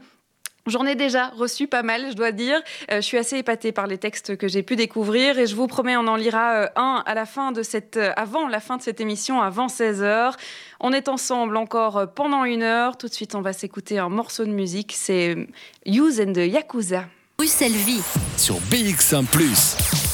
J'en 0.66 0.86
ai 0.86 0.94
déjà 0.94 1.28
reçu 1.28 1.66
pas 1.66 1.82
mal, 1.82 2.06
je 2.10 2.16
dois 2.16 2.32
dire. 2.32 2.60
Euh, 2.90 2.96
je 2.96 3.00
suis 3.02 3.18
assez 3.18 3.36
épatée 3.36 3.70
par 3.70 3.86
les 3.86 3.98
textes 3.98 4.36
que 4.36 4.48
j'ai 4.48 4.62
pu 4.62 4.76
découvrir 4.76 5.38
et 5.38 5.46
je 5.46 5.54
vous 5.54 5.66
promets, 5.66 5.96
on 5.96 6.06
en 6.06 6.16
lira 6.16 6.54
euh, 6.54 6.66
un 6.76 7.02
à 7.04 7.14
la 7.14 7.26
fin 7.26 7.52
de 7.52 7.62
cette, 7.62 7.98
euh, 7.98 8.12
avant 8.16 8.48
la 8.48 8.60
fin 8.60 8.78
de 8.78 8.82
cette 8.82 9.00
émission, 9.00 9.42
avant 9.42 9.66
16h. 9.66 10.32
On 10.80 10.92
est 10.92 11.08
ensemble 11.08 11.58
encore 11.58 12.12
pendant 12.14 12.44
une 12.44 12.62
heure. 12.62 12.96
Tout 12.96 13.08
de 13.08 13.14
suite, 13.14 13.34
on 13.34 13.42
va 13.42 13.52
s'écouter 13.52 13.98
un 13.98 14.08
morceau 14.08 14.46
de 14.46 14.52
musique. 14.52 14.94
C'est 14.96 15.36
Use 15.84 16.20
and 16.20 16.32
the 16.32 16.46
Yakuza. 16.46 17.04
Bruxelles 17.36 17.72
Vie. 17.72 18.02
Sur 18.38 18.56
BX1⁇ 18.70 19.24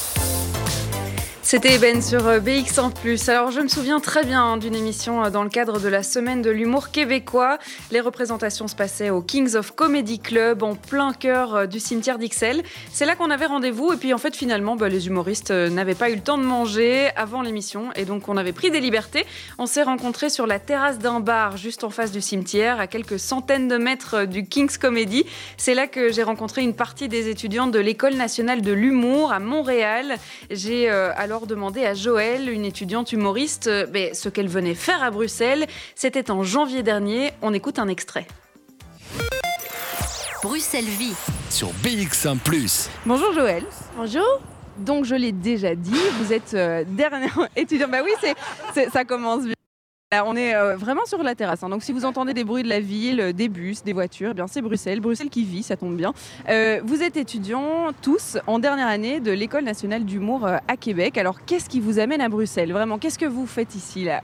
C'était 1.51 1.79
Ben 1.79 2.01
sur 2.01 2.29
euh, 2.29 2.39
BX1 2.39 3.29
Alors 3.29 3.51
je 3.51 3.59
me 3.59 3.67
souviens 3.67 3.99
très 3.99 4.23
bien 4.23 4.41
hein, 4.41 4.57
d'une 4.57 4.77
émission 4.77 5.25
euh, 5.25 5.31
dans 5.31 5.43
le 5.43 5.49
cadre 5.51 5.81
de 5.81 5.89
la 5.89 6.05
semaine 6.05 6.43
de 6.43 6.51
l'humour 6.51 6.93
québécois. 6.93 7.59
Les 7.91 7.99
représentations 7.99 8.69
se 8.69 8.77
passaient 8.77 9.11
au 9.11 9.21
Kings 9.21 9.57
of 9.57 9.73
Comedy 9.73 10.21
Club 10.21 10.63
en 10.63 10.77
plein 10.77 11.13
cœur 11.13 11.57
euh, 11.57 11.67
du 11.67 11.81
cimetière 11.81 12.19
d'Ixelles. 12.19 12.63
C'est 12.93 13.05
là 13.05 13.17
qu'on 13.17 13.33
avait 13.33 13.47
rendez-vous 13.47 13.93
et 13.93 13.97
puis 13.97 14.15
en 14.15 14.19
fait 14.19 14.37
finalement 14.37 14.77
bah, 14.77 14.89
les 14.89 15.09
humoristes 15.09 15.51
n'avaient 15.51 15.97
pas 15.97 16.11
eu 16.11 16.15
le 16.15 16.21
temps 16.21 16.39
de 16.39 16.45
manger 16.45 17.09
avant 17.17 17.43
l'émission 17.43 17.89
et 17.97 18.05
donc 18.05 18.29
on 18.29 18.37
avait 18.37 18.53
pris 18.53 18.71
des 18.71 18.79
libertés. 18.79 19.27
On 19.59 19.67
s'est 19.67 19.83
rencontrés 19.83 20.31
sur 20.31 20.47
la 20.47 20.61
terrasse 20.61 21.01
d'un 21.01 21.19
bar 21.19 21.57
juste 21.57 21.83
en 21.83 21.91
face 21.91 22.13
du 22.13 22.21
cimetière 22.21 22.79
à 22.79 22.87
quelques 22.87 23.19
centaines 23.19 23.67
de 23.67 23.77
mètres 23.77 24.25
du 24.25 24.47
Kings 24.47 24.79
Comedy. 24.79 25.27
C'est 25.57 25.75
là 25.75 25.89
que 25.89 26.13
j'ai 26.13 26.23
rencontré 26.23 26.63
une 26.63 26.75
partie 26.75 27.09
des 27.09 27.29
étudiantes 27.29 27.73
de 27.73 27.81
l'École 27.81 28.15
nationale 28.15 28.63
de 28.63 28.71
l'humour 28.71 29.33
à 29.33 29.41
Montréal. 29.41 30.15
J'ai 30.53 30.89
euh, 30.89 31.11
alors 31.41 31.47
demandé 31.47 31.87
à 31.87 31.95
Joëlle, 31.95 32.51
une 32.51 32.67
étudiante 32.67 33.13
humoriste, 33.13 33.67
euh, 33.69 34.11
ce 34.13 34.29
qu'elle 34.29 34.49
venait 34.49 34.75
faire 34.75 35.03
à 35.03 35.11
Bruxelles. 35.11 35.67
C'était 35.95 36.31
en 36.31 36.43
janvier 36.45 36.83
dernier. 36.83 37.33
On 37.41 37.55
écoute 37.55 37.79
un 37.79 37.89
extrait. 37.89 38.27
Bruxelles 40.43 40.85
Vie. 40.85 41.15
sur 41.49 41.69
BX1⁇ 41.83 42.37
Bonjour 43.07 43.33
Joël. 43.33 43.65
Bonjour. 43.97 44.41
Donc 44.79 45.07
je 45.07 45.15
l'ai 45.15 45.33
déjà 45.33 45.75
dit, 45.75 45.97
vous 46.21 46.33
êtes 46.35 46.53
euh, 46.53 46.85
dernière 46.87 47.39
étudiante. 47.57 47.91
Bah 47.91 48.01
oui, 48.05 48.13
c'est- 48.75 48.91
ça 48.91 49.05
commence 49.07 49.45
bien. 49.45 49.55
Là, 50.13 50.25
on 50.27 50.35
est 50.35 50.57
euh, 50.57 50.75
vraiment 50.77 51.05
sur 51.07 51.23
la 51.23 51.37
terrasse. 51.37 51.63
hein. 51.63 51.69
Donc 51.69 51.85
si 51.85 51.93
vous 51.93 52.05
entendez 52.05 52.35
des 52.35 52.43
bruits 52.43 52.65
de 52.65 52.69
la 52.69 52.81
ville, 52.81 53.33
des 53.33 53.49
bus, 53.49 53.85
des 53.85 53.93
voitures, 53.93 54.31
eh 54.33 54.35
bien 54.35 54.49
c'est 54.49 54.61
Bruxelles. 54.61 54.99
Bruxelles 54.99 55.29
qui 55.31 55.45
vit, 55.45 55.63
ça 55.63 55.77
tombe 55.77 55.95
bien. 55.97 56.13
Euh, 56.49 56.81
vous 56.83 57.01
êtes 57.01 57.17
étudiants 57.17 57.93
tous 58.03 58.37
en 58.49 58.59
dernière 58.59 58.89
année 58.89 59.21
de 59.21 59.31
l'École 59.31 59.63
nationale 59.63 60.05
d'humour 60.05 60.47
euh, 60.49 60.57
à 60.67 60.77
Québec. 60.77 61.17
Alors 61.17 61.45
qu'est-ce 61.45 61.69
qui 61.69 61.79
vous 61.79 62.01
amène 62.01 62.21
à 62.21 62.29
Bruxelles 62.29 62.73
Vraiment, 62.73 62.99
qu'est-ce 62.99 63.21
que 63.21 63.27
vous 63.27 63.47
faites 63.47 63.77
ici 63.77 64.03
là? 64.03 64.21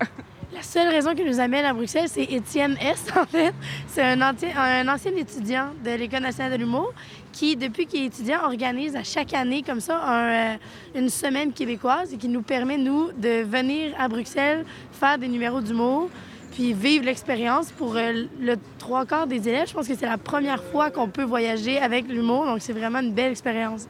La 0.53 0.62
seule 0.62 0.88
raison 0.88 1.14
qui 1.14 1.22
nous 1.22 1.38
amène 1.38 1.64
à 1.64 1.72
Bruxelles, 1.72 2.09
c'est 2.09 2.25
Étienne 2.25 2.77
S, 2.81 3.05
en 3.16 3.25
fait. 3.25 3.55
C'est 3.87 4.03
un, 4.03 4.20
ancien- 4.22 4.57
un 4.59 4.88
ancien 4.88 5.12
étudiant 5.14 5.68
de 5.85 5.90
l'École 5.90 6.22
nationale 6.22 6.51
de 6.51 6.57
l'humour 6.57 6.92
qui, 7.37 7.55
depuis 7.55 7.87
qu'il 7.87 8.03
est 8.03 8.07
étudiant, 8.07 8.38
organise 8.44 8.96
à 8.96 9.05
chaque 9.05 9.35
année, 9.35 9.62
comme 9.62 9.81
ça, 9.81 10.01
euh, 10.01 10.55
une 10.94 11.11
semaine 11.11 11.53
québécoise 11.53 12.14
et 12.14 12.16
qui 12.16 12.29
nous 12.29 12.40
permet, 12.40 12.79
nous, 12.79 13.12
de 13.12 13.42
venir 13.42 13.94
à 13.99 14.09
Bruxelles 14.09 14.64
faire 14.92 15.18
des 15.18 15.29
numéros 15.29 15.61
d'humour 15.61 16.09
puis 16.53 16.72
vivre 16.72 17.05
l'expérience 17.05 17.70
pour 17.70 17.96
euh, 17.96 18.25
le 18.40 18.57
trois 18.79 19.05
quarts 19.05 19.27
des 19.27 19.46
élèves. 19.46 19.68
Je 19.68 19.75
pense 19.75 19.87
que 19.87 19.94
c'est 19.94 20.07
la 20.07 20.16
première 20.16 20.64
fois 20.64 20.90
qu'on 20.90 21.09
peut 21.09 21.25
voyager 21.25 21.79
avec 21.79 22.09
l'humour, 22.09 22.46
donc 22.46 22.62
c'est 22.62 22.72
vraiment 22.72 23.01
une 23.01 23.12
belle 23.12 23.33
expérience. 23.33 23.87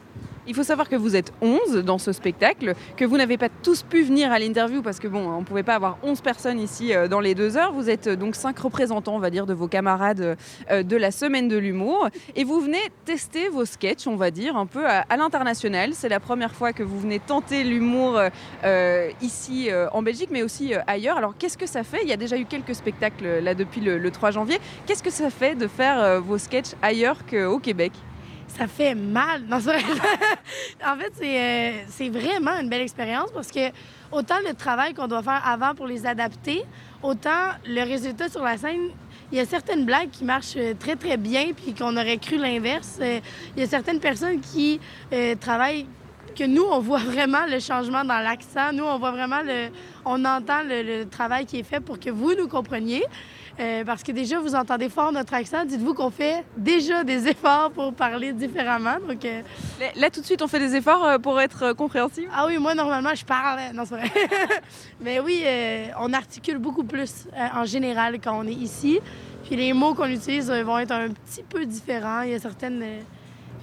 Il 0.49 0.55
faut 0.55 0.63
savoir 0.63 0.89
que 0.89 0.95
vous 0.95 1.17
êtes 1.17 1.33
11 1.43 1.79
dans 1.85 1.99
ce 1.99 2.13
spectacle, 2.13 2.75
que 2.97 3.05
vous 3.05 3.17
n'avez 3.17 3.37
pas 3.37 3.49
tous 3.49 3.83
pu 3.83 4.03
venir 4.03 4.31
à 4.31 4.39
l'interview 4.39 4.81
parce 4.81 5.01
que 5.01 5.09
bon, 5.09 5.29
on 5.29 5.41
ne 5.41 5.45
pouvait 5.45 5.65
pas 5.65 5.75
avoir 5.75 5.99
11 6.05 6.21
personnes 6.21 6.61
ici 6.61 6.95
euh, 6.95 7.09
dans 7.09 7.19
les 7.19 7.35
deux 7.35 7.57
heures. 7.57 7.73
Vous 7.73 7.91
êtes 7.91 8.07
euh, 8.07 8.17
donc 8.17 8.37
cinq 8.37 8.59
représentants, 8.61 9.17
on 9.17 9.21
de 9.21 9.55
vos 9.55 9.67
camarades 9.67 10.37
euh, 10.71 10.83
de 10.85 10.97
la 10.97 11.11
semaine 11.11 11.49
de 11.49 11.57
l'humour. 11.57 12.09
Et 12.37 12.45
vous 12.45 12.61
venez 12.61 12.79
tester 13.05 13.49
vos 13.49 13.65
sketchs, 13.65 14.07
on 14.07 14.15
va 14.15 14.31
dire, 14.31 14.57
un 14.57 14.67
peu 14.67 14.87
à, 14.87 15.05
l'international. 15.17 15.95
C'est 15.95 16.09
la 16.09 16.21
première 16.21 16.55
fois 16.55 16.73
que 16.73 16.85
vous 16.85 17.01
venez 17.01 17.19
tenter 17.19 17.65
l'humour 17.65 18.21
ici 19.23 19.69
en 19.93 20.03
Belgique, 20.03 20.29
mais 20.31 20.43
aussi 20.43 20.75
ailleurs. 20.87 21.17
Alors 21.17 21.35
qu'est-ce 21.37 21.59
que 21.59 21.67
ça 21.67 21.83
fait? 21.83 22.01
Il 22.03 22.09
y 22.09 22.13
a 22.13 22.17
déjà 22.17 22.37
eu 22.37 22.45
quelques 22.45 22.75
spectacles 22.75 23.41
là 23.41 23.55
depuis 23.55 23.81
le, 23.81 23.99
le 23.99 24.11
3 24.11 24.31
janvier. 24.31 24.59
Qu'est-ce 24.87 25.03
que 25.03 25.11
ça 25.11 25.31
fait 25.31 25.55
de 25.55 25.67
faire 25.67 26.21
vos 26.21 26.39
sketchs 26.39 26.75
ailleurs 26.83 27.25
qu'au 27.27 27.59
Québec? 27.59 27.93
Ça 28.57 28.67
fait 28.67 28.95
mal. 28.95 29.43
Non, 29.49 29.59
c'est 29.61 29.79
vrai. 29.79 29.83
en 30.87 30.97
fait, 30.97 31.13
c'est, 31.15 31.41
euh, 31.41 31.85
c'est 31.89 32.09
vraiment 32.09 32.59
une 32.61 32.69
belle 32.69 32.83
expérience 32.83 33.31
parce 33.33 33.51
que 33.51 33.71
autant 34.11 34.37
le 34.47 34.55
travail 34.55 34.95
qu'on 34.95 35.09
doit 35.09 35.23
faire 35.23 35.43
avant 35.47 35.75
pour 35.75 35.87
les 35.87 36.07
adapter, 36.07 36.63
autant 37.03 37.51
le 37.67 37.83
résultat 37.83 38.29
sur 38.29 38.43
la 38.43 38.57
scène, 38.57 38.91
il 39.33 39.39
y 39.39 39.41
a 39.41 39.45
certaines 39.45 39.85
blagues 39.85 40.11
qui 40.11 40.25
marchent 40.25 40.57
euh, 40.57 40.75
très, 40.79 40.97
très 40.97 41.17
bien 41.17 41.53
puis 41.53 41.75
qu'on 41.75 41.97
aurait 41.97 42.19
cru 42.19 42.37
l'inverse. 42.39 42.99
Euh, 43.01 43.21
Il 43.57 43.63
y 43.63 43.67
a 43.67 43.69
certaines 43.69 44.01
personnes 44.01 44.41
qui 44.41 44.81
travaillent 45.41 45.87
que 46.37 46.45
nous, 46.45 46.65
on 46.65 46.81
voit 46.81 46.99
vraiment 46.99 47.47
le 47.49 47.59
changement 47.61 48.05
dans 48.05 48.19
l'accent. 48.19 48.73
Nous, 48.73 48.85
on 48.85 48.99
voit 48.99 49.11
vraiment 49.11 49.43
le... 49.43 49.69
On 50.05 50.23
entend 50.25 50.63
le 50.63 51.05
travail 51.05 51.47
qui 51.47 51.59
est 51.59 51.63
fait 51.63 51.81
pour 51.81 51.99
que 51.99 52.11
vous 52.11 52.35
nous 52.35 52.47
compreniez. 52.47 53.03
Euh, 53.59 53.85
parce 53.85 54.03
que 54.03 54.13
déjà, 54.13 54.39
vous 54.39 54.55
entendez 54.55 54.89
fort 54.89 55.13
notre 55.13 55.33
accent. 55.33 55.65
Dites-vous 55.65 55.95
qu'on 55.95 56.11
fait 56.11 56.45
déjà 56.57 57.05
des 57.05 57.27
efforts 57.29 57.71
pour 57.71 57.95
parler 57.95 58.33
différemment. 58.33 58.97
Donc, 59.09 59.25
euh, 59.25 59.41
Là, 59.81 59.87
là, 59.97 60.11
tout 60.11 60.21
de 60.21 60.27
suite, 60.27 60.43
on 60.43 60.47
fait 60.47 60.59
des 60.59 60.77
efforts 60.77 61.05
euh, 61.05 61.19
pour 61.19 61.41
être 61.41 61.73
compréhensible. 61.73 62.29
Ah 62.35 62.45
oui, 62.47 62.59
moi, 62.59 62.75
normalement, 62.75 63.15
je 63.15 63.25
parle. 63.25 63.61
Non, 63.75 63.85
c'est 63.87 63.97
vrai. 63.97 64.11
Mais 65.01 65.21
oui, 65.21 65.43
euh, 65.45 65.87
on 65.99 66.13
articule 66.13 66.59
beaucoup 66.59 66.85
plus 66.85 67.29
en 67.55 67.65
général 67.65 68.19
quand 68.23 68.39
on 68.39 68.47
est 68.47 68.53
ici. 68.53 69.01
Puis 69.45 69.57
les 69.57 69.73
mots 69.73 69.95
qu'on 69.95 70.09
utilise 70.09 70.51
vont 70.51 70.79
être 70.79 70.93
un 70.93 71.09
petit 71.09 71.43
peu 71.43 71.65
différents. 71.65 72.23
Il 72.23 72.33
y 72.33 72.35
a 72.35 72.39
certaines, 72.39 72.85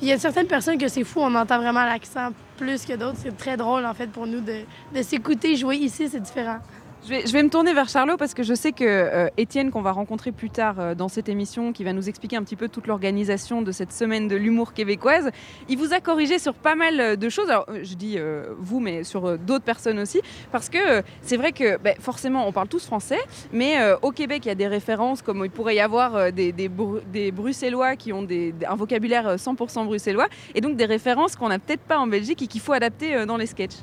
il 0.02 0.08
y 0.08 0.12
a 0.12 0.18
certaines 0.18 0.48
personnes 0.48 0.78
que 0.78 0.88
c'est 0.88 1.04
fou, 1.04 1.20
on 1.22 1.36
entend 1.36 1.60
vraiment 1.60 1.84
l'accent 1.84 2.30
plus 2.58 2.86
que 2.86 2.94
d'autres. 2.94 3.18
C'est 3.22 3.36
très 3.38 3.58
drôle, 3.58 3.86
en 3.86 3.94
fait, 3.94 4.08
pour 4.08 4.26
nous 4.26 4.40
de, 4.40 4.62
de 4.96 5.02
s'écouter 5.02 5.56
jouer 5.56 5.76
ici, 5.78 6.08
c'est 6.10 6.22
différent. 6.22 6.60
Je 7.06 7.34
vais, 7.34 7.44
me 7.44 7.50
tourner 7.50 7.74
vers 7.74 7.90
Charlot 7.90 8.16
parce 8.16 8.34
que 8.34 8.44
je 8.44 8.54
sais 8.54 8.72
que 8.72 8.86
euh, 8.86 9.28
Étienne, 9.36 9.72
qu'on 9.72 9.82
va 9.82 9.92
rencontrer 9.92 10.32
plus 10.32 10.50
tard 10.50 10.80
euh, 10.80 10.96
dans 10.96 11.10
cette 11.10 11.28
émission, 11.28 11.74
qui 11.74 11.84
va 11.84 11.92
nous 11.92 12.08
expliquer 12.08 12.38
un 12.38 12.44
petit 12.44 12.56
peu 12.56 12.70
toute 12.70 12.88
l'organisation 12.88 13.62
de 13.62 13.74
cette 13.74 13.92
semaine 13.92 14.30
de 14.30 14.38
l'humour 14.38 14.72
québécoise, 14.72 15.30
il 15.68 15.78
vous 15.78 15.94
a 15.94 16.00
corrigé 16.00 16.40
sur 16.40 16.54
pas 16.54 16.76
mal 16.76 17.02
euh, 17.02 17.16
de 17.18 17.28
choses. 17.28 17.52
Je 17.82 17.96
dis 17.96 18.18
vous, 18.58 18.80
mais 18.80 19.04
sur 19.04 19.38
d'autres 19.38 19.66
personnes 19.66 20.00
aussi, 20.00 20.22
parce 20.54 20.70
que 20.70 21.04
c'est 21.22 21.36
vrai 21.36 21.52
que 21.52 21.78
ben, 21.78 21.96
forcément, 22.00 22.48
on 22.48 22.54
parle 22.54 22.70
tous 22.70 22.86
français, 22.86 23.20
mais 23.52 23.76
au 24.02 24.12
Québec, 24.12 24.46
il 24.46 24.48
y 24.48 24.52
a 24.52 24.56
des 24.56 24.68
références 24.68 25.22
comme 25.22 25.44
il 25.44 25.52
pourrait 25.52 25.76
y 25.76 25.80
avoir 25.82 26.32
des, 26.32 26.54
des, 26.54 26.70
Bru- 26.70 27.02
des 27.12 27.32
Bruxellois 27.32 27.96
qui 27.98 28.14
ont 28.14 28.26
un 28.26 28.76
vocabulaire 28.76 29.28
euh, 29.28 29.36
100% 29.36 29.86
bruxellois, 29.86 30.28
et 30.56 30.62
donc 30.62 30.78
des 30.78 30.86
références 30.86 31.36
qu'on 31.36 31.50
n'a 31.50 31.60
peut-être 31.60 31.82
pas 31.82 31.98
en 31.98 32.08
Belgique 32.08 32.42
et 32.42 32.48
qu'il 32.48 32.62
faut 32.62 32.74
adapter 32.74 33.26
dans 33.26 33.38
les 33.38 33.48
sketchs. 33.48 33.80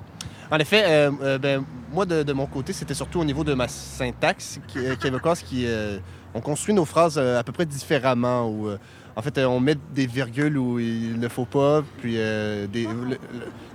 En 0.50 0.58
effet, 0.58 0.82
euh, 0.84 1.10
euh, 1.22 1.38
ben, 1.38 1.64
moi, 1.92 2.04
de, 2.06 2.32
mon 2.32 2.46
côté, 2.46 2.72
c'était 2.72 2.94
surtout 2.94 3.20
au 3.20 3.24
niveau 3.24 3.44
de 3.44 3.54
ma 3.54 3.68
syntaxe 3.68 4.58
qui, 4.66 4.78
euh, 4.78 4.96
québécoise 4.96 5.42
qui... 5.42 5.66
on 6.34 6.40
construit 6.40 6.74
nos 6.74 6.84
phrases 6.84 7.18
à 7.18 7.42
peu 7.44 7.52
près 7.52 7.66
différemment. 7.66 8.52
En 9.16 9.22
fait, 9.22 9.38
on 9.38 9.60
met 9.60 9.76
des 9.94 10.06
virgules 10.06 10.56
où 10.56 10.78
il 10.78 11.18
ne 11.18 11.28
faut 11.28 11.44
pas, 11.44 11.82
puis 11.98 12.14
des... 12.14 12.88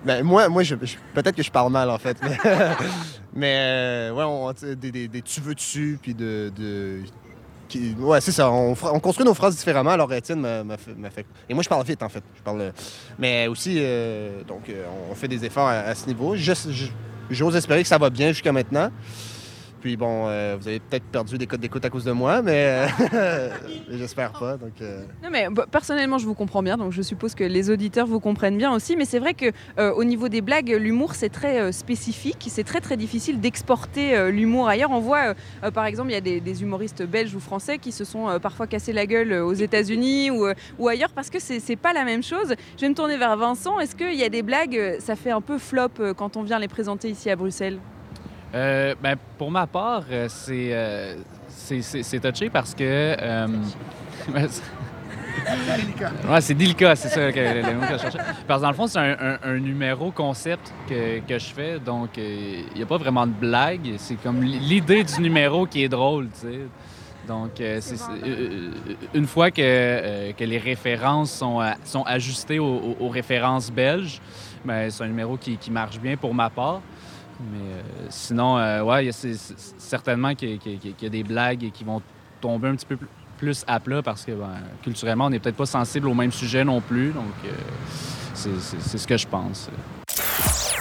ben, 0.05 0.23
moi, 0.23 0.49
moi 0.49 0.63
je, 0.63 0.75
peut-être 0.75 1.35
que 1.35 1.43
je 1.43 1.51
parle 1.51 1.71
mal, 1.71 1.89
en 1.89 1.97
fait. 1.97 2.17
Mais, 3.37 4.09
mais, 4.09 4.11
ouais, 4.15 4.23
on, 4.23 4.53
des, 4.77 5.09
des- 5.09 5.21
tu 5.21 5.41
veux 5.41 5.55
dessus, 5.55 5.99
puis 6.01 6.13
de... 6.13 6.51
de- 6.55 7.01
qui- 7.67 7.93
ouais, 7.99 8.21
c'est 8.21 8.31
ça. 8.31 8.51
On, 8.51 8.73
construit 8.99 9.25
nos 9.25 9.33
phrases 9.33 9.55
différemment. 9.55 9.91
Alors, 9.91 10.11
Étienne 10.13 10.41
m'a 10.41 10.77
fait, 10.77 11.25
Et 11.49 11.53
moi, 11.53 11.63
je 11.63 11.69
parle 11.69 11.85
vite, 11.85 12.01
en 12.03 12.09
fait. 12.09 12.23
Je 12.35 12.41
parle... 12.41 12.61
euh, 12.61 12.71
Mais 13.19 13.47
aussi, 13.47 13.75
euh, 13.79 14.43
donc, 14.43 14.69
euh, 14.69 14.85
on 15.11 15.15
fait 15.15 15.27
des 15.27 15.43
efforts 15.45 15.67
à, 15.67 15.73
à 15.79 15.95
ce 15.95 16.07
niveau. 16.07 16.35
J'ose 17.29 17.55
espérer 17.55 17.81
que 17.81 17.87
ça 17.87 17.97
va 17.97 18.09
bien 18.09 18.29
jusqu'à 18.29 18.51
maintenant. 18.51 18.89
Puis 19.85 19.97
bon, 19.97 20.25
euh, 20.27 20.57
vous 20.59 20.67
avez 20.67 20.79
peut-être 20.79 21.03
perdu 21.03 21.37
des 21.37 21.45
codes 21.45 21.59
d'écoute 21.59 21.85
à 21.85 21.91
cause 21.91 22.05
de 22.05 22.11
moi, 22.11 22.41
mais 22.41 22.87
euh, 23.13 23.49
j'espère 23.91 24.31
pas. 24.31 24.57
Donc, 24.57 24.81
euh, 24.81 25.03
Non 25.21 25.29
mais 25.31 25.47
bah, 25.51 25.67
personnellement 25.69 26.17
je 26.17 26.25
vous 26.25 26.33
comprends 26.33 26.63
bien 26.63 26.75
donc 26.75 26.91
je 26.91 27.03
suppose 27.03 27.35
que 27.35 27.43
les 27.43 27.69
auditeurs 27.69 28.07
vous 28.07 28.19
comprennent 28.19 28.57
bien 28.57 28.73
aussi 28.73 28.95
mais 28.95 29.05
c'est 29.05 29.19
vrai 29.19 29.35
que 29.35 29.51
au 29.77 30.03
niveau 30.03 30.27
des 30.27 30.41
blagues 30.41 30.69
l'humour 30.69 31.13
c'est 31.13 31.29
très 31.29 31.71
spécifique 31.71 32.47
c'est 32.49 32.63
très 32.63 32.81
très 32.81 32.97
difficile 32.97 33.39
d'exporter 33.39 34.31
l'humour 34.31 34.67
ailleurs. 34.67 34.89
On 34.89 35.01
voit 35.01 35.35
par 35.71 35.85
exemple 35.85 36.09
il 36.09 36.13
y 36.13 36.17
a 36.17 36.39
des, 36.39 36.63
humoristes 36.63 37.03
belges 37.03 37.35
ou 37.35 37.39
français 37.39 37.77
qui 37.77 37.91
se 37.91 38.05
sont 38.05 38.39
parfois 38.41 38.65
cassés 38.65 38.91
la 38.91 39.05
gueule 39.05 39.33
aux 39.33 39.53
États-Unis 39.53 40.31
ou, 40.31 40.47
ou 40.79 40.87
ailleurs 40.87 41.11
parce 41.13 41.29
que 41.29 41.37
c'est 41.39 41.75
pas 41.75 41.93
la 41.93 42.05
même 42.05 42.23
chose. 42.23 42.55
Je 42.75 42.81
vais 42.81 42.89
me 42.89 42.95
tourner 42.95 43.17
vers 43.17 43.37
Vincent. 43.37 43.79
Est-ce 43.79 43.95
qu'il 43.95 44.15
y 44.15 44.23
a 44.23 44.29
des 44.29 44.41
blagues 44.41 44.97
ça 44.97 45.15
fait 45.15 45.29
un 45.29 45.41
peu 45.41 45.59
flop 45.59 46.15
quand 46.17 46.37
on 46.37 46.41
vient 46.41 46.57
les 46.57 46.67
présenter 46.67 47.11
ici 47.11 47.29
à 47.29 47.35
Bruxelles? 47.35 47.77
Euh, 48.53 48.95
ben, 49.01 49.15
pour 49.37 49.51
ma 49.51 49.67
part, 49.67 50.03
euh, 50.11 50.27
c'est 50.29 50.69
euh, 50.71 51.15
c'est- 51.49 51.81
c'est 51.81 52.19
touché 52.19 52.49
parce 52.49 52.73
que. 52.73 52.83
euh, 52.83 53.47
c'est- 54.49 54.61
Ouais, 56.29 56.41
c'est 56.41 56.53
délicat, 56.55 56.95
c'est 56.95 57.09
ça 57.09 57.31
que, 57.31 57.39
le 57.39 57.73
mot 57.75 57.81
que 57.85 57.93
je 57.93 57.97
cherchais. 58.01 58.17
Parce 58.47 58.59
que 58.59 58.63
dans 58.63 58.69
le 58.71 58.75
fond, 58.75 58.87
c'est 58.87 58.97
un, 58.99 59.15
un- 59.19 59.37
un 59.43 59.57
numéro 59.59 60.09
concept 60.11 60.73
que, 60.89 61.19
que 61.19 61.37
je 61.37 61.53
fais, 61.53 61.77
donc 61.79 62.17
euh, 62.17 62.61
il 62.71 62.77
n'y 62.77 62.81
a 62.83 62.85
pas 62.85 62.97
vraiment 62.97 63.27
de 63.27 63.33
blague. 63.33 63.93
C'est 63.97 64.15
comme 64.15 64.41
l'idée 64.41 65.03
du 65.03 65.21
numéro 65.21 65.65
qui 65.67 65.83
est 65.83 65.89
drôle, 65.89 66.29
tu 66.33 66.47
sais. 66.47 66.59
Donc, 67.27 67.59
euh, 67.59 67.79
euh, 68.25 68.71
une 69.13 69.27
fois 69.27 69.51
que, 69.51 69.61
euh, 69.61 70.31
que 70.33 70.43
les 70.43 70.57
références 70.59 71.31
sont, 71.31 71.59
sont 71.83 72.03
ajustées 72.03 72.59
aux, 72.59 72.65
aux- 72.65 72.97
aux 73.01 73.09
références 73.09 73.69
belges, 73.71 74.21
ben, 74.63 74.89
c'est 74.89 75.03
un 75.03 75.07
numéro 75.07 75.35
qui, 75.37 75.57
qui 75.57 75.69
marche 75.71 75.99
bien 75.99 76.15
pour 76.17 76.33
ma 76.33 76.49
part. 76.49 76.81
Mais 77.39 77.57
euh, 77.59 77.81
sinon, 78.09 78.57
euh, 78.57 78.81
ouais, 78.83 79.09
c'est- 79.11 79.35
certainement 79.77 80.33
qu'il 80.35 80.51
y, 80.51 80.53
a- 80.53 80.89
y 81.01 81.05
y 81.05 81.09
des 81.09 81.23
blagues 81.23 81.69
qui 81.73 81.83
vont 81.83 82.01
tomber 82.41 82.69
un 82.69 82.75
petit 82.75 82.85
peu 82.85 82.95
pl- 82.97 83.09
plus 83.37 83.63
à 83.67 83.79
plat 83.79 84.01
parce 84.01 84.23
que 84.25 84.31
ben, 84.31 84.51
culturellement, 84.83 85.25
on 85.25 85.29
n'est 85.29 85.39
peut-être 85.39 85.57
pas 85.57 85.65
sensible 85.65 86.07
au 86.07 86.13
même 86.13 86.31
sujet 86.31 86.63
non 86.63 86.79
plus. 86.81 87.09
Donc, 87.11 87.25
euh, 87.45 87.49
c'est 88.33 88.97
ce 88.97 89.07
que 89.07 89.17
je 89.17 89.27
pense. 89.27 89.69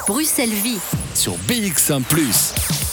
Bruxelles 0.07 0.51
Vie. 0.51 0.79
Sur 1.14 1.35
BX1⁇ 1.49 2.01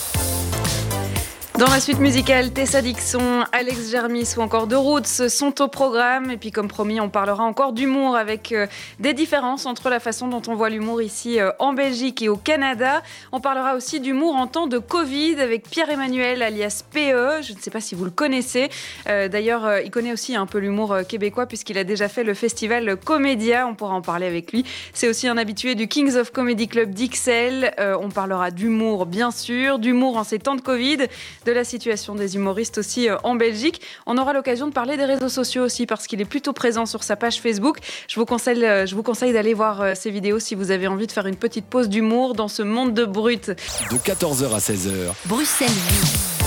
Dans 1.61 1.69
la 1.69 1.79
suite 1.79 1.99
musicale, 1.99 2.49
Tessa 2.49 2.81
Dixon, 2.81 3.43
Alex 3.51 3.91
Germis 3.91 4.33
ou 4.35 4.41
encore 4.41 4.67
The 4.67 4.73
Roots 4.73 5.29
sont 5.29 5.61
au 5.61 5.67
programme. 5.67 6.31
Et 6.31 6.37
puis, 6.37 6.49
comme 6.49 6.67
promis, 6.67 6.99
on 6.99 7.07
parlera 7.07 7.43
encore 7.43 7.71
d'humour 7.71 8.15
avec 8.15 8.51
euh, 8.51 8.65
des 8.99 9.13
différences 9.13 9.67
entre 9.67 9.91
la 9.91 9.99
façon 9.99 10.27
dont 10.27 10.41
on 10.47 10.55
voit 10.55 10.71
l'humour 10.71 11.03
ici 11.03 11.39
euh, 11.39 11.51
en 11.59 11.73
Belgique 11.73 12.23
et 12.23 12.29
au 12.29 12.35
Canada. 12.35 13.03
On 13.31 13.41
parlera 13.41 13.75
aussi 13.75 13.99
d'humour 13.99 14.37
en 14.37 14.47
temps 14.47 14.65
de 14.65 14.79
Covid 14.79 15.35
avec 15.39 15.69
Pierre-Emmanuel 15.69 16.41
alias 16.41 16.83
PE. 16.91 17.43
Je 17.43 17.53
ne 17.53 17.59
sais 17.59 17.69
pas 17.69 17.79
si 17.79 17.93
vous 17.93 18.05
le 18.05 18.09
connaissez. 18.09 18.69
Euh, 19.07 19.27
D'ailleurs, 19.27 19.81
il 19.85 19.91
connaît 19.91 20.13
aussi 20.13 20.35
un 20.35 20.47
peu 20.47 20.57
l'humour 20.57 20.97
québécois 21.07 21.45
puisqu'il 21.45 21.77
a 21.77 21.83
déjà 21.83 22.09
fait 22.09 22.23
le 22.23 22.33
festival 22.33 22.95
Comédia. 22.97 23.67
On 23.67 23.75
pourra 23.75 23.93
en 23.93 24.01
parler 24.01 24.25
avec 24.25 24.51
lui. 24.51 24.65
C'est 24.93 25.07
aussi 25.07 25.27
un 25.27 25.37
habitué 25.37 25.75
du 25.75 25.87
Kings 25.87 26.15
of 26.15 26.31
Comedy 26.31 26.67
Club 26.67 26.89
d'Ixelles. 26.89 27.71
On 27.77 28.09
parlera 28.09 28.49
d'humour, 28.49 29.05
bien 29.05 29.29
sûr, 29.29 29.77
d'humour 29.77 30.17
en 30.17 30.23
ces 30.23 30.39
temps 30.39 30.55
de 30.55 30.61
Covid, 30.61 30.97
de 31.45 31.50
la 31.53 31.63
situation 31.63 32.15
des 32.15 32.35
humoristes 32.35 32.77
aussi 32.77 33.09
euh, 33.09 33.17
en 33.23 33.35
Belgique. 33.35 33.81
On 34.05 34.17
aura 34.17 34.33
l'occasion 34.33 34.67
de 34.67 34.73
parler 34.73 34.97
des 34.97 35.05
réseaux 35.05 35.29
sociaux 35.29 35.63
aussi 35.63 35.85
parce 35.85 36.07
qu'il 36.07 36.21
est 36.21 36.25
plutôt 36.25 36.53
présent 36.53 36.85
sur 36.85 37.03
sa 37.03 37.15
page 37.15 37.39
Facebook. 37.41 37.77
Je 38.07 38.19
vous 38.19 38.25
conseille, 38.25 38.65
euh, 38.65 38.85
je 38.85 38.95
vous 38.95 39.03
conseille 39.03 39.33
d'aller 39.33 39.53
voir 39.53 39.81
euh, 39.81 39.93
ces 39.95 40.11
vidéos 40.11 40.39
si 40.39 40.55
vous 40.55 40.71
avez 40.71 40.87
envie 40.87 41.07
de 41.07 41.11
faire 41.11 41.27
une 41.27 41.35
petite 41.35 41.65
pause 41.65 41.89
d'humour 41.89 42.33
dans 42.33 42.47
ce 42.47 42.63
monde 42.63 42.93
de 42.93 43.05
brut. 43.05 43.49
de 43.49 43.97
14h 43.97 44.53
à 44.53 44.59
16h. 44.59 45.13
Bruxelles. 45.25 46.40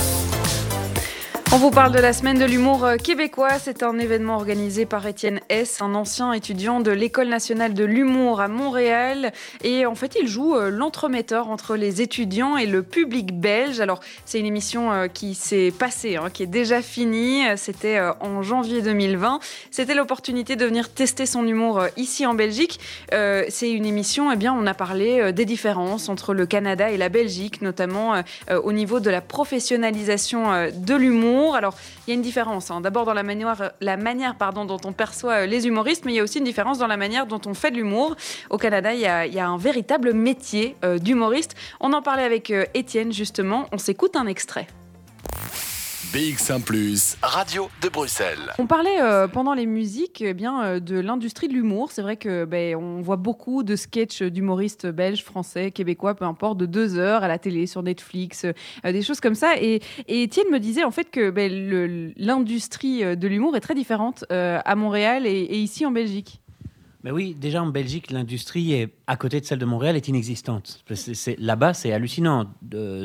On 1.55 1.57
vous 1.57 1.71
parle 1.71 1.93
de 1.93 1.99
la 1.99 2.11
semaine 2.11 2.37
de 2.37 2.43
l'humour 2.43 2.83
euh, 2.83 2.97
québécois. 2.97 3.59
C'est 3.59 3.81
un 3.81 3.97
événement 3.97 4.35
organisé 4.35 4.85
par 4.85 5.07
Étienne 5.07 5.39
S, 5.47 5.81
un 5.81 5.95
ancien 5.95 6.33
étudiant 6.33 6.81
de 6.81 6.91
l'École 6.91 7.29
nationale 7.29 7.73
de 7.73 7.85
l'humour 7.85 8.41
à 8.41 8.49
Montréal. 8.49 9.31
Et 9.63 9.85
en 9.85 9.95
fait, 9.95 10.17
il 10.19 10.27
joue 10.27 10.53
euh, 10.53 10.69
l'entremetteur 10.69 11.47
entre 11.47 11.77
les 11.77 12.01
étudiants 12.01 12.57
et 12.57 12.65
le 12.65 12.83
public 12.83 13.39
belge. 13.39 13.79
Alors, 13.79 14.01
c'est 14.25 14.37
une 14.37 14.45
émission 14.45 14.91
euh, 14.91 15.07
qui 15.07 15.33
s'est 15.33 15.71
passée, 15.71 16.17
hein, 16.17 16.29
qui 16.29 16.43
est 16.43 16.47
déjà 16.47 16.81
finie. 16.81 17.43
C'était 17.55 18.01
en 18.19 18.41
janvier 18.41 18.81
2020. 18.81 19.39
C'était 19.71 19.95
l'opportunité 19.95 20.57
de 20.57 20.65
venir 20.65 20.89
tester 20.89 21.25
son 21.25 21.47
humour 21.47 21.83
ici 21.95 22.25
en 22.25 22.33
Belgique. 22.33 22.81
C'est 23.11 23.71
une 23.71 23.85
émission, 23.85 24.31
eh 24.31 24.35
bien, 24.35 24.53
on 24.53 24.65
a 24.65 24.73
parlé 24.73 25.31
des 25.31 25.45
différences 25.45 26.09
entre 26.09 26.33
le 26.33 26.45
Canada 26.45 26.91
et 26.91 26.97
la 26.97 27.09
Belgique, 27.09 27.61
notamment 27.61 28.23
au 28.51 28.73
niveau 28.73 28.99
de 28.99 29.09
la 29.09 29.21
professionnalisation 29.21 30.69
de 30.73 30.95
l'humour. 30.95 31.44
Alors, 31.53 31.75
il 32.05 32.09
y 32.09 32.13
a 32.13 32.15
une 32.15 32.21
différence. 32.21 32.71
hein. 32.71 32.81
D'abord 32.81 33.05
dans 33.05 33.13
la 33.13 33.23
manière, 33.23 33.71
la 33.81 33.97
manière 33.97 34.35
pardon, 34.35 34.65
dont 34.65 34.79
on 34.85 34.93
perçoit 34.93 35.43
euh, 35.43 35.45
les 35.45 35.67
humoristes, 35.67 36.05
mais 36.05 36.13
il 36.13 36.15
y 36.15 36.19
a 36.19 36.23
aussi 36.23 36.39
une 36.39 36.45
différence 36.45 36.77
dans 36.77 36.87
la 36.87 36.97
manière 36.97 37.25
dont 37.27 37.41
on 37.45 37.53
fait 37.53 37.71
de 37.71 37.77
l'humour. 37.77 38.15
Au 38.49 38.57
Canada, 38.57 38.93
il 38.93 38.99
y 38.99 39.05
a, 39.07 39.47
un 39.47 39.57
véritable 39.57 40.13
métier 40.13 40.75
euh, 40.83 40.97
d'humoriste. 40.97 41.55
On 41.79 41.93
en 41.93 42.01
parlait 42.01 42.23
avec 42.23 42.51
euh, 42.51 42.65
Étienne, 42.73 43.11
justement. 43.11 43.67
On 43.71 43.77
s'écoute 43.77 44.15
un 44.15 44.27
extrait. 44.27 44.67
BX1⁇ 46.15 46.63
Radio 47.21 47.67
de 47.83 47.89
Bruxelles. 47.89 48.53
On 48.57 48.67
parlait 48.67 49.01
euh, 49.01 49.27
pendant 49.27 49.53
les 49.53 49.65
musiques 49.65 50.21
eh 50.25 50.33
bien, 50.33 50.63
euh, 50.63 50.79
de 50.79 50.97
l'industrie 50.97 51.49
de 51.49 51.53
l'humour. 51.53 51.91
C'est 51.91 52.01
vrai 52.01 52.15
que 52.15 52.45
ben, 52.45 52.77
on 52.77 53.01
voit 53.01 53.17
beaucoup 53.17 53.63
de 53.63 53.75
sketchs 53.75 54.23
d'humoristes 54.23 54.87
belges, 54.87 55.25
français, 55.25 55.71
québécois, 55.71 56.15
peu 56.15 56.23
importe, 56.23 56.57
de 56.57 56.67
deux 56.67 56.97
heures 56.97 57.25
à 57.25 57.27
la 57.27 57.37
télé, 57.37 57.67
sur 57.67 57.83
Netflix, 57.83 58.45
euh, 58.45 58.91
des 58.93 59.01
choses 59.01 59.19
comme 59.19 59.35
ça. 59.35 59.57
Et, 59.59 59.81
et 60.07 60.23
Étienne 60.23 60.47
me 60.53 60.59
disait 60.59 60.85
en 60.85 60.91
fait 60.91 61.11
que 61.11 61.31
ben, 61.31 62.13
l'industrie 62.15 63.17
de 63.17 63.27
l'humour 63.27 63.57
est 63.57 63.59
très 63.59 63.75
différente 63.75 64.23
euh, 64.31 64.61
à 64.63 64.75
Montréal 64.77 65.27
et, 65.27 65.31
et 65.31 65.57
ici 65.57 65.85
en 65.85 65.91
Belgique. 65.91 66.39
Mais 67.05 67.11
oui, 67.11 67.35
déjà 67.39 67.61
en 67.61 67.67
Belgique, 67.67 68.09
l'industrie 68.09 68.73
est 68.73 68.91
à 69.05 69.15
côté 69.15 69.39
de 69.39 69.45
celle 69.45 69.59
de 69.59 69.65
Montréal 69.65 69.95
est 69.95 70.07
inexistante. 70.07 70.83
Là-bas, 71.37 71.75
c'est 71.75 71.93
hallucinant. 71.93 72.47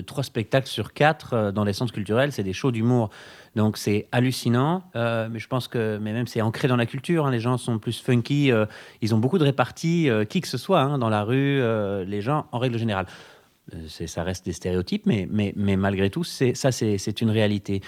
Trois 0.06 0.24
spectacles 0.24 0.68
sur 0.68 0.94
quatre 0.94 1.34
euh, 1.34 1.52
dans 1.52 1.64
les 1.64 1.74
centres 1.74 1.92
culturels, 1.92 2.32
c'est 2.32 2.42
des 2.42 2.54
shows 2.54 2.70
d'humour. 2.70 3.10
Donc 3.56 3.76
c'est 3.76 4.08
hallucinant. 4.10 4.84
Euh, 4.96 5.28
mais 5.30 5.38
je 5.38 5.46
pense 5.48 5.68
que, 5.68 5.98
mais 5.98 6.14
même 6.14 6.26
c'est 6.26 6.40
ancré 6.40 6.66
dans 6.66 6.76
la 6.76 6.86
culture. 6.86 7.26
hein. 7.26 7.30
Les 7.30 7.40
gens 7.40 7.58
sont 7.58 7.78
plus 7.78 8.00
funky. 8.00 8.50
euh, 8.50 8.64
ils 9.02 9.14
ont 9.14 9.18
beaucoup 9.18 9.36
de 9.36 9.44
réparties, 9.44 10.08
qui 10.30 10.40
que 10.40 10.48
ce 10.48 10.56
soit, 10.56 10.80
hein, 10.80 10.96
dans 10.96 11.10
la 11.10 11.22
rue. 11.22 11.60
les 12.06 12.22
gens, 12.22 12.46
en 12.52 12.58
règle 12.58 12.78
générale. 12.78 13.04
Ça 13.88 14.22
reste 14.22 14.46
des 14.46 14.54
stéréotypes, 14.54 15.04
mais, 15.04 15.28
mais, 15.30 15.52
mais 15.56 15.76
malgré 15.76 16.08
tout, 16.08 16.24
ça, 16.24 16.72
c'est, 16.72 17.20
une 17.20 17.30
réalité. 17.30 17.82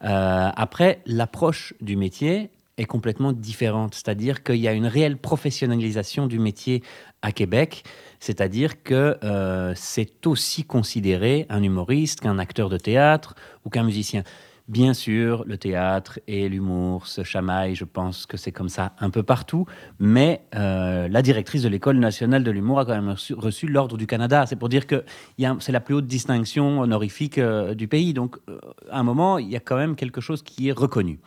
Après, 0.00 1.00
l'approche 1.06 1.72
du 1.80 1.96
métier 1.96 2.50
est 2.76 2.84
complètement 2.84 3.32
différente. 3.32 3.94
C'est-à-dire 3.94 4.42
qu'il 4.42 4.56
y 4.56 4.68
a 4.68 4.72
une 4.72 4.86
réelle 4.86 5.16
professionnalisation 5.16 6.26
du 6.26 6.38
métier 6.38 6.82
à 7.22 7.32
Québec. 7.32 7.84
C'est-à-dire 8.20 8.82
que 8.82 9.16
euh, 9.22 9.72
c'est 9.76 10.26
aussi 10.26 10.64
considéré 10.64 11.46
un 11.48 11.62
humoriste 11.62 12.20
qu'un 12.20 12.38
acteur 12.38 12.68
de 12.68 12.78
théâtre 12.78 13.34
ou 13.64 13.70
qu'un 13.70 13.84
musicien. 13.84 14.22
Bien 14.66 14.94
sûr, 14.94 15.44
le 15.46 15.58
théâtre 15.58 16.20
et 16.26 16.48
l'humour 16.48 17.06
se 17.06 17.22
chamaillent, 17.22 17.74
je 17.74 17.84
pense 17.84 18.24
que 18.24 18.38
c'est 18.38 18.50
comme 18.50 18.70
ça 18.70 18.94
un 18.98 19.10
peu 19.10 19.22
partout, 19.22 19.66
mais 19.98 20.46
euh, 20.54 21.06
la 21.06 21.20
directrice 21.20 21.62
de 21.62 21.68
l'École 21.68 21.98
nationale 21.98 22.42
de 22.42 22.50
l'humour 22.50 22.80
a 22.80 22.86
quand 22.86 22.94
même 22.94 23.14
reçu, 23.36 23.66
l'Ordre 23.66 23.98
du 23.98 24.06
Canada. 24.06 24.46
C'est 24.46 24.56
pour 24.56 24.70
dire 24.70 24.86
que 24.86 25.04
c'est 25.60 25.72
la 25.72 25.80
plus 25.80 25.96
haute 25.96 26.06
distinction 26.06 26.80
honorifique 26.80 27.36
euh, 27.36 27.74
du 27.74 27.88
pays. 27.88 28.14
Donc, 28.14 28.38
à 28.90 29.00
un 29.00 29.02
moment, 29.02 29.36
il 29.36 29.50
y 29.50 29.56
a 29.56 29.60
quand 29.60 29.76
même 29.76 29.96
quelque 29.96 30.22
chose 30.22 30.42
qui 30.42 30.70
est 30.70 30.72
reconnu. 30.72 31.20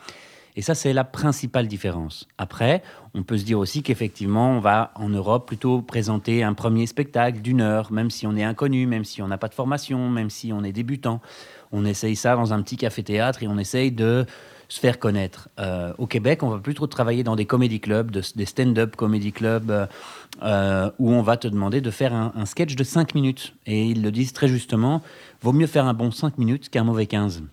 Et 0.58 0.60
ça, 0.60 0.74
c'est 0.74 0.92
la 0.92 1.04
principale 1.04 1.68
différence. 1.68 2.26
Après, 2.36 2.82
on 3.14 3.22
peut 3.22 3.38
se 3.38 3.44
dire 3.44 3.60
aussi 3.60 3.84
qu'effectivement, 3.84 4.50
on 4.50 4.58
va 4.58 4.90
en 4.96 5.08
Europe 5.08 5.46
plutôt 5.46 5.82
présenter 5.82 6.42
un 6.42 6.52
premier 6.52 6.88
spectacle 6.88 7.40
d'une 7.42 7.60
heure, 7.60 7.92
même 7.92 8.10
si 8.10 8.26
on 8.26 8.34
est 8.34 8.42
inconnu, 8.42 8.84
même 8.88 9.04
si 9.04 9.22
on 9.22 9.28
n'a 9.28 9.38
pas 9.38 9.46
de 9.46 9.54
formation, 9.54 10.10
même 10.10 10.30
si 10.30 10.52
on 10.52 10.64
est 10.64 10.72
débutant. 10.72 11.20
On 11.70 11.84
essaye 11.84 12.16
ça 12.16 12.34
dans 12.34 12.52
un 12.52 12.60
petit 12.62 12.76
café-théâtre 12.76 13.44
et 13.44 13.46
on 13.46 13.56
essaye 13.56 13.92
de 13.92 14.26
se 14.68 14.80
faire 14.80 14.98
connaître. 14.98 15.48
Euh, 15.60 15.92
au 15.96 16.08
Québec, 16.08 16.42
on 16.42 16.48
va 16.48 16.58
plutôt 16.58 16.88
travailler 16.88 17.22
dans 17.22 17.36
des 17.36 17.46
comédie 17.46 17.78
clubs, 17.78 18.10
de- 18.10 18.22
des 18.34 18.44
stand-up 18.44 18.96
comédie 18.96 19.30
clubs, 19.30 19.70
euh, 19.70 19.86
euh, 20.42 20.90
où 20.98 21.12
on 21.12 21.22
va 21.22 21.36
te 21.36 21.46
demander 21.46 21.80
de 21.80 21.90
faire 21.92 22.12
un, 22.12 22.32
un 22.34 22.46
sketch 22.46 22.74
de 22.74 22.82
5 22.82 23.14
minutes. 23.14 23.54
Et 23.66 23.84
ils 23.84 24.02
le 24.02 24.10
disent 24.10 24.32
très 24.32 24.48
justement, 24.48 25.02
vaut 25.40 25.52
mieux 25.52 25.68
faire 25.68 25.86
un 25.86 25.94
bon 25.94 26.10
5 26.10 26.36
minutes 26.36 26.68
qu'un 26.68 26.82
mauvais 26.82 27.06
15. 27.06 27.44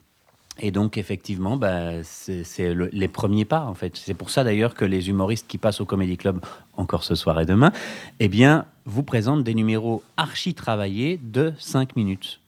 Et 0.59 0.71
donc, 0.71 0.97
effectivement, 0.97 1.57
bah, 1.57 2.01
c'est 2.03 2.73
le- 2.73 2.89
les 2.93 3.07
premiers 3.09 3.43
pas, 3.45 3.65
en 3.65 3.73
fait. 3.73 3.97
C'est 3.97 4.13
pour 4.13 4.29
ça, 4.29 4.43
d'ailleurs, 4.43 4.73
que 4.73 4.85
les 4.85 5.09
humoristes 5.09 5.47
qui 5.47 5.57
passent 5.57 5.81
au 5.81 5.85
Comedy 5.85 6.15
Club, 6.17 6.39
encore 6.77 7.03
ce 7.03 7.13
soir 7.15 7.39
et 7.41 7.45
demain, 7.45 7.71
eh 8.19 8.29
bien, 8.29 8.65
vous 8.85 9.03
présentent 9.03 9.43
des 9.43 9.53
numéros 9.53 10.01
archi-travaillés 10.15 11.19
de 11.21 11.53
5 11.57 11.95
minutes. 11.95 12.39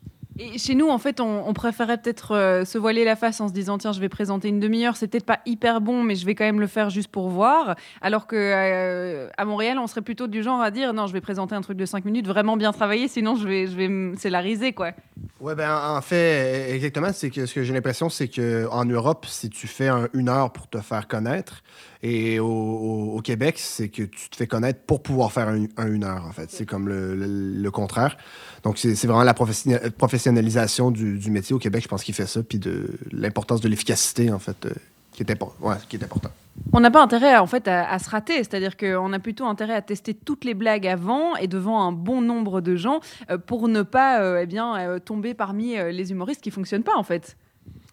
Chez 0.58 0.76
nous, 0.76 0.90
en 0.90 0.98
fait, 0.98 1.20
on, 1.20 1.48
on 1.48 1.54
préférait 1.54 1.98
peut-être 1.98 2.36
euh, 2.36 2.64
se 2.66 2.78
voiler 2.78 3.04
la 3.06 3.16
face 3.16 3.42
en 3.42 3.48
se 3.48 3.54
disant 3.54 3.78
tiens, 3.78 3.92
je 3.92 4.00
vais 4.00 4.10
présenter 4.10 4.50
une 4.50 4.60
demi-heure, 4.60 4.96
c'est 4.96 5.08
peut-être 5.08 5.26
pas 5.26 5.40
hyper 5.46 5.82
bon, 5.82 6.04
mais 6.04 6.16
je 6.16 6.26
vais 6.26 6.36
quand 6.36 6.44
même 6.46 6.60
le 6.60 6.68
faire 6.68 6.90
juste 6.90 7.10
pour 7.10 7.30
voir. 7.30 7.76
Alors 8.02 8.28
que 8.28 8.36
euh, 8.36 9.30
à 9.38 9.46
Montréal, 9.46 9.78
on 9.80 9.88
serait 9.88 10.02
plutôt 10.02 10.28
du 10.28 10.44
genre 10.44 10.62
à 10.62 10.70
dire 10.72 10.94
non, 10.94 11.08
je 11.08 11.14
vais 11.14 11.22
présenter 11.22 11.56
un 11.56 11.62
truc 11.62 11.78
de 11.78 11.86
5 11.86 12.06
minutes 12.06 12.28
vraiment 12.28 12.56
bien 12.58 12.72
travaillé, 12.72 13.08
sinon 13.08 13.36
je 13.36 13.48
vais, 13.48 13.68
je 13.68 13.76
vais 13.76 13.88
me 13.88 14.16
scélariser 14.16 14.74
quoi. 14.74 14.92
Ouais, 15.40 15.56
ben 15.56 15.76
en 15.98 16.02
fait, 16.02 16.72
exactement, 16.74 17.10
c'est 17.14 17.30
que 17.30 17.46
ce 17.46 17.54
que 17.54 17.64
j'ai 17.64 17.74
l'impression, 17.74 18.10
c'est 18.10 18.28
que 18.28 18.68
en 18.72 18.86
Europe, 18.86 19.26
si 19.28 19.50
tu 19.50 19.68
fais 19.68 19.88
un- 19.88 20.08
une 20.14 20.30
heure 20.30 20.52
pour 20.52 20.68
te 20.70 20.80
faire 20.80 21.08
connaître, 21.08 21.64
et 22.04 22.39
au, 22.39 23.20
Québec, 23.24 23.56
c'est 23.58 23.89
que 23.89 24.04
tu 24.04 24.30
te 24.30 24.36
fais 24.36 24.48
connaître 24.48 24.80
pour 24.82 25.02
pouvoir 25.02 25.32
faire 25.32 25.48
un, 25.50 25.66
un 25.78 25.91
une 25.91 26.04
heure, 26.04 26.26
en 26.26 26.32
fait. 26.32 26.50
C'est 26.52 26.66
comme 26.66 26.88
le, 26.88 27.72
contraire. 27.72 28.18
Donc, 28.64 28.78
c'est 28.78 28.93
vraiment 29.06 29.24
la 29.24 29.34
professionna- 29.34 29.89
professionnalisation 29.91 30.91
du, 30.91 31.32
métier 31.32 31.56
au 31.56 31.60
Québec, 31.60 31.84
je 31.84 31.88
pense, 31.88 32.04
qui 32.04 32.14
fait 32.14 32.28
ça, 32.28 32.43
puis 32.43 32.60
de 32.60 32.98
l'importance 33.12 33.62
de 33.62 33.68
l'efficacité, 33.68 34.32
en 34.32 34.39
fait, 34.39 34.66
euh, 34.66 34.72
qui, 35.12 35.24
est 35.24 35.43
ouais, 35.62 36.04
important. 36.04 36.30
On 36.74 36.80
n'a 36.80 36.91
pas 36.91 37.02
intérêt 37.02 37.38
en 37.38 37.48
fait 37.48 37.68
à, 37.68 37.98
se 38.00 38.10
rater, 38.10 38.38
c'est-à-dire 38.38 38.78
qu'on 38.78 39.14
a 39.14 39.20
plutôt 39.20 39.45
intérêt 39.45 39.74
à 39.74 39.82
tester 39.82 40.14
toutes 40.14 40.45
les 40.45 40.54
blagues 40.54 40.88
avant 40.88 41.36
et 41.36 41.48
devant 41.48 41.82
un 41.82 41.91
bon 41.91 42.22
nombre 42.22 42.62
de 42.62 42.76
gens 42.76 43.00
euh, 43.30 43.38
pour 43.38 43.68
ne 43.68 43.82
pas 43.82 44.22
euh, 44.22 44.41
eh 44.41 44.45
bien 44.45 44.78
euh, 44.78 45.00
tomber 45.00 45.34
parmi 45.34 45.76
les 45.76 46.12
humoristes 46.12 46.41
qui 46.41 46.52
fonctionnent 46.52 46.84
pas 46.84 46.95
en 46.95 47.04
fait. 47.04 47.38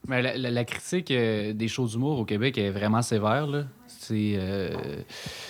Mais 0.06 0.20
la, 0.22 0.36
la- 0.50 0.64
critique 0.64 1.10
euh, 1.10 1.52
des 1.54 1.66
shows 1.68 1.86
d'humour 1.86 2.18
au 2.18 2.24
Québec 2.24 2.58
est 2.58 2.70
vraiment 2.70 3.00
sévère. 3.02 3.46
là. 3.46 3.64
C'est 3.86 4.34
euh, 4.36 4.68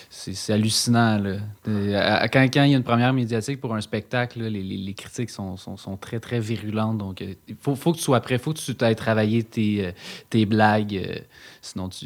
c'est 0.09 0.53
hallucinant. 0.53 1.17
là. 1.19 1.37
Euh, 1.67 1.99
à- 2.21 2.27
quand, 2.29 2.41
quand 2.43 2.63
il 2.63 2.71
y 2.71 2.73
a 2.73 2.77
une 2.77 2.83
première 2.83 3.11
médiatique 3.11 3.59
pour 3.59 3.75
un 3.75 3.81
spectacle, 3.81 4.41
les, 4.43 4.63
les- 4.63 4.93
critiques 4.93 5.29
sont, 5.29 5.57
sont- 5.57 5.75
sont 5.75 5.97
très, 5.97 6.19
très 6.21 6.39
virulentes. 6.39 6.97
Donc, 6.97 7.19
il 7.21 7.55
faut, 7.61 7.75
faut 7.75 7.91
que 7.91 7.97
tu 7.97 8.03
sois 8.03 8.21
prêt. 8.21 8.37
Faut 8.37 8.53
que 8.53 8.59
tu 8.59 8.71
aies 8.83 8.95
travaillé 8.95 9.43
tes, 9.43 9.91
tes 10.29 10.45
blagues. 10.45 11.23
sinon, 11.61 11.89
tu, 11.89 12.05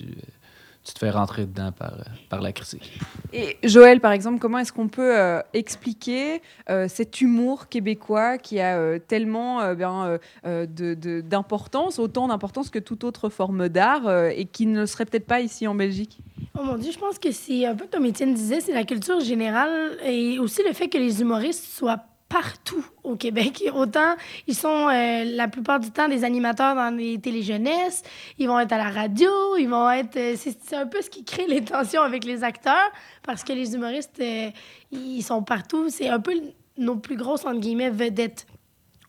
tu 0.84 0.94
te 0.94 1.00
fais 1.00 1.10
rentrer 1.10 1.46
dedans 1.46 1.72
par, 1.72 1.94
par 2.30 2.42
la 2.42 2.52
critique. 2.52 2.92
Et 3.34 3.58
Joël, 3.64 4.00
par 4.00 4.12
exemple, 4.12 4.40
comment 4.40 4.58
est-ce 4.60 4.74
qu'on 4.74 4.88
peut 4.88 5.18
euh, 5.18 5.42
expliquer 5.54 6.42
euh, 6.70 6.88
cet 6.88 7.22
humour 7.22 7.68
québécois 7.68 8.38
qui 8.38 8.60
a 8.60 8.78
euh, 8.78 8.98
tellement 8.98 9.62
euh, 9.62 9.76
euh, 9.80 10.18
euh, 10.46 10.66
de- 10.66 11.22
d'importance, 11.22 12.00
autant 12.00 12.28
d'importance 12.28 12.70
que 12.70 12.80
toute 12.80 13.04
autre 13.04 13.30
forme 13.30 13.70
d'art, 13.70 14.08
euh, 14.08 14.30
et 14.36 14.46
qui 14.46 14.66
ne 14.66 14.86
serait 14.86 15.06
peut-être 15.06 15.28
pas 15.28 15.42
ici 15.42 15.68
en 15.68 15.76
Belgique? 15.76 16.20
Oh 16.58 16.64
mon 16.64 16.78
Dieu, 16.78 16.92
je 16.92 16.98
pense 16.98 17.20
que 17.20 17.32
c'est 17.32 17.66
un 17.66 17.76
peu 17.76 17.86
comme 17.92 18.06
Étienne 18.06 18.34
disait, 18.34 18.60
c'est 18.60 18.74
la 18.74 18.84
culture 18.84 19.20
générale 19.20 19.98
et 20.04 20.40
aussi 20.40 20.64
le 20.66 20.74
fait 20.74 20.88
que 20.88 20.98
les 20.98 21.22
humoristes 21.22 21.66
soient 21.66 22.00
partout 22.30 22.86
au 23.04 23.16
Québec. 23.16 23.64
Autant 23.74 24.16
ils 24.48 24.56
sont 24.56 24.88
euh, 24.88 25.24
la 25.26 25.48
plupart 25.48 25.80
du 25.80 25.92
temps 25.92 26.08
des 26.08 26.24
animateurs 26.24 26.76
dans 26.76 26.96
les 26.96 27.20
téléjeunesses, 27.20 28.04
ils 28.38 28.48
vont 28.48 28.60
être 28.60 28.72
à 28.72 28.78
la 28.78 28.92
radio, 28.92 29.30
ils 29.58 29.68
vont 29.68 29.90
être. 29.90 30.16
euh, 30.16 30.36
c'est 30.38 30.76
un 30.76 30.86
peu 30.86 31.02
ce 31.02 31.10
qui 31.10 31.26
crée 31.26 31.48
les 31.50 31.64
tensions 31.64 32.04
avec 32.04 32.24
les 32.24 32.44
acteurs 32.44 32.92
parce 33.24 33.44
que 33.44 33.52
les 33.52 33.74
humoristes, 33.74 34.20
euh, 34.22 34.52
ils 34.92 35.24
sont 35.24 35.42
partout. 35.42 35.90
C'est 35.90 36.08
un 36.08 36.20
peu 36.20 36.34
nos 36.78 36.96
plus 36.96 37.18
grosses, 37.18 37.46
entre 37.46 37.60
guillemets, 37.60 37.90
vedettes. 37.90 38.46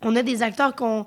On 0.02 0.16
a 0.16 0.22
des 0.22 0.42
acteurs 0.42 0.74
qu'on 0.74 1.04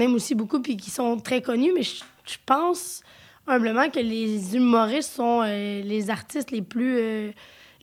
aime 0.00 0.14
aussi 0.14 0.36
beaucoup 0.36 0.60
puis 0.60 0.76
qui 0.76 0.90
sont 0.90 1.18
très 1.18 1.42
connus, 1.42 1.72
mais 1.74 1.82
je 1.82 2.36
pense 2.46 3.02
humblement 3.48 3.90
que 3.90 3.98
les 3.98 4.54
humoristes 4.54 5.14
sont 5.14 5.42
les 5.42 6.08
artistes 6.08 6.52
les 6.52 6.62
plus 6.62 7.34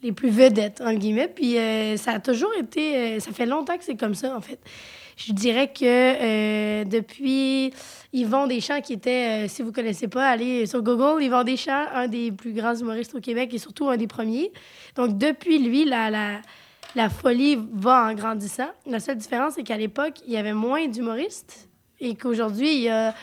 les 0.06 0.12
plus 0.12 0.30
vedettes 0.30 0.82
entre 0.82 1.00
guillemets 1.00 1.28
puis 1.28 1.58
euh, 1.58 1.98
ça 1.98 2.12
a 2.12 2.20
toujours 2.20 2.52
été 2.60 2.96
euh, 2.96 3.20
ça 3.20 3.32
fait 3.32 3.46
longtemps 3.46 3.78
que 3.78 3.84
c'est 3.84 3.96
comme 3.96 4.16
ça 4.16 4.36
en 4.36 4.42
fait 4.42 4.60
je 5.18 5.34
dirais 5.34 5.68
que 5.68 5.84
euh, 5.84 6.84
depuis 6.84 7.74
Yvon 8.14 8.48
Deschamps 8.48 8.82
qui 8.82 8.94
était 8.94 9.46
euh, 9.46 9.48
si 9.48 9.64
vous 9.64 9.72
connaissez 9.72 10.08
pas 10.08 10.28
allez 10.28 10.66
sur 10.66 10.82
Google 10.82 11.24
Yvon 11.24 11.44
Deschamps 11.44 11.86
un 11.94 12.08
des 12.08 12.32
plus 12.32 12.54
grands 12.54 12.76
humoristes 12.76 13.16
au 13.16 13.20
Québec 13.20 13.54
et 13.54 13.58
surtout 13.58 13.90
un 13.90 13.98
des 13.98 14.08
premiers 14.08 14.52
donc 14.96 15.18
depuis 15.18 15.60
lui 15.60 15.86
la, 15.86 16.42
la 16.96 17.10
folie 17.10 17.60
va 17.74 18.06
en 18.06 18.14
grandissant. 18.14 18.70
La 18.86 19.00
seule 19.00 19.18
différence, 19.18 19.54
c'est 19.56 19.64
qu'à 19.64 19.78
l'époque, 19.78 20.14
il 20.26 20.34
y 20.34 20.38
avait 20.38 20.54
moins 20.54 20.88
d'humoristes 20.88 21.70
et 22.00 22.16
qu'aujourd'hui, 22.16 22.74
il 22.74 22.82
y 22.84 22.90
a, 22.90 23.14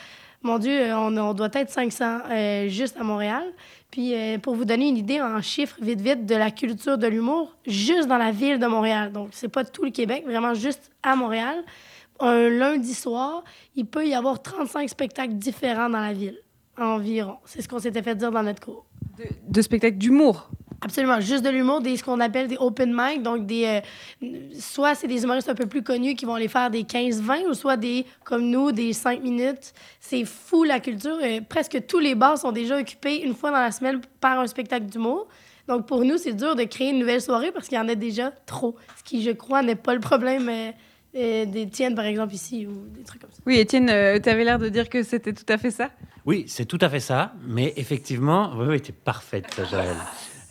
mon 0.42 0.58
Dieu, 0.58 0.92
on, 0.94 1.32
doit 1.32 1.48
être 1.54 1.70
500 1.70 2.18
euh, 2.30 2.68
juste 2.68 2.96
à 2.98 3.02
Montréal. 3.02 3.44
Puis, 3.92 4.14
euh, 4.14 4.38
pour 4.38 4.54
vous 4.54 4.64
donner 4.64 4.88
une 4.88 4.96
idée 4.96 5.20
en 5.20 5.40
chiffres, 5.42 5.76
vite, 5.80 6.00
vite, 6.00 6.24
de 6.24 6.34
la 6.34 6.50
culture 6.50 6.96
de 6.96 7.06
l'humour, 7.06 7.54
juste 7.66 8.08
dans 8.08 8.16
la 8.16 8.32
ville 8.32 8.58
de 8.58 8.66
Montréal. 8.66 9.12
Donc, 9.12 9.28
c'est 9.32 9.48
pas 9.48 9.64
tout 9.64 9.84
le 9.84 9.90
Québec, 9.90 10.24
vraiment 10.26 10.54
juste 10.54 10.90
à 11.02 11.14
Montréal. 11.14 11.62
Un 12.18 12.48
lundi 12.48 12.94
soir, 12.94 13.44
il 13.76 13.84
peut 13.84 14.08
y 14.08 14.14
avoir 14.14 14.40
35 14.40 14.88
spectacles 14.88 15.34
différents 15.34 15.90
dans 15.90 16.00
la 16.00 16.14
ville, 16.14 16.38
environ. 16.78 17.36
C'est 17.44 17.60
ce 17.60 17.68
qu'on 17.68 17.80
s'était 17.80 18.02
fait 18.02 18.14
dire 18.14 18.30
dans 18.30 18.42
notre 18.42 18.64
cours. 18.64 18.86
De 19.46 19.60
spectacles 19.60 19.98
d'humour? 19.98 20.48
Absolument, 20.84 21.20
juste 21.20 21.44
de 21.44 21.48
l'humour, 21.50 21.80
des 21.80 21.96
ce 21.96 22.02
qu'on 22.02 22.18
appelle 22.18 22.48
des 22.48 22.56
open 22.58 22.92
mic, 22.92 23.22
donc 23.22 23.46
des 23.46 23.80
euh, 24.22 24.26
soit 24.58 24.96
c'est 24.96 25.06
des 25.06 25.22
humoristes 25.22 25.48
un 25.48 25.54
peu 25.54 25.66
plus 25.66 25.82
connus 25.82 26.16
qui 26.16 26.24
vont 26.24 26.34
aller 26.34 26.48
faire 26.48 26.70
des 26.70 26.82
15-20 26.82 27.48
ou 27.50 27.54
soit 27.54 27.76
des 27.76 28.04
comme 28.24 28.50
nous 28.50 28.72
des 28.72 28.92
5 28.92 29.22
minutes. 29.22 29.72
C'est 30.00 30.24
fou 30.24 30.64
la 30.64 30.80
culture, 30.80 31.18
Euh, 31.22 31.40
presque 31.48 31.86
tous 31.86 32.00
les 32.00 32.16
bars 32.16 32.36
sont 32.36 32.50
déjà 32.50 32.78
occupés 32.78 33.22
une 33.22 33.34
fois 33.34 33.52
dans 33.52 33.60
la 33.60 33.70
semaine 33.70 34.00
par 34.20 34.40
un 34.40 34.46
spectacle 34.48 34.86
d'humour. 34.86 35.28
Donc 35.68 35.86
pour 35.86 36.04
nous, 36.04 36.18
c'est 36.18 36.32
dur 36.32 36.56
de 36.56 36.64
créer 36.64 36.90
une 36.90 36.98
nouvelle 36.98 37.22
soirée 37.22 37.52
parce 37.52 37.68
qu'il 37.68 37.78
y 37.78 37.80
en 37.80 37.88
a 37.88 37.94
déjà 37.94 38.32
trop, 38.46 38.74
ce 38.98 39.04
qui 39.04 39.22
je 39.22 39.30
crois 39.30 39.62
n'est 39.62 39.76
pas 39.76 39.94
le 39.94 40.00
problème 40.00 40.48
euh, 40.48 40.70
euh, 41.14 41.44
des 41.46 41.68
tiennes 41.68 41.94
par 41.94 42.06
exemple 42.06 42.34
ici 42.34 42.66
ou 42.66 42.88
des 42.88 43.04
trucs 43.04 43.20
comme 43.20 43.30
ça. 43.30 43.38
Oui, 43.46 43.58
Étienne, 43.58 43.86
tu 43.86 44.28
avais 44.28 44.42
l'air 44.42 44.58
de 44.58 44.68
dire 44.68 44.88
que 44.88 45.04
c'était 45.04 45.32
tout 45.32 45.46
à 45.48 45.58
fait 45.58 45.70
ça. 45.70 45.90
Oui, 46.26 46.44
c'est 46.48 46.64
tout 46.64 46.78
à 46.80 46.88
fait 46.88 46.98
ça. 47.00 47.32
Mais 47.46 47.72
effectivement, 47.76 48.52
oui, 48.56 48.66
oui, 48.68 48.80
t'es 48.80 48.92
parfaite, 48.92 49.60
Joël. 49.70 49.96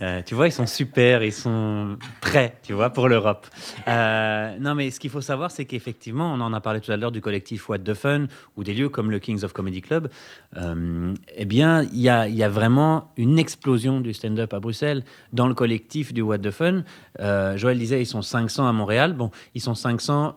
Euh, 0.01 0.21
tu 0.25 0.35
vois, 0.35 0.47
ils 0.47 0.51
sont 0.51 0.65
super, 0.65 1.23
ils 1.23 1.33
sont 1.33 1.97
prêts, 2.21 2.57
tu 2.63 2.73
vois, 2.73 2.89
pour 2.89 3.07
l'Europe. 3.07 3.47
Euh, 3.87 4.57
non, 4.59 4.75
mais 4.75 4.89
ce 4.91 4.99
qu'il 4.99 5.09
faut 5.09 5.21
savoir, 5.21 5.51
c'est 5.51 5.65
qu'effectivement, 5.65 6.33
on 6.33 6.41
en 6.41 6.53
a 6.53 6.61
parlé 6.61 6.81
tout 6.81 6.91
à 6.91 6.97
l'heure 6.97 7.11
du 7.11 7.21
collectif 7.21 7.69
What 7.69 7.79
the 7.79 7.93
Fun 7.93 8.25
ou 8.57 8.63
des 8.63 8.73
lieux 8.73 8.89
comme 8.89 9.11
le 9.11 9.19
Kings 9.19 9.43
of 9.43 9.53
Comedy 9.53 9.81
Club. 9.81 10.09
Euh, 10.57 11.13
eh 11.35 11.45
bien, 11.45 11.83
il 11.83 11.99
y 11.99 12.09
a, 12.09 12.27
y 12.27 12.43
a 12.43 12.49
vraiment 12.49 13.11
une 13.17 13.37
explosion 13.37 14.01
du 14.01 14.13
stand-up 14.13 14.53
à 14.53 14.59
Bruxelles 14.59 15.03
dans 15.33 15.47
le 15.47 15.53
collectif 15.53 16.13
du 16.13 16.21
What 16.21 16.39
the 16.39 16.51
Fun. 16.51 16.83
Joël 17.19 17.77
disait, 17.77 18.01
ils 18.01 18.07
sont 18.07 18.21
500 18.21 18.67
à 18.67 18.73
Montréal. 18.73 19.13
Bon, 19.13 19.31
ils 19.53 19.61
sont 19.61 19.75
500 19.75 20.35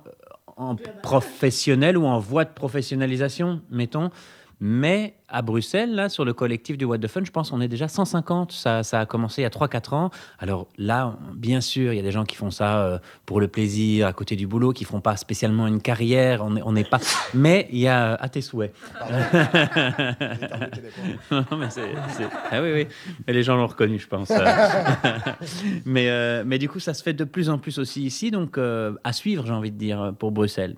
en 0.56 0.76
professionnel 1.02 1.98
ou 1.98 2.06
en 2.06 2.18
voie 2.18 2.44
de 2.44 2.50
professionnalisation, 2.50 3.60
mettons. 3.70 4.10
Mais 4.60 5.14
à 5.28 5.42
Bruxelles, 5.42 5.94
là, 5.94 6.08
sur 6.08 6.24
le 6.24 6.32
collectif 6.32 6.78
du 6.78 6.84
What 6.84 6.98
the 6.98 7.08
Fun, 7.08 7.22
je 7.24 7.30
pense 7.30 7.50
qu'on 7.50 7.60
est 7.60 7.68
déjà 7.68 7.88
150. 7.88 8.52
Ça, 8.52 8.82
ça 8.82 9.00
a 9.00 9.06
commencé 9.06 9.42
il 9.42 9.44
y 9.44 9.46
a 9.46 9.50
3-4 9.50 9.94
ans. 9.94 10.10
Alors 10.38 10.68
là, 10.78 11.16
bien 11.34 11.60
sûr, 11.60 11.92
il 11.92 11.96
y 11.96 11.98
a 11.98 12.02
des 12.02 12.12
gens 12.12 12.24
qui 12.24 12.36
font 12.36 12.50
ça 12.50 12.78
euh, 12.78 12.98
pour 13.26 13.40
le 13.40 13.48
plaisir, 13.48 14.06
à 14.06 14.12
côté 14.12 14.36
du 14.36 14.46
boulot, 14.46 14.72
qui 14.72 14.84
font 14.84 15.00
pas 15.00 15.16
spécialement 15.16 15.66
une 15.66 15.80
carrière. 15.80 16.44
On 16.44 16.50
n'est 16.50 16.62
on 16.62 16.74
pas. 16.88 17.00
Mais 17.34 17.68
il 17.72 17.80
y 17.80 17.88
a 17.88 18.14
à 18.14 18.28
tes 18.28 18.42
souhaits. 18.42 18.74
Non, 21.30 21.44
mais 21.58 21.68
Ah 22.50 22.62
oui, 22.62 22.72
oui. 22.72 22.86
Et 23.26 23.32
les 23.32 23.42
gens 23.42 23.56
l'ont 23.56 23.66
reconnu, 23.66 23.98
je 23.98 24.06
pense. 24.06 24.30
mais, 25.84 26.08
euh, 26.08 26.44
mais 26.46 26.58
du 26.58 26.68
coup, 26.68 26.78
ça 26.78 26.94
se 26.94 27.02
fait 27.02 27.12
de 27.12 27.24
plus 27.24 27.48
en 27.48 27.58
plus 27.58 27.78
aussi 27.78 28.04
ici. 28.04 28.30
Donc, 28.30 28.58
euh, 28.58 28.92
à 29.04 29.12
suivre, 29.12 29.44
j'ai 29.46 29.52
envie 29.52 29.70
de 29.70 29.78
dire, 29.78 30.12
pour 30.18 30.30
Bruxelles. 30.32 30.76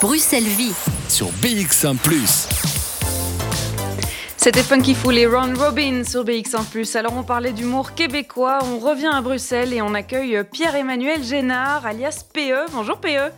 Bruxelles 0.00 0.44
Vie. 0.44 0.74
Sur 1.08 1.28
BX1⁇ 1.42 1.96
C'était 4.42 4.64
Funky 4.64 4.94
Fool 4.94 5.18
et 5.18 5.26
Ron 5.26 5.54
Robin 5.54 6.02
sur 6.02 6.24
BX1+. 6.24 6.98
Alors 6.98 7.16
on 7.16 7.22
parlait 7.22 7.52
d'humour 7.52 7.94
québécois, 7.94 8.58
on 8.64 8.80
revient 8.80 9.10
à 9.14 9.20
Bruxelles 9.20 9.72
et 9.72 9.80
on 9.82 9.94
accueille 9.94 10.42
Pierre-Emmanuel 10.52 11.22
Génard, 11.22 11.86
alias 11.86 12.28
PE. 12.34 12.72
Bonjour 12.72 13.00
PE. 13.00 13.30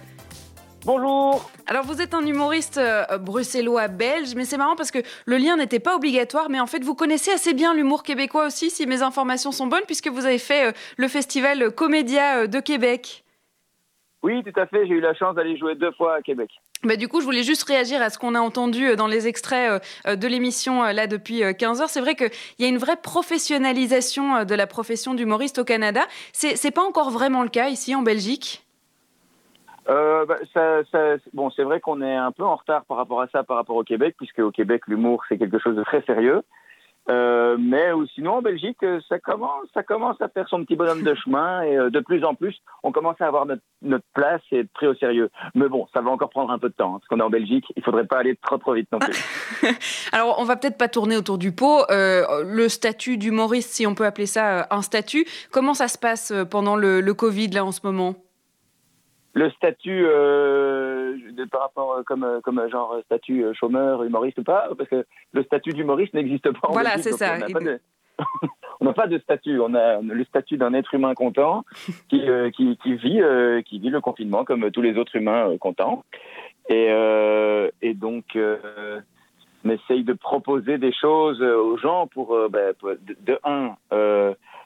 Bonjour. 0.87 1.51
Alors 1.67 1.85
vous 1.85 2.01
êtes 2.01 2.15
un 2.15 2.25
humoriste 2.25 2.79
euh, 2.79 3.19
bruxellois 3.19 3.89
belge, 3.89 4.35
mais 4.35 4.47
c'est 4.47 4.57
marrant 4.57 4.77
parce 4.77 4.91
que 4.91 5.01
le 5.27 5.37
lien 5.37 5.59
n'était 5.59 5.79
pas 5.79 5.95
obligatoire, 5.95 6.49
mais 6.49 6.59
en 6.59 6.67
fait 6.67 6.83
vous 6.83 6.95
connaissez 6.95 7.33
assez 7.33 7.53
bien 7.53 7.75
l'humour 7.75 8.03
québécois 8.03 8.47
aussi, 8.47 8.71
si 8.71 8.87
mes 8.87 9.03
informations 9.03 9.53
sont 9.53 9.67
bonnes, 9.67 9.85
puisque 9.85 10.09
vous 10.09 10.25
avez 10.25 10.39
fait 10.39 10.69
euh, 10.69 10.73
le 10.97 11.09
festival 11.09 11.71
Comédia 11.73 12.39
euh, 12.39 12.47
de 12.47 12.61
Québec. 12.61 13.25
Oui, 14.23 14.43
tout 14.43 14.59
à 14.59 14.65
fait. 14.65 14.87
J'ai 14.87 14.95
eu 14.95 15.01
la 15.01 15.13
chance 15.13 15.35
d'aller 15.35 15.59
jouer 15.59 15.75
deux 15.75 15.93
fois 15.93 16.15
à 16.15 16.23
Québec. 16.23 16.49
Bah, 16.85 16.97
du 16.97 17.09
coup, 17.09 17.21
je 17.21 17.25
voulais 17.25 17.43
juste 17.43 17.63
réagir 17.65 18.03
à 18.03 18.11
ce 18.11 18.19
qu'on 18.19 18.35
a 18.35 18.41
entendu 18.41 18.89
euh, 18.89 18.97
dans 18.97 19.07
les 19.07 19.27
extraits 19.27 19.71
euh, 19.71 19.79
euh, 20.07 20.17
de 20.17 20.27
l'émission 20.27 20.83
là 20.83 21.07
depuis 21.07 21.43
euh, 21.43 21.53
15 21.53 21.81
heures. 21.81 21.89
C'est 21.89 22.01
vrai 22.01 22.15
qu'il 22.15 22.31
y 22.59 22.65
a 22.65 22.69
une 22.69 22.79
vraie 22.79 22.97
professionnalisation 22.97 24.45
de 24.45 24.55
la 24.55 24.67
profession 24.67 25.15
d'humoriste 25.15 25.59
au 25.59 25.65
Canada. 25.65 26.03
C'est 26.33 26.57
c'est 26.57 26.71
pas 26.71 26.83
encore 26.83 27.11
vraiment 27.11 27.43
le 27.43 27.49
cas 27.49 27.69
ici 27.69 27.95
en 27.95 28.03
Belgique? 28.03 28.65
Bah, 29.87 30.27
bon, 31.33 31.51
c'est 31.51 31.63
vrai 31.63 31.81
qu'on 31.81 32.01
est 32.01 32.15
un 32.15 32.33
peu 32.33 32.43
en 32.43 32.57
retard 32.57 32.85
par 32.85 32.97
rapport 32.97 33.21
à 33.21 33.29
ça, 33.29 33.43
par 33.45 33.57
rapport 33.57 33.77
au 33.77 33.85
Québec, 33.85 34.15
puisque 34.17 34.39
au 34.39 34.51
Québec, 34.51 34.83
l'humour, 34.87 35.23
c'est 35.29 35.37
quelque 35.37 35.59
chose 35.59 35.77
de 35.77 35.83
très 35.85 36.03
sérieux. 36.03 36.43
Euh, 37.11 37.57
mais 37.59 37.91
sinon, 38.15 38.37
en 38.37 38.43
Belgique, 38.43 38.79
euh, 38.83 39.01
ça 39.09 39.19
commence, 39.19 39.67
ça 39.75 39.83
commence 39.83 40.21
à 40.21 40.29
faire 40.29 40.49
son 40.49 40.65
petit 40.65 40.77
bonhomme 40.77 41.03
de 41.03 41.15
chemin 41.15 41.63
et 41.63 41.77
euh, 41.77 41.91
de 41.91 42.01
plus 42.01 42.25
en 42.25 42.35
plus, 42.35 42.57
on 42.83 42.93
commence 42.93 43.21
à 43.21 43.27
avoir 43.27 43.45
notre, 43.45 43.63
notre 43.83 44.05
place 44.15 44.41
et 44.53 44.61
être 44.61 44.73
pris 44.73 44.87
au 44.87 44.95
sérieux. 44.95 45.31
Mais 45.55 45.69
bon, 45.69 45.87
ça 45.93 46.01
va 46.01 46.11
encore 46.11 46.31
prendre 46.31 46.51
un 46.51 46.59
peu 46.59 46.71
de 46.71 46.75
temps, 46.75 46.95
hein, 46.95 46.99
parce 46.99 47.09
qu'on 47.09 47.21
est 47.21 47.23
en 47.23 47.31
Belgique, 47.31 47.67
il 47.77 47.83
faudrait 47.83 48.07
pas 48.07 48.19
aller 48.19 48.37
trop 48.37 48.57
trop 48.57 48.73
vite 48.73 48.89
non 48.91 48.99
plus. 48.99 49.15
Alors, 50.13 50.37
on 50.39 50.45
va 50.45 50.57
peut-être 50.57 50.79
pas 50.79 50.89
tourner 50.89 51.17
autour 51.17 51.37
du 51.37 51.53
pot. 51.53 51.83
Euh, 51.91 52.43
le 52.45 52.69
statut 52.69 53.19
d'humoriste, 53.19 53.71
si 53.71 53.87
on 53.87 53.95
peut 53.95 54.07
appeler 54.07 54.27
ça 54.27 54.61
euh, 54.61 54.63
un 54.71 54.83
statut, 54.83 55.27
comment 55.51 55.75
ça 55.75 55.89
se 55.89 55.99
passe 55.99 56.33
pendant 56.51 56.77
le, 56.77 57.01
le 57.01 57.15
Covid 57.15 57.49
là 57.49 57.65
en 57.65 57.73
ce 57.73 57.81
moment? 57.85 58.15
Le 59.37 59.51
statut 59.51 60.05
euh, 60.07 61.17
de, 61.33 61.45
par 61.45 61.63
rapport 61.63 61.93
euh, 61.95 62.03
comme 62.05 62.23
euh, 62.25 62.41
comme 62.41 62.59
euh, 62.61 62.69
genre 62.69 62.97
statut 63.05 63.45
chômeur, 63.55 64.05
humoriste 64.05 64.39
ou 64.39 64.45
pas, 64.45 64.69
parce 64.79 64.89
que 64.89 65.05
le 65.33 65.43
statut 65.43 65.71
d'humoriste 65.71 66.15
n'existe 66.15 66.51
pas. 66.53 66.69
En 66.69 66.73
Voilà, 66.73 66.99
c'est 66.99 67.13
ça. 67.13 67.35
On 67.35 67.39
n'a 67.39 67.47
pas, 67.49 67.61
de- 67.61 67.81
on 68.81 68.85
n'a 68.85 68.93
pas 68.93 69.07
de 69.09 69.19
statut. 69.19 69.59
On 69.61 69.75
a 69.75 70.01
le 70.01 70.25
statut 70.25 70.57
d'un 70.57 70.73
être 70.73 70.95
humain 70.95 71.15
content 71.15 71.65
qui 72.09 72.29
euh, 72.29 72.51
qui, 72.51 72.77
qui 72.83 72.95
vit 72.95 73.21
qui 73.67 73.79
vit 73.81 73.91
le 73.91 74.01
confinement 74.01 74.45
comme 74.45 74.71
tous 74.71 74.83
les 74.83 74.97
autres 74.99 75.17
humains 75.17 75.57
contents. 75.59 76.05
Et 76.69 76.87
et 77.83 77.95
donc 77.95 78.39
on 79.67 79.71
essaye 79.71 80.05
de 80.05 80.13
proposer 80.13 80.79
des 80.79 80.93
choses 80.93 81.43
aux 81.43 81.77
gens 81.79 82.07
pour, 82.07 82.39
ben, 82.51 82.73
pour- 82.75 82.91
de, 82.91 83.17
de 83.21 83.39
un, 83.45 83.75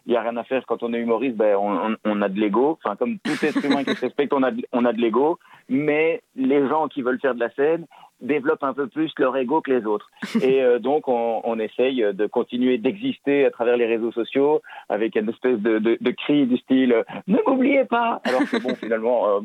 il 0.08 0.14
y 0.14 0.16
a 0.16 0.22
rien 0.22 0.36
à 0.36 0.42
faire 0.42 0.64
quand 0.66 0.82
on 0.82 0.92
est 0.94 0.98
humoriste, 0.98 1.36
ben, 1.36 1.54
on, 1.56 1.92
on- 1.92 1.96
on 2.04 2.22
a 2.22 2.28
de 2.28 2.40
l'ego. 2.40 2.78
Enfin, 2.82 2.96
comme 2.96 3.18
tout 3.18 3.32
être 3.44 3.64
humain 3.64 3.84
qui 3.84 3.94
se 3.94 4.00
respecte, 4.00 4.32
on 4.32 4.42
a 4.42 4.50
de, 4.50 4.62
on 4.72 4.84
a 4.84 4.92
de 4.92 5.00
l'ego. 5.00 5.38
Mais 5.68 6.22
les 6.34 6.66
gens 6.66 6.88
qui 6.88 7.02
veulent 7.02 7.20
faire 7.20 7.34
de 7.34 7.40
la 7.40 7.50
scène 7.50 7.86
développent 8.20 8.64
un 8.64 8.72
peu 8.72 8.88
plus 8.88 9.12
leur 9.18 9.36
ego 9.36 9.60
que 9.60 9.70
les 9.70 9.84
autres. 9.86 10.10
Et 10.42 10.60
euh, 10.62 10.78
donc, 10.80 11.06
on, 11.06 11.40
on 11.44 11.58
essaye 11.60 12.02
de 12.12 12.26
continuer 12.26 12.76
d'exister 12.78 13.44
à 13.44 13.50
travers 13.52 13.76
les 13.76 13.86
réseaux 13.86 14.10
sociaux 14.10 14.60
avec 14.88 15.14
une 15.14 15.28
espèce 15.28 15.58
de, 15.60 15.78
de, 15.78 15.98
de 16.00 16.10
cri 16.10 16.46
du 16.46 16.56
style 16.56 16.92
euh, 16.94 17.02
Ne 17.28 17.38
m'oubliez 17.46 17.84
pas 17.84 18.20
Alors 18.24 18.40
que 18.50 18.60
bon, 18.60 18.74
finalement, 18.74 19.28
euh, 19.28 19.40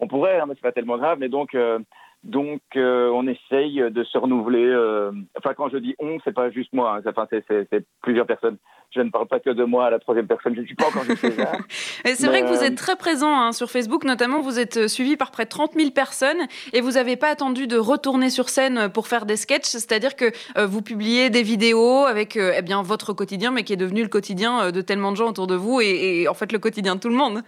on 0.00 0.06
pourrait, 0.06 0.38
hein, 0.38 0.44
mais 0.46 0.54
c'est 0.54 0.60
pas 0.62 0.72
tellement 0.72 0.98
grave. 0.98 1.18
Mais 1.20 1.28
donc, 1.30 1.54
euh, 1.54 1.78
donc, 2.24 2.60
euh, 2.76 3.10
on 3.12 3.26
essaye 3.26 3.82
de 3.90 4.04
se 4.04 4.16
renouveler. 4.16 4.64
euh, 4.64 5.10
Enfin, 5.36 5.54
quand 5.56 5.68
je 5.70 5.78
dis 5.78 5.94
on, 5.98 6.18
c'est 6.24 6.32
pas 6.34 6.50
juste 6.50 6.72
moi. 6.72 6.96
hein, 6.98 7.02
enfin, 7.06 7.26
c'est- 7.30 7.86
plusieurs 8.00 8.26
personnes. 8.26 8.58
Je 8.94 9.00
ne 9.00 9.10
parle 9.10 9.26
pas 9.26 9.40
que 9.40 9.50
de 9.50 9.64
moi 9.64 9.86
à 9.86 9.90
la 9.90 9.98
troisième 9.98 10.26
personne. 10.26 10.54
Je 10.54 10.60
ne 10.60 10.66
suis 10.66 10.74
pas 10.74 10.86
encore. 10.86 11.02
Et 12.04 12.14
C'est 12.14 12.26
vrai 12.26 12.42
que 12.42 12.48
vous 12.48 12.62
euh, 12.62 12.66
êtes 12.66 12.76
très 12.76 12.94
présent 12.96 13.34
hein, 13.34 13.52
sur 13.52 13.70
Facebook, 13.70 14.04
notamment 14.04 14.40
vous 14.40 14.58
êtes 14.60 14.86
suivi 14.86 15.16
par 15.16 15.30
près 15.30 15.44
de 15.44 15.48
30 15.48 15.72
000 15.72 15.90
personnes 15.92 16.46
et 16.74 16.80
vous 16.80 16.92
n'avez 16.92 17.16
pas 17.16 17.28
attendu 17.28 17.66
de 17.66 17.76
retourner 17.78 18.28
sur 18.30 18.48
scène 18.50 18.88
pour 18.92 19.08
faire 19.08 19.24
des 19.26 19.36
sketchs, 19.36 19.64
c'est-à-dire 19.64 20.14
que 20.14 20.26
euh, 20.58 20.66
vous 20.66 20.82
publiez 20.82 21.30
des 21.30 21.42
vidéos 21.42 22.04
avec 22.04 22.36
eh 22.36 22.60
bien, 22.62 22.82
votre 22.82 23.12
quotidien, 23.14 23.50
mais 23.50 23.62
qui 23.64 23.72
est 23.72 23.76
devenu 23.76 24.02
le 24.02 24.08
quotidien 24.08 24.70
de 24.70 24.80
tellement 24.82 25.10
de 25.10 25.16
gens 25.16 25.28
autour 25.30 25.46
de 25.46 25.54
vous 25.56 25.80
et, 25.80 26.20
et 26.22 26.28
en 26.28 26.34
fait 26.34 26.52
le 26.52 26.58
quotidien 26.58 26.94
de 26.96 27.00
tout 27.00 27.08
le 27.08 27.14
monde. 27.16 27.42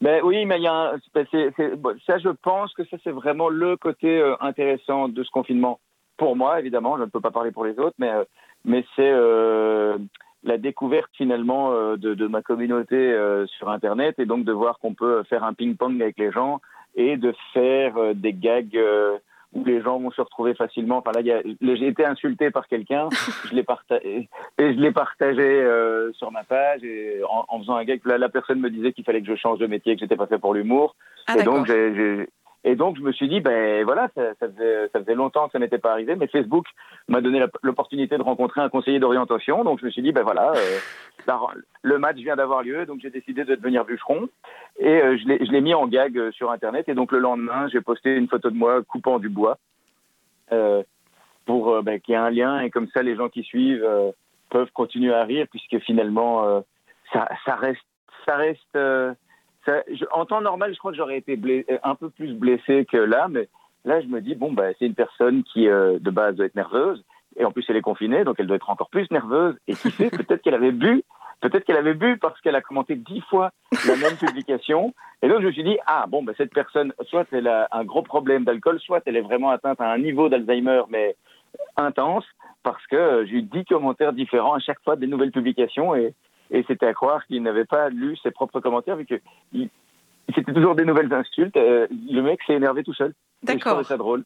Ben 0.00 0.22
oui, 0.22 0.44
mais 0.46 0.58
il 0.58 0.62
y 0.62 0.66
a 0.68 0.92
un, 0.92 0.98
c'est- 1.12 1.50
c'est- 1.56 1.76
bon, 1.76 1.96
ça, 2.06 2.18
je 2.18 2.28
pense 2.28 2.72
que 2.74 2.84
ça, 2.84 2.96
c'est 3.02 3.10
vraiment 3.10 3.48
le 3.48 3.76
côté 3.76 4.20
euh, 4.20 4.36
intéressant 4.40 5.08
de 5.08 5.22
ce 5.24 5.30
confinement. 5.30 5.80
Pour 6.16 6.36
moi, 6.36 6.60
évidemment, 6.60 6.96
je 6.98 7.02
ne 7.02 7.08
peux 7.08 7.20
pas 7.20 7.30
parler 7.32 7.50
pour 7.50 7.64
les 7.64 7.78
autres, 7.78 7.96
mais, 7.98 8.10
euh, 8.10 8.24
mais 8.64 8.84
c'est 8.94 9.10
euh, 9.10 9.98
la 10.44 10.56
découverte 10.58 11.10
finalement 11.14 11.72
euh, 11.72 11.96
de, 11.96 12.14
de 12.14 12.26
ma 12.28 12.42
communauté 12.42 12.96
euh, 12.96 13.46
sur 13.46 13.70
Internet 13.70 14.14
et 14.18 14.26
donc 14.26 14.44
de 14.44 14.52
voir 14.52 14.78
qu'on 14.78 14.94
peut 14.94 15.24
faire 15.24 15.42
un 15.44 15.52
ping-pong 15.54 16.00
avec 16.00 16.16
les 16.18 16.30
gens 16.30 16.60
et 16.94 17.16
de 17.16 17.34
faire 17.52 17.96
euh, 17.96 18.14
des 18.14 18.32
gags 18.32 18.76
où 19.54 19.64
les 19.64 19.80
gens 19.80 19.98
vont 19.98 20.10
se 20.10 20.20
retrouver 20.20 20.54
facilement. 20.54 20.98
Enfin 20.98 21.12
là, 21.12 21.20
y 21.22 21.32
a- 21.32 21.42
j'ai 21.60 21.86
été 21.88 22.04
insulté 22.04 22.50
par 22.50 22.68
quelqu'un, 22.68 23.08
je 23.50 23.54
l'ai 23.54 23.62
partagé 23.62 24.28
et 24.58 24.74
je 24.74 24.78
l'ai 24.78 24.92
partagé 24.92 25.40
euh, 25.42 26.12
sur 26.12 26.30
ma 26.30 26.44
page 26.44 26.84
et 26.84 27.20
en, 27.28 27.44
en 27.48 27.58
faisant 27.60 27.76
un 27.76 27.84
gag. 27.84 28.00
La, 28.04 28.18
la 28.18 28.28
personne 28.28 28.60
me 28.60 28.70
disait 28.70 28.92
qu'il 28.92 29.04
fallait 29.04 29.22
que 29.22 29.26
je 29.28 29.36
change 29.36 29.58
de 29.58 29.66
métier, 29.66 29.94
que 29.94 30.00
j'étais 30.00 30.16
pas 30.16 30.26
fait 30.26 30.38
pour 30.38 30.54
l'humour. 30.54 30.96
Ah, 31.26 31.38
et 31.38 31.42
donc 31.44 31.66
j'ai- 31.66 31.94
j'ai 31.94 32.28
et 32.68 32.76
donc 32.76 32.98
je 32.98 33.02
me 33.02 33.12
suis 33.12 33.28
dit 33.28 33.40
ben 33.40 33.82
voilà, 33.84 34.10
ça, 34.14 34.34
faisait 34.92 35.14
longtemps 35.14 35.46
que 35.46 35.52
ça 35.52 35.58
m'était 35.58 35.78
pas 35.78 35.92
arrivé, 35.92 36.16
mais 36.16 36.26
Facebook 36.26 36.66
m'a 37.08 37.22
donné 37.22 37.42
l'opportunité 37.62 38.18
de 38.18 38.22
rencontrer 38.22 38.60
un 38.60 38.68
conseiller 38.68 38.98
d'orientation. 38.98 39.64
Donc 39.64 39.80
je 39.80 39.86
me 39.86 39.90
suis 39.90 40.02
dit 40.02 40.12
ben 40.12 40.22
voilà, 40.22 40.52
euh, 40.54 40.78
le 41.80 41.98
match 41.98 42.16
vient 42.16 42.36
d'avoir 42.36 42.62
lieu, 42.62 42.84
donc 42.84 43.00
j'ai 43.00 43.08
décidé 43.08 43.44
de 43.44 43.54
devenir 43.54 43.86
bûcheron 43.86 44.28
et 44.78 45.00
euh, 45.02 45.16
je 45.16 45.50
l'ai 45.50 45.60
mis 45.62 45.72
en 45.72 45.86
gag 45.86 46.18
euh, 46.18 46.30
sur 46.32 46.50
internet. 46.50 46.90
Et 46.90 46.94
donc 46.94 47.10
le 47.10 47.20
lendemain, 47.20 47.68
j'ai 47.68 47.80
posté 47.80 48.14
une 48.14 48.28
photo 48.28 48.50
de 48.50 48.56
moi 48.56 48.82
coupant 48.82 49.18
du 49.18 49.30
bois. 49.30 49.56
Euh, 50.52 50.82
pour 51.46 51.82
ben, 51.82 51.98
qu'il 52.00 52.12
y 52.12 52.14
ait 52.14 52.20
un 52.20 52.28
lien 52.28 52.60
et 52.60 52.68
comme 52.68 52.88
ça 52.88 53.02
les 53.02 53.16
gens 53.16 53.30
qui 53.30 53.42
suivent 53.42 53.86
peuvent 54.50 54.70
continuer 54.72 55.14
à 55.14 55.24
rire 55.24 55.46
puisque 55.50 55.78
finalement 55.78 56.62
ça, 57.10 57.26
reste 57.56 57.80
ça 58.26 58.36
reste 58.36 58.78
ça- 59.68 59.82
je- 59.92 60.04
en 60.12 60.24
temps 60.24 60.40
normal 60.40 60.72
je 60.72 60.78
crois 60.78 60.92
que 60.92 60.96
j'aurais 60.96 61.18
été 61.18 61.38
euh, 61.70 61.78
un 61.82 61.94
peu 61.94 62.08
plus 62.10 62.32
blessé 62.34 62.86
que 62.90 62.96
là 62.96 63.28
mais 63.28 63.48
là 63.84 64.00
je 64.00 64.06
me 64.06 64.20
dis 64.20 64.34
bon 64.34 64.52
bah 64.52 64.68
c'est 64.78 64.86
une 64.86 64.94
personne 64.94 65.42
qui 65.44 65.68
euh, 65.68 65.98
de 66.00 66.10
base 66.10 66.36
doit 66.36 66.46
être 66.46 66.54
nerveuse 66.54 67.04
et 67.36 67.44
en 67.44 67.50
plus 67.52 67.64
elle 67.68 67.76
est 67.76 67.82
confinée 67.82 68.24
donc 68.24 68.36
elle 68.38 68.46
doit 68.46 68.56
être 68.56 68.70
encore 68.70 68.88
plus 68.90 69.10
nerveuse 69.10 69.56
et 69.68 69.74
qui 69.74 69.90
sait 69.90 70.10
peut-être 70.10 70.42
qu'elle 70.42 70.54
avait 70.54 70.72
bu 70.72 71.02
peut-être 71.40 71.64
qu'elle 71.64 71.76
avait 71.76 71.94
bu 71.94 72.16
parce 72.18 72.40
qu'elle 72.40 72.56
a 72.56 72.60
commenté 72.62 72.96
dix 72.96 73.20
fois 73.30 73.50
la 73.86 73.96
même 73.96 74.16
publication 74.20 74.94
et 75.22 75.28
donc 75.28 75.40
je 75.42 75.46
me 75.46 75.52
suis 75.52 75.64
dit 75.64 75.78
ah 75.86 76.06
bon 76.08 76.22
bah 76.22 76.32
cette 76.36 76.52
personne 76.54 76.92
soit 77.08 77.26
elle 77.32 77.48
a 77.48 77.68
un 77.72 77.84
gros 77.84 78.02
problème 78.02 78.44
d'alcool 78.44 78.80
soit 78.80 79.02
elle 79.06 79.16
est 79.16 79.20
vraiment 79.22 79.50
atteinte 79.50 79.80
à 79.80 79.90
un 79.90 79.98
niveau 79.98 80.28
d'Alzheimer 80.28 80.82
mais 80.88 81.14
intense 81.76 82.24
parce 82.62 82.84
que 82.86 82.96
euh, 82.96 83.26
j'ai 83.26 83.36
eu 83.36 83.42
dix 83.42 83.64
commentaires 83.64 84.12
différents 84.12 84.54
à 84.54 84.58
chaque 84.60 84.80
fois 84.82 84.96
des 84.96 85.06
nouvelles 85.06 85.30
publications 85.32 85.94
et, 85.94 86.14
et 86.50 86.64
c'était 86.68 86.86
à 86.86 86.94
croire 86.94 87.26
qu'il 87.26 87.42
n'avait 87.42 87.64
pas 87.64 87.88
lu 87.88 88.16
ses 88.22 88.30
propres 88.30 88.60
commentaires 88.60 88.96
vu 88.96 89.06
que 89.06 89.20
il- 89.52 89.68
c'était 90.34 90.52
toujours 90.52 90.74
des 90.74 90.84
nouvelles 90.84 91.12
insultes. 91.14 91.56
euh, 91.56 91.86
le 92.10 92.20
mec 92.20 92.38
s'est 92.46 92.52
énervé 92.54 92.82
tout 92.84 92.92
seul. 92.94 93.14
D'accord. 93.44 93.84
ça 93.84 93.96
drôle. 93.96 94.24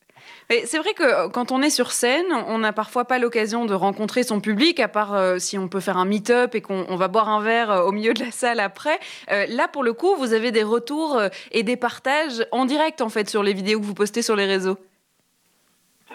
Mais 0.48 0.64
c'est 0.64 0.78
vrai 0.78 0.94
que 0.94 1.02
euh, 1.02 1.28
quand 1.28 1.52
on 1.52 1.60
est 1.60 1.68
sur 1.70 1.90
scène, 1.92 2.24
on 2.48 2.58
n'a 2.58 2.72
parfois 2.72 3.04
pas 3.04 3.18
l'occasion 3.18 3.66
de 3.66 3.74
rencontrer 3.74 4.22
son 4.22 4.40
public, 4.40 4.80
à 4.80 4.88
part 4.88 5.12
euh, 5.14 5.36
si 5.38 5.58
on 5.58 5.68
peut 5.68 5.80
faire 5.80 5.98
un 5.98 6.06
meet-up 6.06 6.54
et 6.54 6.62
qu'on 6.62 6.86
on 6.88 6.96
va 6.96 7.08
boire 7.08 7.28
un 7.28 7.40
verre 7.42 7.70
euh, 7.70 7.82
au 7.84 7.92
milieu 7.92 8.14
de 8.14 8.20
la 8.20 8.30
salle 8.30 8.58
après. 8.58 8.98
Là, 9.28 9.68
pour 9.68 9.84
le 9.84 9.92
coup, 9.92 10.16
vous 10.16 10.32
avez 10.32 10.50
des 10.50 10.62
retours 10.62 11.20
et 11.52 11.62
des 11.62 11.76
partages 11.76 12.42
en 12.52 12.64
direct, 12.64 13.02
en 13.02 13.10
fait, 13.10 13.28
sur 13.28 13.42
les 13.42 13.52
vidéos 13.52 13.78
que 13.80 13.84
vous 13.84 13.94
postez 13.94 14.22
sur 14.22 14.34
les 14.34 14.46
réseaux. 14.46 14.78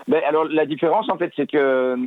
Ben, 0.07 0.21
alors 0.27 0.45
la 0.45 0.65
différence 0.65 1.09
en 1.09 1.17
fait 1.17 1.31
c'est 1.35 1.47
que 1.49 1.97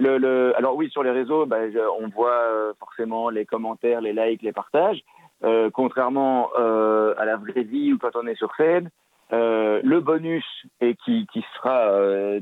alors 0.00 0.76
oui 0.76 0.90
sur 0.90 1.02
les 1.02 1.10
réseaux 1.10 1.46
je- 1.48 2.02
on 2.02 2.08
voit 2.08 2.30
euh, 2.30 2.72
forcément 2.78 3.30
les 3.30 3.44
commentaires, 3.44 4.00
les 4.00 4.12
likes, 4.12 4.42
les 4.42 4.52
partages. 4.52 5.02
Euh, 5.42 5.68
contrairement 5.70 6.50
euh, 6.58 7.14
à 7.18 7.24
la 7.24 7.36
vraie 7.36 7.64
vie 7.64 7.92
ou 7.92 7.98
quand 7.98 8.16
on 8.16 8.26
est 8.26 8.36
sur 8.36 8.54
scène, 8.56 8.90
le 9.30 9.98
bonus, 9.98 10.44
et 10.80 10.94
qui, 11.04 11.26
sera 11.56 11.90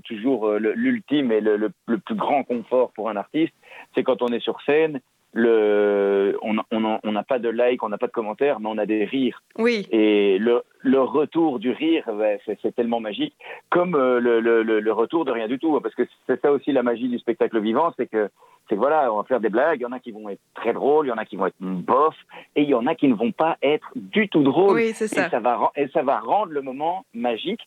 toujours 0.04 0.50
l'ultime 0.52 1.32
et 1.32 1.40
le 1.40 1.70
plus 1.86 2.14
grand 2.14 2.44
confort 2.44 2.92
pour 2.92 3.08
un 3.08 3.16
artiste, 3.16 3.54
c'est 3.94 4.02
quand 4.02 4.20
on 4.20 4.28
est 4.28 4.40
sur 4.40 4.60
scène, 4.62 5.00
le, 5.34 6.36
on 6.42 6.54
n'a 6.54 6.64
on 6.72 6.98
on 7.02 7.22
pas 7.24 7.38
de 7.38 7.48
like, 7.48 7.82
on 7.82 7.88
n'a 7.88 7.98
pas 7.98 8.06
de 8.06 8.12
commentaires, 8.12 8.60
mais 8.60 8.68
on 8.68 8.78
a 8.78 8.86
des 8.86 9.04
rires. 9.04 9.42
Oui. 9.58 9.86
Et 9.90 10.38
le, 10.38 10.62
le 10.80 11.00
retour 11.00 11.58
du 11.58 11.70
rire, 11.70 12.04
ouais, 12.12 12.40
c'est 12.62 12.74
tellement 12.74 13.00
magique, 13.00 13.34
comme 13.70 13.94
euh, 13.94 14.20
le, 14.20 14.40
le, 14.40 14.62
le- 14.62 14.80
le 14.80 14.92
retour 14.92 15.24
de 15.24 15.30
rien 15.32 15.48
du 15.48 15.58
tout, 15.58 15.80
parce 15.80 15.94
que 15.94 16.02
c'est 16.26 16.40
ça 16.40 16.52
aussi 16.52 16.72
la 16.72 16.82
magie 16.82 17.08
du 17.08 17.18
spectacle 17.18 17.58
vivant, 17.60 17.92
c'est 17.96 18.06
que 18.06 18.28
c'est 18.68 18.76
voilà, 18.76 19.12
on 19.12 19.16
va 19.18 19.24
faire 19.24 19.40
des 19.40 19.48
blagues, 19.48 19.80
il 19.80 19.82
y 19.82 19.86
en 19.86 19.92
a 19.92 19.98
qui 20.00 20.12
vont 20.12 20.28
être 20.28 20.40
très 20.54 20.72
drôles, 20.72 21.06
il 21.06 21.10
y 21.10 21.12
en 21.12 21.18
a 21.18 21.24
qui 21.24 21.36
vont 21.36 21.46
être 21.46 21.56
bof, 21.60 22.14
et 22.56 22.62
il 22.62 22.68
y 22.68 22.74
en 22.74 22.86
a 22.86 22.94
qui 22.94 23.08
ne 23.08 23.14
vont 23.14 23.32
pas 23.32 23.56
être 23.62 23.88
du 23.96 24.28
tout 24.28 24.42
drôles. 24.42 24.76
Oui, 24.76 24.92
c'est 24.94 25.08
ça. 25.08 25.26
Et 25.26 25.30
ça 25.30 25.40
va, 25.40 25.56
ren- 25.56 25.70
et 25.76 25.88
ça 25.88 26.02
va 26.02 26.18
rendre 26.20 26.52
le 26.52 26.62
moment 26.62 27.04
magique, 27.14 27.60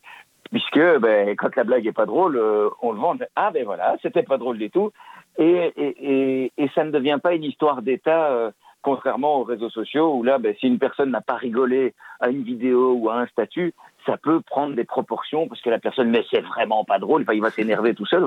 puisque 0.50 0.78
ben, 1.00 1.34
quand 1.36 1.54
la 1.56 1.64
blague 1.64 1.86
est 1.86 1.92
pas 1.92 2.06
drôle, 2.06 2.36
euh, 2.36 2.70
on 2.82 2.92
le 2.92 2.98
vend, 2.98 3.16
ah 3.34 3.50
ben 3.50 3.64
voilà, 3.64 3.96
c'était 4.02 4.22
pas 4.22 4.38
drôle 4.38 4.58
du 4.58 4.70
tout, 4.70 4.90
et, 5.38 6.52
et, 6.56 6.68
ça 6.74 6.84
ne 6.84 6.90
devient 6.90 7.18
pas 7.22 7.34
une 7.34 7.44
histoire 7.44 7.82
d'État. 7.82 8.30
euh, 8.32 8.50
Contrairement 8.82 9.40
aux 9.40 9.42
réseaux 9.42 9.68
sociaux 9.68 10.14
où 10.14 10.22
là, 10.22 10.38
ben, 10.38 10.54
si 10.60 10.68
une 10.68 10.78
personne 10.78 11.10
n'a 11.10 11.20
pas 11.20 11.34
rigolé 11.34 11.92
à 12.20 12.28
une 12.28 12.44
vidéo 12.44 12.92
ou 12.92 13.10
à 13.10 13.16
un 13.16 13.26
statut, 13.26 13.74
ça 14.06 14.16
peut 14.16 14.40
prendre 14.40 14.74
des 14.74 14.84
proportions 14.84 15.48
parce 15.48 15.60
que 15.60 15.70
la 15.70 15.78
personne, 15.78 16.10
mais 16.10 16.24
c'est 16.30 16.40
vraiment 16.40 16.84
pas 16.84 16.98
drôle, 16.98 17.24
il 17.32 17.40
va 17.40 17.50
s'énerver 17.50 17.94
tout 17.94 18.06
seul. 18.06 18.22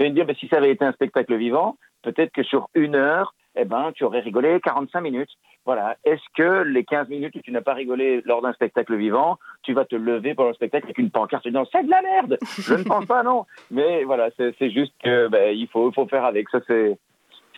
Il 0.00 0.04
va 0.04 0.08
me 0.08 0.14
dire, 0.14 0.26
ben, 0.26 0.34
si 0.36 0.48
ça 0.48 0.56
avait 0.56 0.70
été 0.70 0.84
un 0.84 0.92
spectacle 0.92 1.36
vivant, 1.36 1.76
peut-être 2.02 2.32
que 2.32 2.42
sur 2.42 2.68
une 2.74 2.94
heure, 2.94 3.34
eh 3.56 3.64
ben, 3.64 3.92
tu 3.94 4.04
aurais 4.04 4.20
rigolé 4.20 4.60
45 4.60 5.00
minutes. 5.00 5.30
Voilà. 5.64 5.96
Est-ce 6.04 6.22
que 6.34 6.62
les 6.62 6.84
15 6.84 7.08
minutes 7.08 7.34
où 7.34 7.40
tu 7.40 7.50
n'as 7.50 7.60
pas 7.60 7.74
rigolé 7.74 8.22
lors 8.24 8.40
d'un 8.40 8.52
spectacle 8.52 8.96
vivant, 8.96 9.38
tu 9.62 9.74
vas 9.74 9.84
te 9.84 9.96
lever 9.96 10.34
pendant 10.34 10.48
le 10.48 10.54
spectacle 10.54 10.86
avec 10.86 10.98
une 10.98 11.10
pancarte 11.10 11.46
disant 11.46 11.64
c'est 11.70 11.84
de 11.84 11.90
la 11.90 12.00
merde 12.00 12.38
Je 12.58 12.74
ne 12.74 12.84
pense 12.84 13.04
pas, 13.04 13.22
non. 13.22 13.44
Mais 13.70 14.04
voilà, 14.04 14.30
c'est 14.36 14.70
juste 14.70 14.94
que 15.02 15.28
ben, 15.28 15.54
faut, 15.70 15.92
faut 15.92 16.06
faire 16.06 16.24
avec. 16.24 16.48
Ça, 16.48 16.60
c'est 16.66 16.96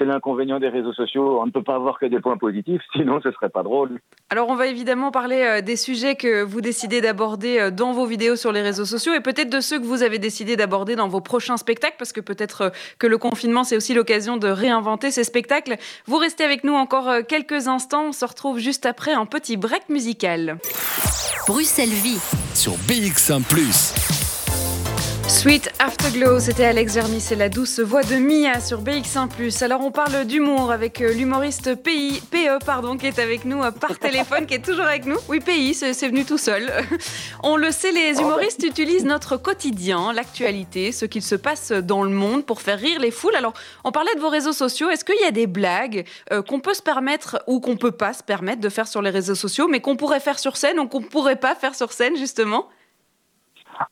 c'est 0.01 0.07
l'inconvénient 0.07 0.59
des 0.59 0.69
réseaux 0.69 0.95
sociaux. 0.95 1.41
On 1.41 1.47
ne 1.47 1.51
peut 1.51 1.63
pas 1.63 1.75
avoir 1.75 1.99
que 1.99 2.07
des 2.07 2.21
points 2.21 2.39
positifs, 2.39 2.81
sinon 2.93 3.21
ce 3.23 3.31
serait 3.33 3.51
pas 3.51 3.63
drôle. 3.63 4.01
Alors 4.31 4.49
on 4.49 4.55
va 4.55 4.67
évidemment 4.67 5.11
parler 5.11 5.43
euh, 5.43 5.61
des 5.61 5.77
sujets 5.77 6.15
que 6.15 6.43
vous 6.43 6.61
décidez 6.61 7.01
d'aborder 7.01 7.61
euh, 7.61 7.71
dans 7.71 7.93
vos 7.93 8.07
vidéos 8.07 8.37
sur 8.37 8.51
les 8.51 8.63
réseaux 8.63 8.87
sociaux 8.87 9.13
et 9.13 9.21
peut-être 9.21 9.51
de 9.51 9.61
ceux 9.61 9.79
que 9.79 9.85
vous 9.85 10.03
avez 10.03 10.19
décidé 10.19 10.57
d'aborder 10.57 10.97
dans 10.97 11.09
vos 11.09 11.21
prochains 11.21 11.59
spectacles 11.59 11.97
parce 11.99 12.13
que 12.13 12.21
peut-être 12.21 12.63
euh, 12.63 12.71
que 12.99 13.07
le 13.07 13.19
confinement 13.19 13.65
c'est 13.65 13.77
aussi 13.77 13.93
l'occasion 13.93 14.39
de 14.39 14.49
réinventer 14.49 15.11
ces 15.11 15.25
spectacles. 15.25 15.77
Vous 16.07 16.17
restez 16.17 16.45
avec 16.45 16.65
nous 16.65 16.75
encore 16.75 17.11
quelques 17.29 17.69
instants, 17.69 18.07
on 18.09 18.13
se 18.13 18.25
retrouve 18.25 18.59
juste 18.59 18.87
après 18.87 19.13
un 19.13 19.27
petit 19.27 19.57
break 19.57 19.89
musical. 19.89 20.57
Bruxelles 21.47 21.89
Vie. 21.89 22.21
Sur 22.55 22.73
BX1⁇ 22.89 23.43
Sweet 25.31 25.71
Afterglow, 25.79 26.41
c'était 26.41 26.65
Alex 26.65 26.95
Germis 26.95 27.25
et 27.31 27.37
la 27.37 27.49
douce 27.49 27.79
voix 27.79 28.03
de 28.03 28.17
Mia 28.17 28.61
sur 28.61 28.83
BX1+. 28.83 29.63
Alors 29.65 29.81
on 29.81 29.93
parle 29.93 30.25
d'humour 30.25 30.73
avec 30.73 31.01
euh, 31.01 31.13
l'humoriste 31.13 31.77
PI, 31.77 32.21
PE 32.33 32.63
pardon, 32.67 32.97
qui 32.99 33.07
est 33.07 33.19
avec 33.21 33.45
nous 33.45 33.63
euh, 33.63 33.71
par 33.71 33.97
téléphone, 33.97 34.45
qui 34.45 34.55
est 34.55 34.65
toujours 34.65 34.85
avec 34.85 35.07
nous. 35.07 35.17
Oui, 35.29 35.39
PI, 35.39 35.75
c'est 35.75 36.09
venu 36.09 36.25
tout 36.25 36.37
seul. 36.37 36.71
On 37.45 37.57
le 37.57 37.71
sait, 37.71 37.93
les 37.93 38.21
humoristes 38.21 38.65
utilisent 38.65 39.05
notre 39.05 39.37
quotidien, 39.37 40.13
l'actualité, 40.13 40.91
ce 40.91 41.07
qu'il 41.07 41.23
se 41.23 41.37
passe 41.37 41.71
dans 41.71 42.03
le 42.03 42.11
monde 42.11 42.45
pour 42.45 42.61
faire 42.61 42.79
rire 42.79 42.99
les 42.99 43.13
foules. 43.13 43.37
Alors 43.37 43.55
on 43.85 43.93
parlait 43.93 44.15
de 44.17 44.21
vos 44.21 44.31
réseaux 44.31 44.53
sociaux, 44.53 44.91
est-ce 44.91 45.05
qu'il 45.05 45.21
y 45.23 45.27
a 45.27 45.31
des 45.31 45.47
blagues 45.47 46.05
euh, 46.33 46.43
qu'on 46.43 46.59
peut 46.59 46.75
se 46.75 46.83
permettre 46.83 47.41
ou 47.47 47.61
qu'on 47.61 47.77
peut 47.77 47.93
pas 47.93 48.13
se 48.13 48.25
permettre 48.25 48.61
de 48.61 48.69
faire 48.69 48.89
sur 48.89 49.01
les 49.01 49.11
réseaux 49.11 49.37
sociaux, 49.37 49.69
mais 49.69 49.81
qu'on 49.81 49.97
pourrait 49.97 50.21
faire 50.21 50.41
sur 50.41 50.57
scène 50.57 50.81
ou 50.81 50.89
qu'on 50.89 51.03
pourrait 51.03 51.37
pas 51.37 51.55
faire 51.55 51.77
sur 51.77 51.93
scène 51.93 52.17
justement? 52.17 52.67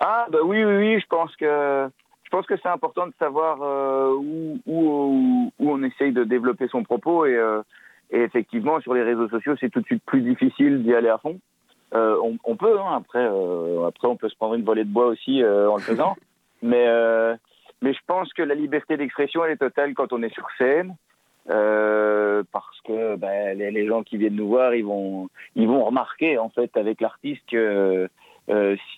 Ah, 0.01 0.27
bah 0.31 0.39
oui, 0.45 0.65
oui, 0.65 0.77
oui, 0.77 1.01
je 1.01 1.07
pense 1.07 1.35
que. 1.37 1.89
Je 2.25 2.31
pense 2.31 2.45
que 2.47 2.59
c'est 2.63 2.69
important 2.69 3.07
de 3.07 3.15
savoir 3.19 3.63
euh, 3.63 4.13
où, 4.15 4.59
où, 4.67 5.51
où 5.59 5.71
on 5.71 5.83
essaye 5.83 6.13
de 6.13 6.25
développer 6.25 6.69
son 6.69 6.83
propos 6.83 7.25
et, 7.25 7.35
euh, 7.35 7.63
et 8.11 8.21
effectivement 8.21 8.81
sur 8.83 8.93
les 8.93 9.03
réseaux 9.03 9.31
sociaux 9.31 9.55
c'est 9.59 9.71
tout 9.71 9.81
de 9.81 9.87
suite 9.87 10.03
plus 10.05 10.21
difficile 10.21 10.83
d'y 10.83 10.93
aller 10.95 11.09
à 11.09 11.17
fond. 11.17 11.41
Euh, 11.95 12.19
on, 12.23 12.37
on 12.45 12.55
peut, 12.57 12.79
hein, 12.79 12.97
après, 12.99 13.27
euh, 13.27 13.87
après 13.87 14.09
on 14.09 14.17
peut 14.17 14.29
se 14.29 14.37
prendre 14.37 14.57
une 14.57 14.63
volée 14.63 14.85
de 14.85 14.91
bois 14.93 15.07
aussi 15.07 15.43
euh, 15.43 15.71
en 15.71 15.77
le 15.77 15.81
faisant, 15.83 16.17
mais 16.63 16.85
euh, 16.87 17.35
mais 17.81 17.95
je 17.95 18.01
pense 18.07 18.31
que 18.35 18.43
la 18.43 18.55
liberté 18.55 18.99
d'expression 18.99 19.43
elle 19.47 19.53
est 19.53 19.57
totale 19.57 19.95
quand 19.95 20.13
on 20.13 20.23
est 20.23 20.35
sur 20.35 20.47
scène. 20.59 20.97
euh, 21.49 22.43
parce 22.53 22.79
que 22.83 23.17
ben, 23.17 23.57
les, 23.57 23.71
les 23.71 23.87
gens 23.87 24.03
qui 24.03 24.19
viennent 24.19 24.37
nous 24.37 24.49
voir, 24.49 24.75
ils 24.75 24.85
vont, 24.85 25.31
ils 25.57 25.67
vont 25.67 25.83
remarquer 25.83 26.37
en 26.37 26.51
fait 26.51 26.77
avec 26.77 27.01
l'artiste 27.01 27.41
que 27.51 27.57
euh, 27.57 28.09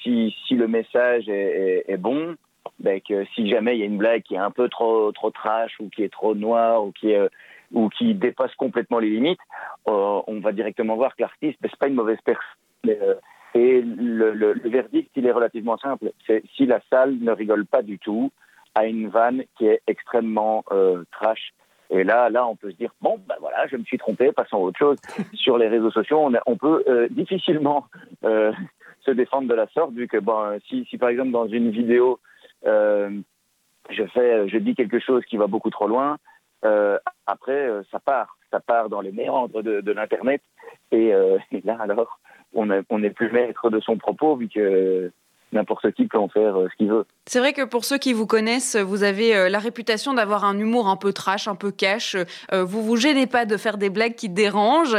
si, 0.02 0.34
si 0.46 0.54
le 0.54 0.68
message 0.68 1.28
est, 1.28 1.32
est- 1.32 1.84
est 1.92 1.96
bon, 1.96 2.36
ben, 2.78 3.00
que 3.00 3.24
si 3.34 3.48
jamais 3.48 3.74
il 3.76 3.80
y 3.80 3.82
a 3.82 3.86
une 3.86 3.98
blague 3.98 4.22
qui 4.22 4.34
est 4.34 4.38
un 4.38 4.50
peu 4.50 4.68
trop, 4.68 5.12
trop 5.12 5.30
trash 5.30 5.72
ou 5.80 5.88
qui 5.88 6.02
est 6.02 6.12
trop 6.12 6.34
noire 6.34 6.84
ou 6.84 6.92
qui, 6.92 7.10
est, 7.12 7.28
ou 7.72 7.88
qui 7.88 8.14
dépasse 8.14 8.54
complètement 8.54 8.98
les 8.98 9.10
limites, 9.10 9.40
euh, 9.88 10.20
on 10.26 10.40
va 10.40 10.52
directement 10.52 10.96
voir 10.96 11.14
que 11.16 11.22
l'artiste, 11.22 11.58
ben, 11.60 11.68
c'est 11.70 11.78
pas 11.78 11.88
une 11.88 11.94
mauvaise 11.94 12.18
personne. 12.24 12.42
Euh, 12.88 13.14
et 13.54 13.80
le, 13.82 14.32
le- 14.32 14.52
le 14.52 14.70
verdict, 14.70 15.10
il 15.16 15.26
est 15.26 15.32
relativement 15.32 15.76
simple. 15.78 16.12
C'est 16.26 16.42
si 16.56 16.66
la 16.66 16.80
salle 16.88 17.16
ne 17.20 17.32
rigole 17.32 17.66
pas 17.66 17.82
du 17.82 17.98
tout 17.98 18.30
à 18.76 18.86
une 18.86 19.08
vanne 19.08 19.42
qui 19.58 19.66
est 19.66 19.80
extrêmement 19.88 20.64
euh, 20.70 21.02
trash. 21.10 21.52
Et 21.92 22.04
là, 22.04 22.30
là, 22.30 22.46
on 22.46 22.54
peut 22.54 22.70
se 22.70 22.76
dire 22.76 22.94
bon, 23.00 23.18
ben 23.28 23.34
voilà, 23.40 23.66
je 23.66 23.76
me 23.76 23.82
suis 23.82 23.98
trompé, 23.98 24.30
passons 24.30 24.58
à 24.58 24.60
autre 24.60 24.78
chose. 24.78 24.96
Sur 25.34 25.58
les 25.58 25.66
réseaux 25.66 25.90
sociaux, 25.90 26.20
on, 26.22 26.34
a- 26.34 26.42
on 26.46 26.56
peut 26.56 26.84
euh, 26.86 27.08
difficilement 27.10 27.86
euh, 28.24 28.52
se 29.04 29.10
défendre 29.10 29.48
de 29.48 29.54
la 29.54 29.66
sorte, 29.68 29.92
vu 29.92 30.08
que 30.08 30.18
bon, 30.18 30.58
si, 30.68 30.84
si 30.86 30.98
par 30.98 31.08
exemple 31.08 31.30
dans 31.30 31.46
une 31.46 31.70
vidéo 31.70 32.20
euh, 32.66 33.10
je 33.88 34.04
fais, 34.06 34.48
je 34.48 34.58
dis 34.58 34.74
quelque 34.74 35.00
chose 35.00 35.24
qui 35.24 35.36
va 35.36 35.46
beaucoup 35.46 35.70
trop 35.70 35.88
loin, 35.88 36.18
euh, 36.64 36.98
après 37.26 37.52
euh, 37.52 37.82
ça 37.90 37.98
part, 37.98 38.36
ça 38.50 38.60
part 38.60 38.88
dans 38.88 39.00
les 39.00 39.12
méandres 39.12 39.62
de, 39.62 39.92
l'internet, 39.92 40.42
et, 40.92 41.12
là 41.64 41.76
alors 41.80 42.20
on 42.52 42.66
n'est 42.66 42.82
on 42.90 43.00
plus 43.10 43.30
maître 43.30 43.70
de 43.70 43.80
son 43.80 43.96
propos 43.96 44.36
vu 44.36 44.48
que 44.48 45.12
n'importe 45.52 45.90
qui 45.92 46.06
peut 46.06 46.18
en 46.18 46.28
faire 46.28 46.58
euh, 46.58 46.68
ce 46.70 46.76
qu'il 46.76 46.90
veut. 46.90 47.04
C'est 47.26 47.38
vrai 47.38 47.52
que 47.52 47.62
pour 47.62 47.84
ceux 47.84 47.98
qui 47.98 48.12
vous 48.12 48.26
connaissent, 48.26 48.76
vous 48.76 49.02
avez 49.02 49.34
euh, 49.34 49.48
la 49.48 49.58
réputation 49.58 50.14
d'avoir 50.14 50.44
un 50.44 50.58
humour 50.58 50.88
un 50.88 50.96
peu 50.96 51.12
trash, 51.12 51.48
un 51.48 51.54
peu 51.54 51.70
cash. 51.70 52.16
Euh, 52.52 52.64
vous 52.64 52.82
vous 52.82 52.96
gênez 52.96 53.26
pas 53.26 53.44
de 53.44 53.56
faire 53.56 53.76
des 53.78 53.90
blagues 53.90 54.14
qui 54.14 54.28
dérangent. 54.28 54.98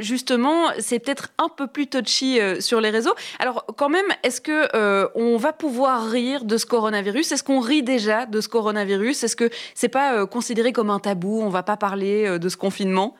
Justement, 0.00 0.68
c'est 0.78 0.98
peut-être 0.98 1.28
un 1.38 1.48
peu 1.48 1.66
plus 1.66 1.86
touchy 1.86 2.38
sur 2.60 2.80
les 2.80 2.90
réseaux. 2.90 3.14
Alors, 3.38 3.64
quand 3.76 3.88
même, 3.88 4.06
est-ce 4.22 4.40
que 4.40 4.68
euh, 4.74 5.08
on 5.14 5.36
va 5.36 5.52
pouvoir 5.52 6.08
rire 6.08 6.44
de 6.44 6.56
ce 6.56 6.66
coronavirus? 6.66 7.32
Est-ce 7.32 7.44
qu'on 7.44 7.60
rit 7.60 7.82
déjà 7.82 8.26
de 8.26 8.40
ce 8.40 8.48
coronavirus? 8.48 9.24
Est-ce 9.24 9.36
que 9.36 9.50
c'est 9.74 9.88
pas 9.88 10.16
euh, 10.16 10.26
considéré 10.26 10.72
comme 10.72 10.90
un 10.90 10.98
tabou? 10.98 11.40
On 11.42 11.48
va 11.48 11.62
pas 11.62 11.76
parler 11.76 12.26
euh, 12.26 12.38
de 12.38 12.48
ce 12.48 12.56
confinement? 12.56 13.16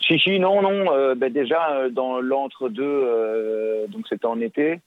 Si, 0.00 0.18
si, 0.18 0.38
non, 0.38 0.62
non. 0.62 1.14
ben 1.16 1.32
déjà, 1.32 1.88
dans 1.90 2.20
l'entre-deux, 2.20 2.82
euh, 2.84 3.86
donc 3.88 4.06
c'était 4.08 4.26
en 4.26 4.40
été, 4.40 4.80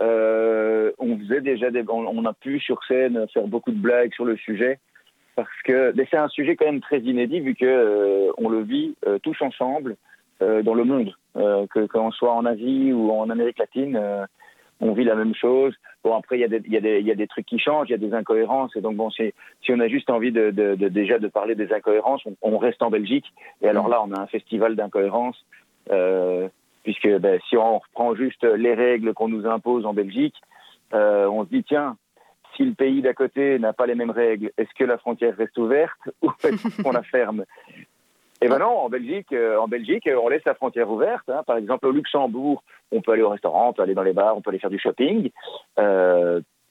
on 0.00 1.18
faisait 1.18 1.40
déjà 1.40 1.70
des, 1.70 1.84
on, 1.88 2.06
on 2.06 2.24
a 2.24 2.32
pu 2.32 2.60
sur 2.60 2.82
scène 2.84 3.26
faire 3.32 3.46
beaucoup 3.46 3.70
de 3.72 3.78
blagues 3.80 4.12
sur 4.14 4.24
le 4.24 4.36
sujet 4.36 4.78
parce 5.36 5.48
que 5.64 5.92
mais 5.96 6.06
c'est 6.10 6.16
un 6.16 6.28
sujet 6.28 6.56
quand 6.56 6.66
même 6.66 6.80
très 6.80 7.00
inédit 7.00 7.40
vu 7.40 7.54
que 7.54 7.64
euh, 7.64 8.30
on 8.38 8.48
le 8.48 8.62
vit 8.62 8.96
euh, 9.06 9.18
tous 9.20 9.40
ensemble 9.40 9.96
euh, 10.42 10.62
dans 10.62 10.74
le 10.74 10.84
monde, 10.84 11.14
euh, 11.36 11.66
que 11.72 11.86
qu'on 11.86 12.10
soit 12.12 12.32
en 12.32 12.44
Asie 12.44 12.92
ou 12.92 13.10
en 13.10 13.28
Amérique 13.30 13.58
latine. 13.58 13.96
euh, 13.96 14.24
on 14.80 14.92
vit 14.92 15.02
la 15.02 15.16
même 15.16 15.34
chose. 15.34 15.74
Bon, 16.04 16.14
après, 16.14 16.38
il 16.38 16.40
y, 16.40 16.44
a 16.44 16.48
des- 16.48 16.62
il 16.64 16.72
y, 16.72 16.76
a 16.76 16.80
des- 16.80 17.00
il 17.00 17.06
y 17.06 17.10
a 17.10 17.16
des 17.16 17.26
trucs 17.26 17.46
qui 17.46 17.58
changent, 17.58 17.88
il 17.88 17.92
y 17.92 17.94
a 17.96 17.98
des 17.98 18.14
incohérences. 18.14 18.76
Et 18.76 18.80
donc, 18.80 18.94
bon, 18.94 19.10
si, 19.10 19.32
si 19.64 19.72
on 19.72 19.80
a 19.80 19.88
juste 19.88 20.08
envie 20.08 20.30
de, 20.30 20.52
de- 20.52 20.76
de- 20.76 20.88
déjà 20.88 21.18
de 21.18 21.26
parler 21.26 21.56
des 21.56 21.72
incohérences, 21.72 22.22
on, 22.26 22.36
on 22.42 22.58
reste 22.58 22.80
en 22.80 22.88
Belgique. 22.88 23.26
Et 23.60 23.68
alors 23.68 23.88
là, 23.88 24.00
on 24.06 24.12
a 24.12 24.20
un 24.20 24.28
festival 24.28 24.76
d'incohérences. 24.76 25.44
euh, 25.90 26.48
puisque 26.88 27.18
ben, 27.18 27.38
si 27.50 27.56
on 27.58 27.80
reprend 27.80 28.14
juste 28.14 28.44
les 28.44 28.72
règles 28.72 29.12
qu'on 29.12 29.28
nous 29.28 29.46
impose 29.46 29.84
en 29.84 29.92
Belgique, 29.92 30.36
euh, 30.94 31.26
on 31.26 31.44
se 31.44 31.50
dit, 31.50 31.62
tiens, 31.62 31.98
si 32.56 32.64
le 32.64 32.72
pays 32.72 33.02
d'à 33.02 33.12
côté 33.12 33.58
n'a 33.58 33.74
pas 33.74 33.84
les 33.84 33.94
mêmes 33.94 34.10
règles, 34.10 34.52
est-ce 34.56 34.70
que 34.74 34.84
la 34.84 34.96
frontière 34.96 35.36
reste 35.36 35.58
ouverte 35.58 35.98
ou 36.22 36.30
est-ce 36.42 36.82
qu'on 36.82 36.92
la 36.92 37.02
ferme? 37.02 37.44
Eh 38.40 38.48
ben 38.48 38.58
non, 38.58 38.70
en 38.70 38.88
Belgique, 38.88 39.30
euh, 39.34 39.58
en 39.58 39.68
Belgique, 39.68 40.06
euh, 40.06 40.18
on 40.18 40.30
laisse 40.30 40.46
la 40.46 40.54
frontière 40.54 40.90
ouverte. 40.90 41.28
hein. 41.28 41.42
Par 41.46 41.58
exemple, 41.58 41.86
au 41.86 41.92
Luxembourg, 41.92 42.62
on 42.90 43.02
peut 43.02 43.12
aller 43.12 43.20
au 43.20 43.28
restaurant, 43.28 43.68
on 43.68 43.72
peut 43.74 43.82
aller 43.82 43.94
dans 43.94 44.02
les 44.02 44.14
bars, 44.14 44.34
on 44.34 44.40
peut 44.40 44.48
aller 44.48 44.58
faire 44.58 44.70
du 44.70 44.78
shopping. 44.78 45.28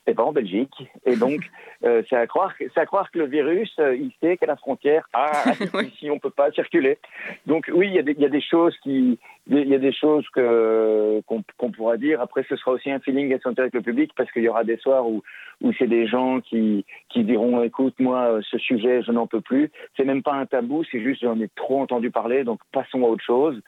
Et 0.08 0.14
pas 0.14 0.24
en 0.24 0.32
Belgique. 0.32 0.74
Et 1.05 1.16
donc, 1.16 1.41
euh, 1.84 2.01
c'est 2.10 2.16
à 2.16 2.26
croire, 2.28 2.58
que- 2.58 2.64
c'est 2.74 2.80
à 2.80 2.86
croire 2.86 3.12
que 3.12 3.20
le 3.20 3.26
virus, 3.26 3.72
euh, 3.80 3.95
il 3.95 4.12
sait 4.22 4.38
qu'à 4.38 4.45
la 4.47 4.55
frontière, 4.55 5.08
ah, 5.14 5.43
ici 5.84 6.10
on 6.10 6.18
peut 6.20 6.30
pas 6.30 6.51
circuler. 6.51 6.97
Donc 7.45 7.70
oui, 7.74 7.88
il 7.88 7.93
y 7.93 7.99
a 7.99 8.03
des, 8.03 8.14
il 8.14 8.22
y 8.22 8.26
a 8.26 8.30
des 8.30 8.41
choses 8.41 8.76
qui, 8.82 9.20
il 9.47 9.68
y 9.68 9.76
a 9.76 9.80
des 9.80 9.93
choses 9.93 10.26
que 10.34 11.22
qu'on 11.28 11.43
qu'on 11.58 11.72
pourra 11.72 11.97
dire. 11.97 12.22
Après, 12.22 12.43
ce 12.49 12.55
sera 12.55 12.72
aussi 12.72 12.89
un 12.89 12.99
feeling 12.99 13.34
à 13.34 13.39
sentir 13.39 13.62
avec 13.64 13.74
le 13.74 13.82
public 13.82 14.12
parce 14.16 14.32
qu'il 14.32 14.43
y 14.43 14.49
aura 14.49 14.64
des 14.64 14.78
soirs 14.78 15.08
où 15.08 15.22
où 15.62 15.74
c'est 15.78 15.88
des 15.88 16.08
gens 16.08 16.39
qui 16.39 16.86
qui 17.10 17.24
diront, 17.24 17.64
écoute, 17.64 17.95
moi, 17.99 18.20
euh, 18.34 18.41
ce 18.49 18.58
sujet, 18.58 19.01
je 19.03 19.12
n'en 19.12 19.28
peux 19.28 19.41
plus. 19.41 19.72
C'est 19.95 20.05
même 20.05 20.24
pas 20.24 20.34
un 20.34 20.45
tabou, 20.45 20.84
c'est 20.91 21.01
juste 21.01 21.22
j'en 21.22 21.39
ai 21.39 21.49
trop 21.55 21.82
entendu 21.82 22.12
parler, 22.12 22.43
donc 22.43 22.60
passons 22.72 23.03
à 23.03 23.08
autre 23.08 23.24
chose. 23.24 23.60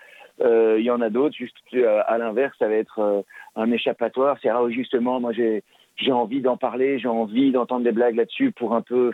Euh, 0.42 0.78
Il 0.80 0.86
y 0.86 0.92
en 0.92 1.02
a 1.02 1.10
d'autres, 1.10 1.36
juste 1.36 1.56
euh, 1.74 2.02
à 2.08 2.18
l'inverse, 2.18 2.56
ça 2.60 2.68
va 2.70 2.76
être 2.76 3.00
euh, 3.00 3.22
un 3.58 3.72
échappatoire. 3.72 4.38
C'est 4.42 4.48
ah, 4.50 4.62
justement, 4.70 5.20
moi 5.20 5.34
j'ai 5.34 5.64
j'ai 6.00 6.12
envie 6.12 6.42
d'en 6.42 6.58
parler, 6.58 7.00
j'ai 7.00 7.08
envie 7.08 7.52
d'entendre 7.52 7.84
des 7.84 7.92
blagues 7.92 8.16
là-dessus 8.16 8.52
pour 8.52 8.74
un 8.76 8.82
peu 8.82 9.12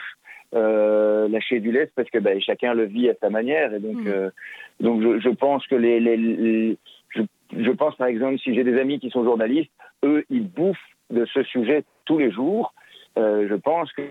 euh, 0.54 1.28
lâcher 1.28 1.60
du 1.60 1.72
lest 1.72 1.92
parce 1.96 2.10
que 2.10 2.20
ben, 2.20 2.40
chacun 2.40 2.74
le 2.74 2.86
vit 2.86 3.10
à 3.10 3.14
sa 3.20 3.30
manière 3.30 3.74
et 3.74 3.80
donc 3.80 4.06
euh, 4.08 4.30
donc 4.80 5.02
je, 5.02 5.20
je 5.20 5.30
pense 5.30 5.66
que 5.68 5.76
les, 5.76 6.00
les, 6.00 6.18
les- 6.18 6.78
je, 7.10 7.22
je 7.58 7.72
pense 7.72 7.96
par 7.96 8.08
exemple 8.08 8.38
si 8.40 8.54
j'ai 8.54 8.64
des 8.64 8.80
amis 8.80 9.00
qui 9.00 9.10
sont 9.10 9.24
journalistes, 9.24 9.72
eux 10.04 10.24
ils 10.30 10.48
bouffent 10.48 10.78
de 11.10 11.26
ce 11.26 11.44
sujet 11.44 11.84
tous 12.06 12.18
les 12.20 12.32
jours. 12.32 12.74
Euh, 13.18 13.48
je 13.50 13.56
pense 13.56 13.92
que 13.94 14.02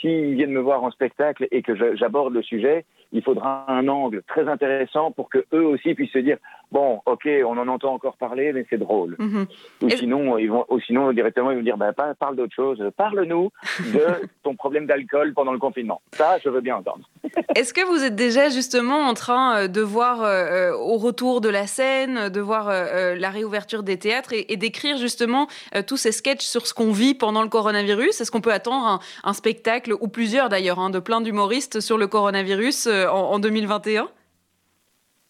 s'ils 0.00 0.34
viennent 0.34 0.52
me 0.52 0.60
voir 0.60 0.82
en 0.82 0.90
spectacle 0.90 1.46
et 1.50 1.62
que 1.62 1.74
j'aborde 1.96 2.34
le 2.34 2.42
sujet, 2.42 2.84
il 3.12 3.22
faudra 3.22 3.64
un 3.68 3.88
angle 3.88 4.22
très 4.26 4.48
intéressant 4.48 5.10
pour 5.10 5.28
que 5.30 5.44
eux 5.52 5.64
aussi 5.64 5.94
puissent 5.94 6.12
se 6.12 6.18
dire 6.18 6.38
bon, 6.72 7.00
ok, 7.06 7.28
on 7.46 7.56
en 7.58 7.68
entend 7.68 7.94
encore 7.94 8.16
parler, 8.16 8.52
mais 8.52 8.66
c'est 8.68 8.76
drôle. 8.78 9.14
Mhm. 9.20 9.46
Ou 9.82 9.90
sinon, 9.90 10.36
ils 10.36 10.50
vont, 10.50 10.64
ou 10.68 10.80
sinon 10.80 11.12
directement 11.12 11.52
ils 11.52 11.58
vont 11.58 11.62
dire 11.62 11.76
bah, 11.76 11.92
pa- 11.92 12.14
parle 12.14 12.34
d'autre 12.36 12.54
chose, 12.54 12.82
parle-nous 12.96 13.50
de 13.94 14.04
ton 14.42 14.54
problème 14.56 14.86
d'alcool 14.86 15.32
pendant 15.32 15.52
le 15.52 15.58
confinement. 15.60 16.00
Ça, 16.12 16.38
je 16.44 16.48
veux 16.48 16.60
bien 16.60 16.76
entendre. 16.76 17.08
Est-ce 17.54 17.72
que 17.72 17.84
vous 17.86 18.02
êtes 18.02 18.16
déjà 18.16 18.48
justement 18.48 18.98
en 19.06 19.14
train 19.14 19.56
euh, 19.56 19.68
de 19.68 19.80
voir 19.80 20.22
euh, 20.22 20.26
euh, 20.70 20.76
au 20.76 20.96
retour 20.98 21.40
de 21.40 21.48
la 21.48 21.66
scène, 21.68 22.28
de 22.30 22.40
voir 22.40 22.68
euh, 22.68 23.14
la 23.14 23.30
réouverture 23.30 23.82
des 23.84 23.96
théâtres 23.98 24.32
et, 24.32 24.52
et 24.52 24.56
d'écrire 24.56 24.96
justement 24.98 25.46
euh, 25.76 25.82
tous 25.86 25.96
ces 25.96 26.12
sketchs 26.12 26.44
sur 26.44 26.66
ce 26.66 26.74
qu'on 26.74 26.90
vit 26.90 27.14
pendant 27.14 27.42
le 27.42 27.48
coronavirus? 27.48 28.20
Est-ce 28.20 28.30
qu'on 28.32 28.40
peut 28.40 28.52
attendre 28.52 28.86
un, 28.86 28.98
un 29.22 29.32
spectacle, 29.34 29.92
ou 30.00 30.08
plusieurs 30.08 30.48
d'ailleurs, 30.48 30.80
hein, 30.80 30.90
de 30.90 30.98
plein 30.98 31.20
d'humoristes 31.20 31.80
sur 31.80 31.96
le 31.96 32.08
coronavirus 32.08 32.88
en, 33.04 33.32
en 33.32 33.38
2021 33.38 34.08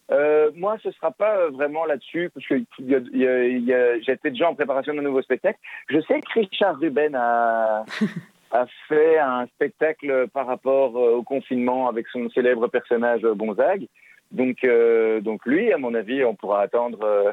Euh, 0.09 0.51
moi, 0.55 0.77
ce 0.81 0.89
sera 0.91 1.11
pas 1.11 1.35
euh, 1.37 1.49
vraiment 1.49 1.83
là-dessus, 1.85 2.29
parce 2.33 2.47
que 2.47 2.55
j'étais 4.01 4.29
déjà 4.29 4.49
en 4.49 4.55
préparation 4.55 4.93
d'un 4.93 5.01
nouveau 5.01 5.21
spectacle. 5.21 5.59
Je 5.89 5.99
sais 6.01 6.21
que 6.21 6.39
Richard 6.39 6.79
Ruben 6.79 7.13
a, 7.15 7.83
a 8.51 8.65
fait 8.87 9.17
un 9.19 9.45
spectacle 9.47 10.27
par 10.33 10.47
rapport 10.47 10.95
euh, 10.97 11.15
au 11.17 11.23
confinement 11.23 11.89
avec 11.89 12.07
son 12.07 12.29
célèbre 12.29 12.67
personnage 12.67 13.23
euh, 13.25 13.33
Bonzag. 13.33 13.87
Donc, 14.31 14.63
euh, 14.63 15.19
donc 15.21 15.45
lui, 15.45 15.71
à 15.73 15.77
mon 15.77 15.93
avis, 15.93 16.23
on 16.23 16.35
pourra 16.35 16.61
attendre, 16.61 16.99
euh, 17.03 17.31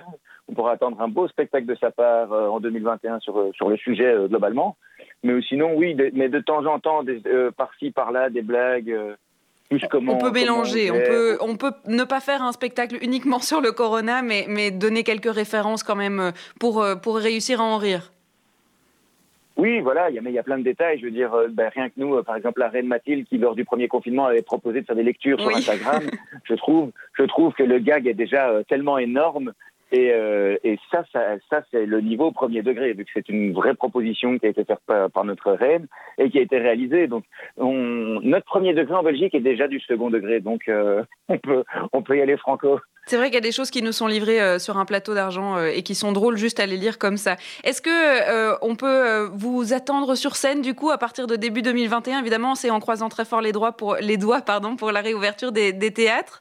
on 0.48 0.54
pourra 0.54 0.72
attendre 0.72 1.00
un 1.00 1.08
beau 1.08 1.26
spectacle 1.28 1.66
de 1.66 1.74
sa 1.76 1.90
part 1.90 2.32
euh, 2.32 2.48
en 2.48 2.60
2021 2.60 3.20
sur 3.20 3.38
euh, 3.38 3.50
sur 3.52 3.68
le 3.68 3.76
sujet 3.76 4.06
euh, 4.14 4.28
globalement. 4.28 4.76
Mais 5.24 5.40
sinon, 5.42 5.74
oui, 5.74 5.94
de- 5.94 6.10
mais 6.14 6.28
de 6.28 6.38
temps 6.40 6.66
en 6.66 6.78
temps, 6.80 7.02
euh, 7.06 7.50
par-ci 7.52 7.90
par-là, 7.90 8.30
des 8.30 8.42
blagues. 8.42 8.96
Plus 9.68 9.80
comment, 9.90 10.14
On 10.14 10.18
peut 10.18 10.30
mélanger, 10.30 10.90
on 10.90 11.00
peut, 11.00 11.38
on 11.40 11.56
peut 11.56 11.72
ne 11.86 12.04
pas 12.04 12.20
faire 12.20 12.42
un 12.42 12.52
spectacle 12.52 12.96
uniquement 13.02 13.40
sur 13.40 13.60
le 13.60 13.72
corona, 13.72 14.22
mais, 14.22 14.46
mais 14.48 14.70
donner 14.70 15.04
quelques 15.04 15.32
références 15.32 15.82
quand 15.82 15.96
même 15.96 16.20
euh, 16.20 16.30
pour, 16.60 16.82
euh, 16.82 16.96
pour 16.96 17.16
réussir 17.16 17.60
à 17.60 17.64
en 17.64 17.78
rire. 17.78 18.12
Oui, 19.56 19.80
voilà, 19.80 20.10
il 20.10 20.16
y 20.16 20.18
a, 20.18 20.22
mais 20.22 20.30
il 20.30 20.34
y 20.34 20.38
a 20.38 20.42
plein 20.42 20.58
de 20.58 20.64
détails. 20.64 20.98
Je 20.98 21.04
veux 21.04 21.12
dire, 21.12 21.32
euh, 21.32 21.46
ben, 21.48 21.70
rien 21.74 21.88
que 21.88 21.94
nous, 21.96 22.22
par 22.24 22.36
exemple, 22.36 22.60
la 22.60 22.68
reine 22.68 22.88
Mathilde, 22.88 23.26
qui 23.26 23.38
lors 23.38 23.54
du 23.54 23.64
premier 23.64 23.88
confinement 23.88 24.26
avait 24.26 24.42
proposé 24.42 24.80
de 24.80 24.86
faire 24.86 24.96
des 24.96 25.04
lectures 25.04 25.40
sur. 25.40 25.56
Instagram, 25.56 26.02
je 26.44 26.54
trouve, 26.54 26.90
je 27.16 27.24
trouve 27.24 27.52
que 27.54 27.62
le 27.62 27.78
gag 27.78 28.06
est 28.06 28.14
déjà 28.14 28.62
tellement 28.68 28.98
énorme. 28.98 29.52
Et, 29.94 30.10
euh, 30.12 30.56
et 30.64 30.76
ça, 30.90 31.04
ça, 31.12 31.20
ça 31.48 31.62
c'est 31.70 31.86
le 31.86 32.00
niveau 32.00 32.32
premier 32.32 32.62
degré, 32.62 32.92
vu 32.94 33.04
que 33.04 33.10
c'est 33.14 33.28
une 33.28 33.52
vraie 33.52 33.74
proposition 33.74 34.36
qui 34.40 34.46
a 34.46 34.48
été 34.48 34.64
faite 34.64 34.80
par, 34.86 35.24
notre 35.24 35.52
reine 35.52 35.86
et 36.18 36.30
qui 36.30 36.38
a 36.40 36.42
été 36.42 36.58
réalisée. 36.58 37.06
Donc, 37.06 37.22
on, 37.56 38.18
notre 38.20 38.44
premier 38.44 38.74
degré 38.74 38.92
en 38.92 39.04
Belgique 39.04 39.36
est 39.36 39.40
déjà 39.40 39.68
du 39.68 39.78
second 39.78 40.10
degré, 40.10 40.40
donc 40.40 40.62
euh, 40.68 41.04
on 41.28 41.38
peut, 41.38 41.62
on 41.92 42.02
peut 42.02 42.16
y 42.16 42.20
aller 42.20 42.36
franco. 42.36 42.80
C'est 43.06 43.16
vrai 43.16 43.26
qu'il 43.26 43.34
y 43.34 43.38
a 43.38 43.42
des 43.42 43.52
choses 43.52 43.70
qui 43.70 43.82
nous 43.82 43.92
sont 43.92 44.08
livrées 44.08 44.40
euh, 44.40 44.58
sur 44.58 44.78
un 44.78 44.84
plateau 44.84 45.14
d'argent 45.14 45.62
et 45.62 45.82
qui 45.82 45.94
sont 45.94 46.10
drôles 46.10 46.38
juste 46.38 46.58
à 46.58 46.66
les 46.66 46.76
lire 46.76 46.98
comme 46.98 47.16
ça. 47.16 47.36
Est-ce 47.62 47.80
que 47.80 48.64
on 48.66 48.74
peut 48.74 49.28
vous 49.32 49.74
attendre 49.74 50.16
sur 50.16 50.34
scène 50.34 50.60
du 50.60 50.74
coup 50.74 50.90
à 50.90 50.98
partir 50.98 51.28
de 51.28 51.36
début 51.36 51.62
2021 51.62 52.18
Évidemment, 52.18 52.56
c'est 52.56 52.70
en 52.70 52.80
croisant 52.80 53.08
très 53.08 53.24
fort 53.24 53.42
les 53.42 53.52
pour 53.78 53.94
les 54.00 54.16
doigts 54.16 54.40
pardon 54.40 54.74
pour 54.74 54.90
la 54.90 55.02
réouverture 55.02 55.52
des 55.52 55.92
théâtres. 55.92 56.40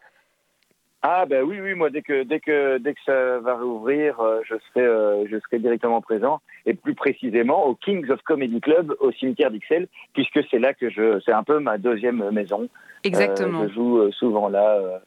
Ah 1.05 1.25
ben 1.25 1.43
oui 1.43 1.59
oui 1.61 1.73
moi 1.73 1.89
dès 1.89 2.01
que 2.01 2.23
dès 2.23 2.39
que 2.39 2.77
dès 2.77 2.93
que 2.93 2.99
ça 3.05 3.39
va 3.39 3.55
rouvrir 3.55 4.21
euh, 4.21 4.39
je 4.45 4.55
serai 4.69 4.85
euh, 4.85 5.25
je 5.29 5.37
serai 5.37 5.59
directement 5.59 5.99
présent 5.99 6.39
et 6.65 6.73
plus 6.73 6.95
précisément 6.95 7.67
au 7.67 7.75
Kings 7.75 8.09
of 8.09 8.21
Comedy 8.21 8.61
Club 8.61 8.95
au 9.01 9.11
cimetière 9.11 9.51
d'Ixelles 9.51 9.89
puisque 10.13 10.39
c'est 10.49 10.59
là 10.59 10.73
que 10.73 10.89
je 10.89 11.19
c'est 11.25 11.33
un 11.33 11.43
peu 11.43 11.59
ma 11.59 11.77
deuxième 11.77 12.29
maison. 12.31 12.69
Exactement. 13.03 13.63
Euh, 13.63 13.67
je 13.67 13.73
joue 13.73 13.97
euh, 13.97 14.11
souvent 14.11 14.47
là 14.47 15.01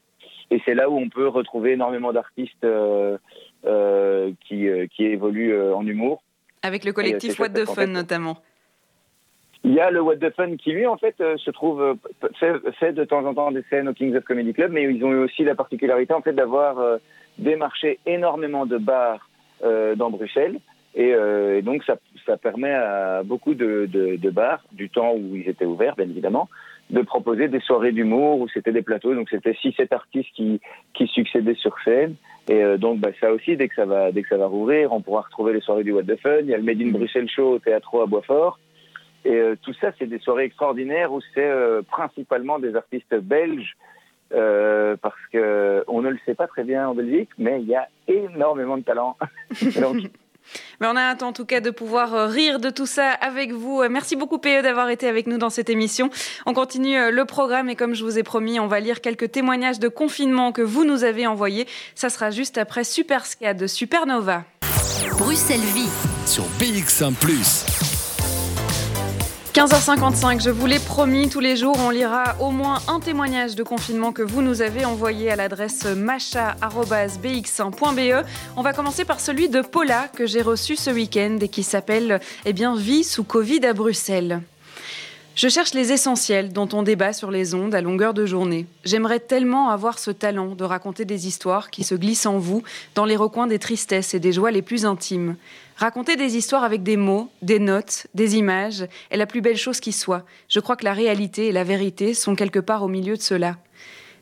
et 0.49 0.61
c'est 0.65 0.75
là 0.75 0.89
où 0.89 0.97
on 0.97 1.09
peut 1.09 1.27
retrouver 1.27 1.73
énormément 1.73 2.13
d'artistes 2.13 2.63
euh, 2.63 3.17
euh, 3.65 4.31
qui 4.47 4.67
euh, 4.67 4.87
qui 4.87 5.05
évoluent 5.05 5.59
en 5.73 5.85
humour. 5.85 6.21
Avec 6.63 6.85
le 6.85 6.93
collectif 6.93 7.39
What 7.39 7.49
the 7.49 7.65
Fun 7.65 7.87
notamment. 7.87 8.37
Il 9.67 9.73
y 9.73 9.81
a 9.81 9.91
le 9.91 10.01
What 10.01 10.15
the 10.15 10.29
Fun 10.33 10.55
qui, 10.55 10.71
lui, 10.71 10.87
en 10.87 10.95
fait, 10.95 11.15
euh, 11.19 11.35
se 11.35 11.51
trouve, 11.51 11.81
euh, 11.81 11.95
fait, 12.39 12.53
fait 12.79 12.93
de 12.93 13.03
temps 13.03 13.25
en 13.25 13.33
temps 13.33 13.51
des 13.51 13.63
scènes 13.69 13.89
au 13.89 13.93
Kings 13.93 14.15
of 14.15 14.23
Comedy 14.23 14.53
Club, 14.53 14.71
mais 14.71 14.83
ils 14.83 15.03
ont 15.03 15.11
eu 15.11 15.17
aussi 15.17 15.43
la 15.43 15.55
particularité, 15.55 16.13
en 16.13 16.21
fait, 16.21 16.31
d'avoir 16.31 16.79
euh, 16.79 16.97
démarché 17.37 17.99
énormément 18.05 18.65
de 18.65 18.77
bars 18.77 19.29
euh, 19.65 19.93
dans 19.95 20.09
Bruxelles. 20.09 20.59
Et, 20.95 21.13
euh, 21.13 21.57
et 21.57 21.61
donc, 21.63 21.83
ça, 21.83 21.97
ça 22.25 22.37
permet 22.37 22.71
à 22.71 23.23
beaucoup 23.25 23.55
de, 23.55 23.89
de, 23.91 24.15
de 24.15 24.29
bars, 24.29 24.63
du 24.71 24.89
temps 24.89 25.13
où 25.13 25.35
ils 25.35 25.49
étaient 25.49 25.65
ouverts, 25.65 25.97
bien 25.97 26.09
évidemment, 26.09 26.47
de 26.89 27.01
proposer 27.01 27.49
des 27.49 27.59
soirées 27.59 27.91
d'humour 27.91 28.39
où 28.39 28.47
c'était 28.47 28.71
des 28.71 28.83
plateaux. 28.83 29.13
Donc, 29.15 29.27
c'était 29.29 29.51
6-7 29.51 29.93
artistes 29.93 30.29
qui, 30.33 30.61
qui 30.93 31.07
succédaient 31.07 31.55
sur 31.55 31.75
scène. 31.83 32.15
Et 32.47 32.63
euh, 32.63 32.77
donc, 32.77 32.99
bah, 32.99 33.09
ça 33.19 33.33
aussi, 33.33 33.57
dès 33.57 33.67
que 33.67 33.75
ça, 33.75 33.85
va, 33.85 34.13
dès 34.13 34.21
que 34.21 34.29
ça 34.29 34.37
va 34.37 34.47
rouvrir, 34.47 34.93
on 34.93 35.01
pourra 35.01 35.23
retrouver 35.23 35.51
les 35.51 35.59
soirées 35.59 35.83
du 35.83 35.91
What 35.91 36.03
the 36.03 36.17
Fun. 36.21 36.39
Il 36.39 36.47
y 36.47 36.53
a 36.53 36.57
le 36.57 36.63
Made 36.63 36.81
in 36.81 36.91
Bruxelles 36.91 37.29
Show 37.29 37.55
au 37.55 37.59
Théâtre 37.59 38.01
à 38.01 38.05
Boisfort. 38.05 38.57
Et 39.27 39.35
euh, 39.35 39.57
tout 39.61 39.73
ça, 39.81 39.91
c'est 39.99 40.07
des 40.07 40.19
soirées 40.19 40.45
extraordinaires 40.45 41.11
où 41.11 41.19
c'est 41.33 41.43
euh, 41.45 41.81
principalement 41.81 42.59
des 42.59 42.75
artistes 42.77 43.13
belges, 43.13 43.75
euh, 44.33 44.95
parce 45.01 45.19
que 45.33 45.83
on 45.89 46.01
ne 46.01 46.09
le 46.09 46.17
sait 46.25 46.33
pas 46.33 46.47
très 46.47 46.63
bien 46.63 46.87
en 46.87 46.95
Belgique, 46.95 47.29
mais 47.37 47.61
il 47.61 47.67
y 47.67 47.75
a 47.75 47.89
énormément 48.07 48.77
de 48.77 48.83
talent. 48.83 49.17
Donc, 49.81 49.97
Mais 50.79 50.87
on 50.87 50.95
a 50.95 51.01
hâte 51.01 51.23
en 51.23 51.33
tout 51.33 51.43
cas 51.43 51.59
de 51.59 51.71
pouvoir 51.71 52.29
rire 52.29 52.61
de 52.61 52.69
tout 52.69 52.85
ça 52.85 53.09
avec 53.11 53.51
vous. 53.51 53.83
Merci 53.89 54.15
beaucoup 54.15 54.37
PE 54.37 54.61
d'avoir 54.61 54.89
été 54.89 55.09
avec 55.09 55.27
nous 55.27 55.37
dans 55.37 55.49
cette 55.49 55.69
émission. 55.69 56.09
On 56.45 56.53
continue 56.53 57.11
le 57.11 57.25
programme 57.25 57.67
et 57.69 57.75
comme 57.75 57.95
je 57.95 58.05
vous 58.05 58.17
ai 58.17 58.23
promis, 58.23 58.61
on 58.61 58.67
va 58.67 58.79
lire 58.79 59.01
quelques 59.01 59.29
témoignages 59.29 59.79
de 59.79 59.89
confinement 59.89 60.53
que 60.53 60.61
vous 60.61 60.85
nous 60.85 61.03
avez 61.03 61.27
envoyés. 61.27 61.67
Ça 61.95 62.09
sera 62.09 62.31
juste 62.31 62.57
après 62.57 62.85
Super 62.85 63.25
Ska 63.25 63.53
de 63.53 63.67
Supernova. 63.67 64.45
Bruxelles 65.19 65.59
Vie. 65.59 65.91
Sur 66.25 66.43
BX1⁇ 66.61 67.11
15h55, 69.57 70.43
je 70.43 70.51
vous 70.51 70.67
l'ai 70.67 70.77
promis, 70.77 71.29
tous 71.29 71.39
les 71.39 71.55
jours, 71.55 71.75
on 71.79 71.89
lira 71.89 72.35
au 72.39 72.51
moins 72.51 72.77
un 72.87 72.99
témoignage 72.99 73.55
de 73.55 73.63
confinement 73.63 74.11
que 74.11 74.21
vous 74.21 74.43
nous 74.43 74.61
avez 74.61 74.85
envoyé 74.85 75.31
à 75.31 75.35
l'adresse 75.35 75.85
macha.bx1.be. 75.85 78.23
On 78.55 78.61
va 78.61 78.73
commencer 78.73 79.03
par 79.03 79.19
celui 79.19 79.49
de 79.49 79.61
Paula 79.61 80.09
que 80.09 80.27
j'ai 80.27 80.43
reçu 80.43 80.75
ce 80.75 80.91
week-end 80.91 81.39
et 81.41 81.47
qui 81.47 81.63
s'appelle 81.63 82.19
eh 82.45 82.53
bien, 82.53 82.75
Vie 82.75 83.03
sous 83.03 83.23
Covid 83.23 83.65
à 83.65 83.73
Bruxelles. 83.73 84.43
Je 85.33 85.49
cherche 85.49 85.73
les 85.73 85.91
essentiels 85.91 86.53
dont 86.53 86.69
on 86.73 86.83
débat 86.83 87.13
sur 87.13 87.31
les 87.31 87.55
ondes 87.55 87.73
à 87.73 87.81
longueur 87.81 88.13
de 88.13 88.27
journée. 88.27 88.67
J'aimerais 88.85 89.19
tellement 89.19 89.69
avoir 89.69 89.97
ce 89.97 90.11
talent 90.11 90.53
de 90.53 90.65
raconter 90.65 91.03
des 91.03 91.27
histoires 91.27 91.71
qui 91.71 91.83
se 91.83 91.95
glissent 91.95 92.27
en 92.27 92.37
vous, 92.37 92.61
dans 92.93 93.05
les 93.05 93.15
recoins 93.15 93.47
des 93.47 93.57
tristesses 93.57 94.13
et 94.13 94.19
des 94.19 94.33
joies 94.33 94.51
les 94.51 94.61
plus 94.61 94.85
intimes. 94.85 95.35
Raconter 95.77 96.15
des 96.15 96.37
histoires 96.37 96.63
avec 96.63 96.81
des 96.81 96.97
mots, 96.97 97.29
des 97.43 97.59
notes, 97.59 98.07
des 98.15 98.35
images 98.35 98.87
est 99.11 99.17
la 99.17 99.27
plus 99.27 99.41
belle 99.41 99.57
chose 99.57 99.79
qui 99.79 99.91
soit. 99.91 100.25
Je 100.49 100.59
crois 100.59 100.75
que 100.75 100.85
la 100.85 100.93
réalité 100.93 101.47
et 101.47 101.51
la 101.51 101.63
vérité 101.63 102.15
sont 102.15 102.35
quelque 102.35 102.57
part 102.57 102.81
au 102.81 102.87
milieu 102.87 103.15
de 103.15 103.21
cela. 103.21 103.57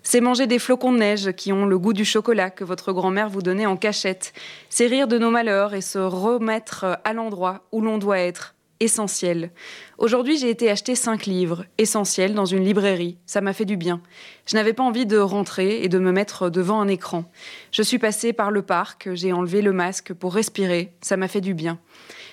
C'est 0.03 0.19
manger 0.19 0.47
des 0.47 0.59
flocons 0.59 0.91
de 0.91 0.97
neige 0.97 1.31
qui 1.31 1.53
ont 1.53 1.65
le 1.65 1.79
goût 1.79 1.93
du 1.93 2.03
chocolat 2.03 2.49
que 2.49 2.65
votre 2.65 2.91
grand-mère 2.91 3.29
vous 3.29 3.41
donnait 3.41 3.65
en 3.65 3.77
cachette. 3.77 4.33
C'est 4.69 4.87
rire 4.87 5.07
de 5.07 5.17
nos 5.17 5.31
malheurs 5.31 5.73
et 5.73 5.79
se 5.79 5.97
remettre 5.97 6.99
à 7.05 7.13
l'endroit 7.13 7.61
où 7.71 7.79
l'on 7.79 7.99
doit 7.99 8.19
être. 8.19 8.54
Essentiel. 8.81 9.51
Aujourd'hui, 9.97 10.37
j'ai 10.37 10.49
été 10.49 10.69
acheter 10.69 10.95
cinq 10.95 11.25
livres, 11.25 11.65
essentiels, 11.77 12.33
dans 12.33 12.45
une 12.45 12.65
librairie. 12.65 13.17
Ça 13.25 13.39
m'a 13.39 13.53
fait 13.53 13.63
du 13.63 13.77
bien. 13.77 14.01
Je 14.47 14.55
n'avais 14.55 14.73
pas 14.73 14.83
envie 14.83 15.05
de 15.05 15.17
rentrer 15.17 15.83
et 15.83 15.87
de 15.87 15.97
me 15.97 16.11
mettre 16.11 16.49
devant 16.49 16.81
un 16.81 16.89
écran. 16.89 17.23
Je 17.71 17.81
suis 17.81 17.99
passée 17.99 18.33
par 18.33 18.51
le 18.51 18.63
parc, 18.63 19.09
j'ai 19.13 19.31
enlevé 19.31 19.61
le 19.61 19.71
masque 19.71 20.13
pour 20.13 20.33
respirer. 20.33 20.91
Ça 20.99 21.15
m'a 21.15 21.29
fait 21.29 21.39
du 21.39 21.53
bien. 21.53 21.79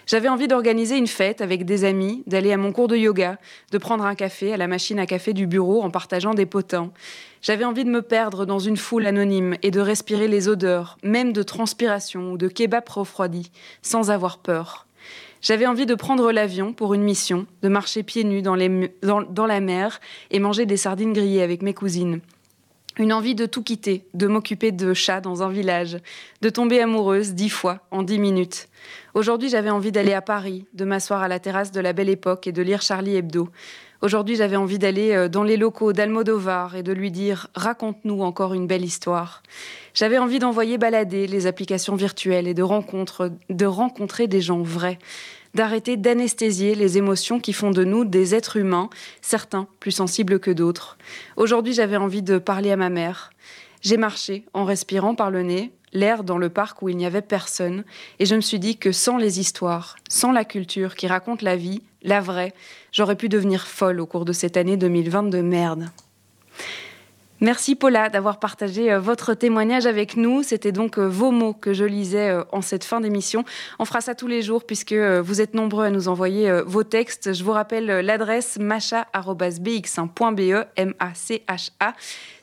J'avais 0.07 0.29
envie 0.29 0.49
d'organiser 0.49 0.97
une 0.97 1.07
fête 1.07 1.41
avec 1.41 1.65
des 1.65 1.85
amis, 1.85 2.25
d'aller 2.27 2.53
à 2.53 2.57
mon 2.57 2.73
cours 2.73 2.89
de 2.89 2.97
yoga, 2.97 3.39
de 3.71 3.79
prendre 3.79 4.05
un 4.05 4.17
café 4.17 4.53
à 4.53 4.57
la 4.57 4.67
machine 4.67 4.99
à 4.99 5.07
café 5.07 5.33
du 5.33 5.47
bureau 5.47 5.83
en 5.83 5.91
partageant 5.91 6.35
des 6.35 6.47
potins. 6.47 6.91
J'avais 7.41 7.65
envie 7.65 7.85
de 7.85 7.91
me 7.91 8.03
perdre 8.03 8.47
dans 8.47 8.59
une 8.59 8.77
foule 8.77 9.07
anonyme 9.07 9.57
et 9.63 9.71
de 9.71 9.81
respirer 9.81 10.27
les 10.27 10.49
odeurs, 10.49 10.99
même 11.05 11.33
de 11.33 11.45
transpiration 11.45 12.33
ou 12.33 12.37
de 12.37 12.49
kebab 12.49 12.89
refroidi, 12.89 13.53
sans 13.81 14.11
avoir 14.11 14.39
peur. 14.39 14.87
J'avais 15.43 15.67
envie 15.67 15.87
de 15.87 15.97
prendre 15.97 16.31
l'avion 16.31 16.73
pour 16.73 16.95
une 16.95 17.03
mission, 17.03 17.47
de 17.63 17.69
marcher 17.69 18.05
pieds 18.05 18.23
nus 18.23 18.43
dans, 18.43 18.55
la 18.55 19.61
mer 19.61 20.01
et 20.31 20.39
manger 20.39 20.67
des 20.67 20.77
sardines 20.77 21.13
grillées 21.13 21.43
avec 21.43 21.63
mes 21.63 21.75
cousines. 21.75 22.21
Une 22.97 23.13
envie 23.13 23.35
de 23.35 23.47
tout 23.47 23.65
quitter, 23.65 24.05
de 24.15 24.29
m'occuper 24.29 24.71
de 24.71 24.95
chats 24.95 25.21
dans 25.21 25.43
un 25.43 25.49
village, 25.49 25.99
de 26.43 26.49
tomber 26.49 26.81
amoureuse 26.81 27.33
dix 27.33 27.49
fois 27.49 27.81
en 27.91 28.05
dix 28.05 28.21
minutes. 28.21 28.69
Aujourd'hui, 29.15 29.49
j'avais 29.49 29.71
envie 29.71 29.91
d'aller 29.91 30.13
à 30.13 30.23
Paris, 30.23 30.65
de 30.75 30.85
m'asseoir 30.85 31.23
à 31.23 31.29
la 31.29 31.41
terrasse 31.41 31.73
de 31.73 31.81
la 31.81 31.93
Belle 31.93 32.11
Époque 32.11 32.47
et 32.47 32.53
de 32.53 32.63
lire 32.63 32.83
Charlie 32.83 33.17
Hebdo. 33.17 33.49
Aujourd'hui, 34.03 34.35
j'avais 34.35 34.57
envie 34.57 34.81
d'aller 34.81 35.13
euh, 35.13 35.29
dans 35.29 35.45
les 35.45 35.57
locaux 35.57 35.93
d'Almodovar 35.93 36.75
et 36.75 36.83
de 36.83 36.93
lui 36.93 37.13
dire 37.13 37.47
Raconte-nous 37.55 38.23
encore 38.23 38.53
une 38.53 38.67
belle 38.67 38.85
histoire. 38.85 39.45
J'avais 39.95 40.19
envie 40.19 40.41
d'envoyer 40.41 40.77
balader 40.77 41.29
les 41.29 41.47
applications 41.47 41.95
virtuelles 41.95 42.49
et 42.49 42.55
de, 42.55 42.65
de 43.49 43.65
rencontrer 43.65 44.27
des 44.27 44.41
gens 44.41 44.61
vrais 44.61 44.99
d'arrêter 45.55 45.97
d'anesthésier 45.99 46.75
les 46.75 46.97
émotions 46.97 47.39
qui 47.39 47.53
font 47.53 47.71
de 47.71 47.85
nous 47.85 48.07
des 48.07 48.35
êtres 48.35 48.57
humains, 48.57 48.89
certains 49.21 49.69
plus 49.81 49.91
sensibles 49.91 50.41
que 50.41 50.51
d'autres. 50.51 50.97
Aujourd'hui, 51.37 51.75
j'avais 51.75 51.99
envie 51.99 52.23
de 52.23 52.39
parler 52.39 52.71
à 52.71 52.77
ma 52.77 52.89
mère. 52.89 53.33
J'ai 53.83 53.99
marché 53.99 54.47
en 54.55 54.65
respirant 54.65 55.15
par 55.15 55.31
le 55.31 55.43
nez, 55.43 55.71
l'air 55.93 56.25
dans 56.25 56.39
le 56.39 56.49
parc 56.49 56.81
où 56.81 56.89
il 56.89 56.97
n'y 56.97 57.05
avait 57.05 57.21
personne, 57.21 57.85
et 58.19 58.25
je 58.25 58.35
me 58.35 58.41
suis 58.41 58.59
dit 58.59 58.79
que 58.79 58.93
sans 58.93 59.19
les 59.19 59.41
histoires, 59.41 59.97
sans 60.09 60.33
la 60.33 60.47
culture 60.47 60.95
qui 60.95 61.07
raconte 61.07 61.43
la 61.43 61.57
vie, 61.57 61.83
la 62.03 62.21
vraie, 62.21 62.53
j'aurais 62.93 63.17
pu 63.17 63.29
devenir 63.29 63.67
folle 63.67 64.01
au 64.01 64.07
cours 64.07 64.25
de 64.25 64.33
cette 64.33 64.57
année 64.57 64.77
2020 64.77 65.25
de 65.25 65.41
merde. 65.41 65.91
Merci 67.43 67.75
Paula 67.75 68.09
d'avoir 68.09 68.39
partagé 68.39 68.93
euh, 68.93 69.01
votre 69.01 69.35
témoignage 69.35 69.85
avec 69.85 70.17
nous. 70.17 70.45
C'était 70.45 70.71
donc 70.71 70.97
euh, 70.97 71.09
vos 71.09 71.33
mots 71.33 71.55
que 71.55 71.73
je 71.73 71.85
lisais 71.85 72.29
euh, 72.29 72.45
en 72.53 72.63
cette 72.63 72.85
fin 72.85 73.01
d'émission. 73.01 73.45
On 73.81 73.85
fera 73.85 74.01
ça 74.01 74.15
tous 74.15 74.29
les 74.29 74.43
jours 74.43 74.65
puisque 74.65 74.93
vous 74.93 75.41
êtes 75.41 75.55
nombreux 75.55 75.85
à 75.85 75.91
nous 75.91 76.07
envoyer 76.07 76.63
vos 76.65 76.85
textes. 76.85 77.33
Je 77.33 77.43
vous 77.43 77.51
rappelle 77.51 77.87
l'adresse 77.87 78.59
macha.bx1.be, 78.61 80.67
M-A-C-H-A. 80.77 81.95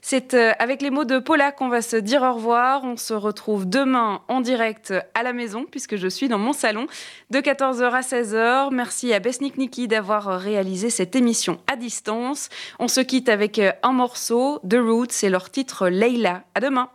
C'est 0.02 0.34
euh, 0.34 0.52
avec 0.60 0.82
les 0.82 0.89
mots 0.89 1.06
de 1.06 1.20
Paula 1.20 1.52
qu'on 1.52 1.70
va 1.70 1.82
se 1.82 1.95
dire 1.95 2.22
au 2.22 2.34
revoir. 2.34 2.84
On 2.84 2.97
se 2.97 3.14
retrouve 3.14 3.68
demain 3.68 4.22
en 4.28 4.41
direct 4.41 4.93
à 5.14 5.24
la 5.24 5.34
maison, 5.34 5.66
puisque 5.70 5.95
je 5.95 6.08
suis 6.08 6.28
dans 6.28 6.38
mon 6.38 6.54
salon, 6.54 6.88
de 7.30 7.39
14h 7.39 7.91
à 7.91 8.02
16h. 8.02 8.74
Merci 8.74 9.14
à 9.14 9.20
Besnik 9.20 9.58
Niki 9.58 9.88
d'avoir 9.88 10.39
réalisé 10.39 10.89
cette 10.89 11.16
émission 11.16 11.60
à 11.72 11.76
distance. 11.76 12.50
On 12.80 12.88
se 12.88 13.02
quitte 13.02 13.30
avec 13.30 13.60
euh, 13.60 13.72
un 13.84 13.93
morceau, 13.93 14.60
The 14.70 14.78
Roots 14.80 15.24
et 15.24 15.30
leur 15.30 15.50
titre 15.50 15.89
Leila. 15.89 16.43
À 16.56 16.60
demain! 16.60 16.89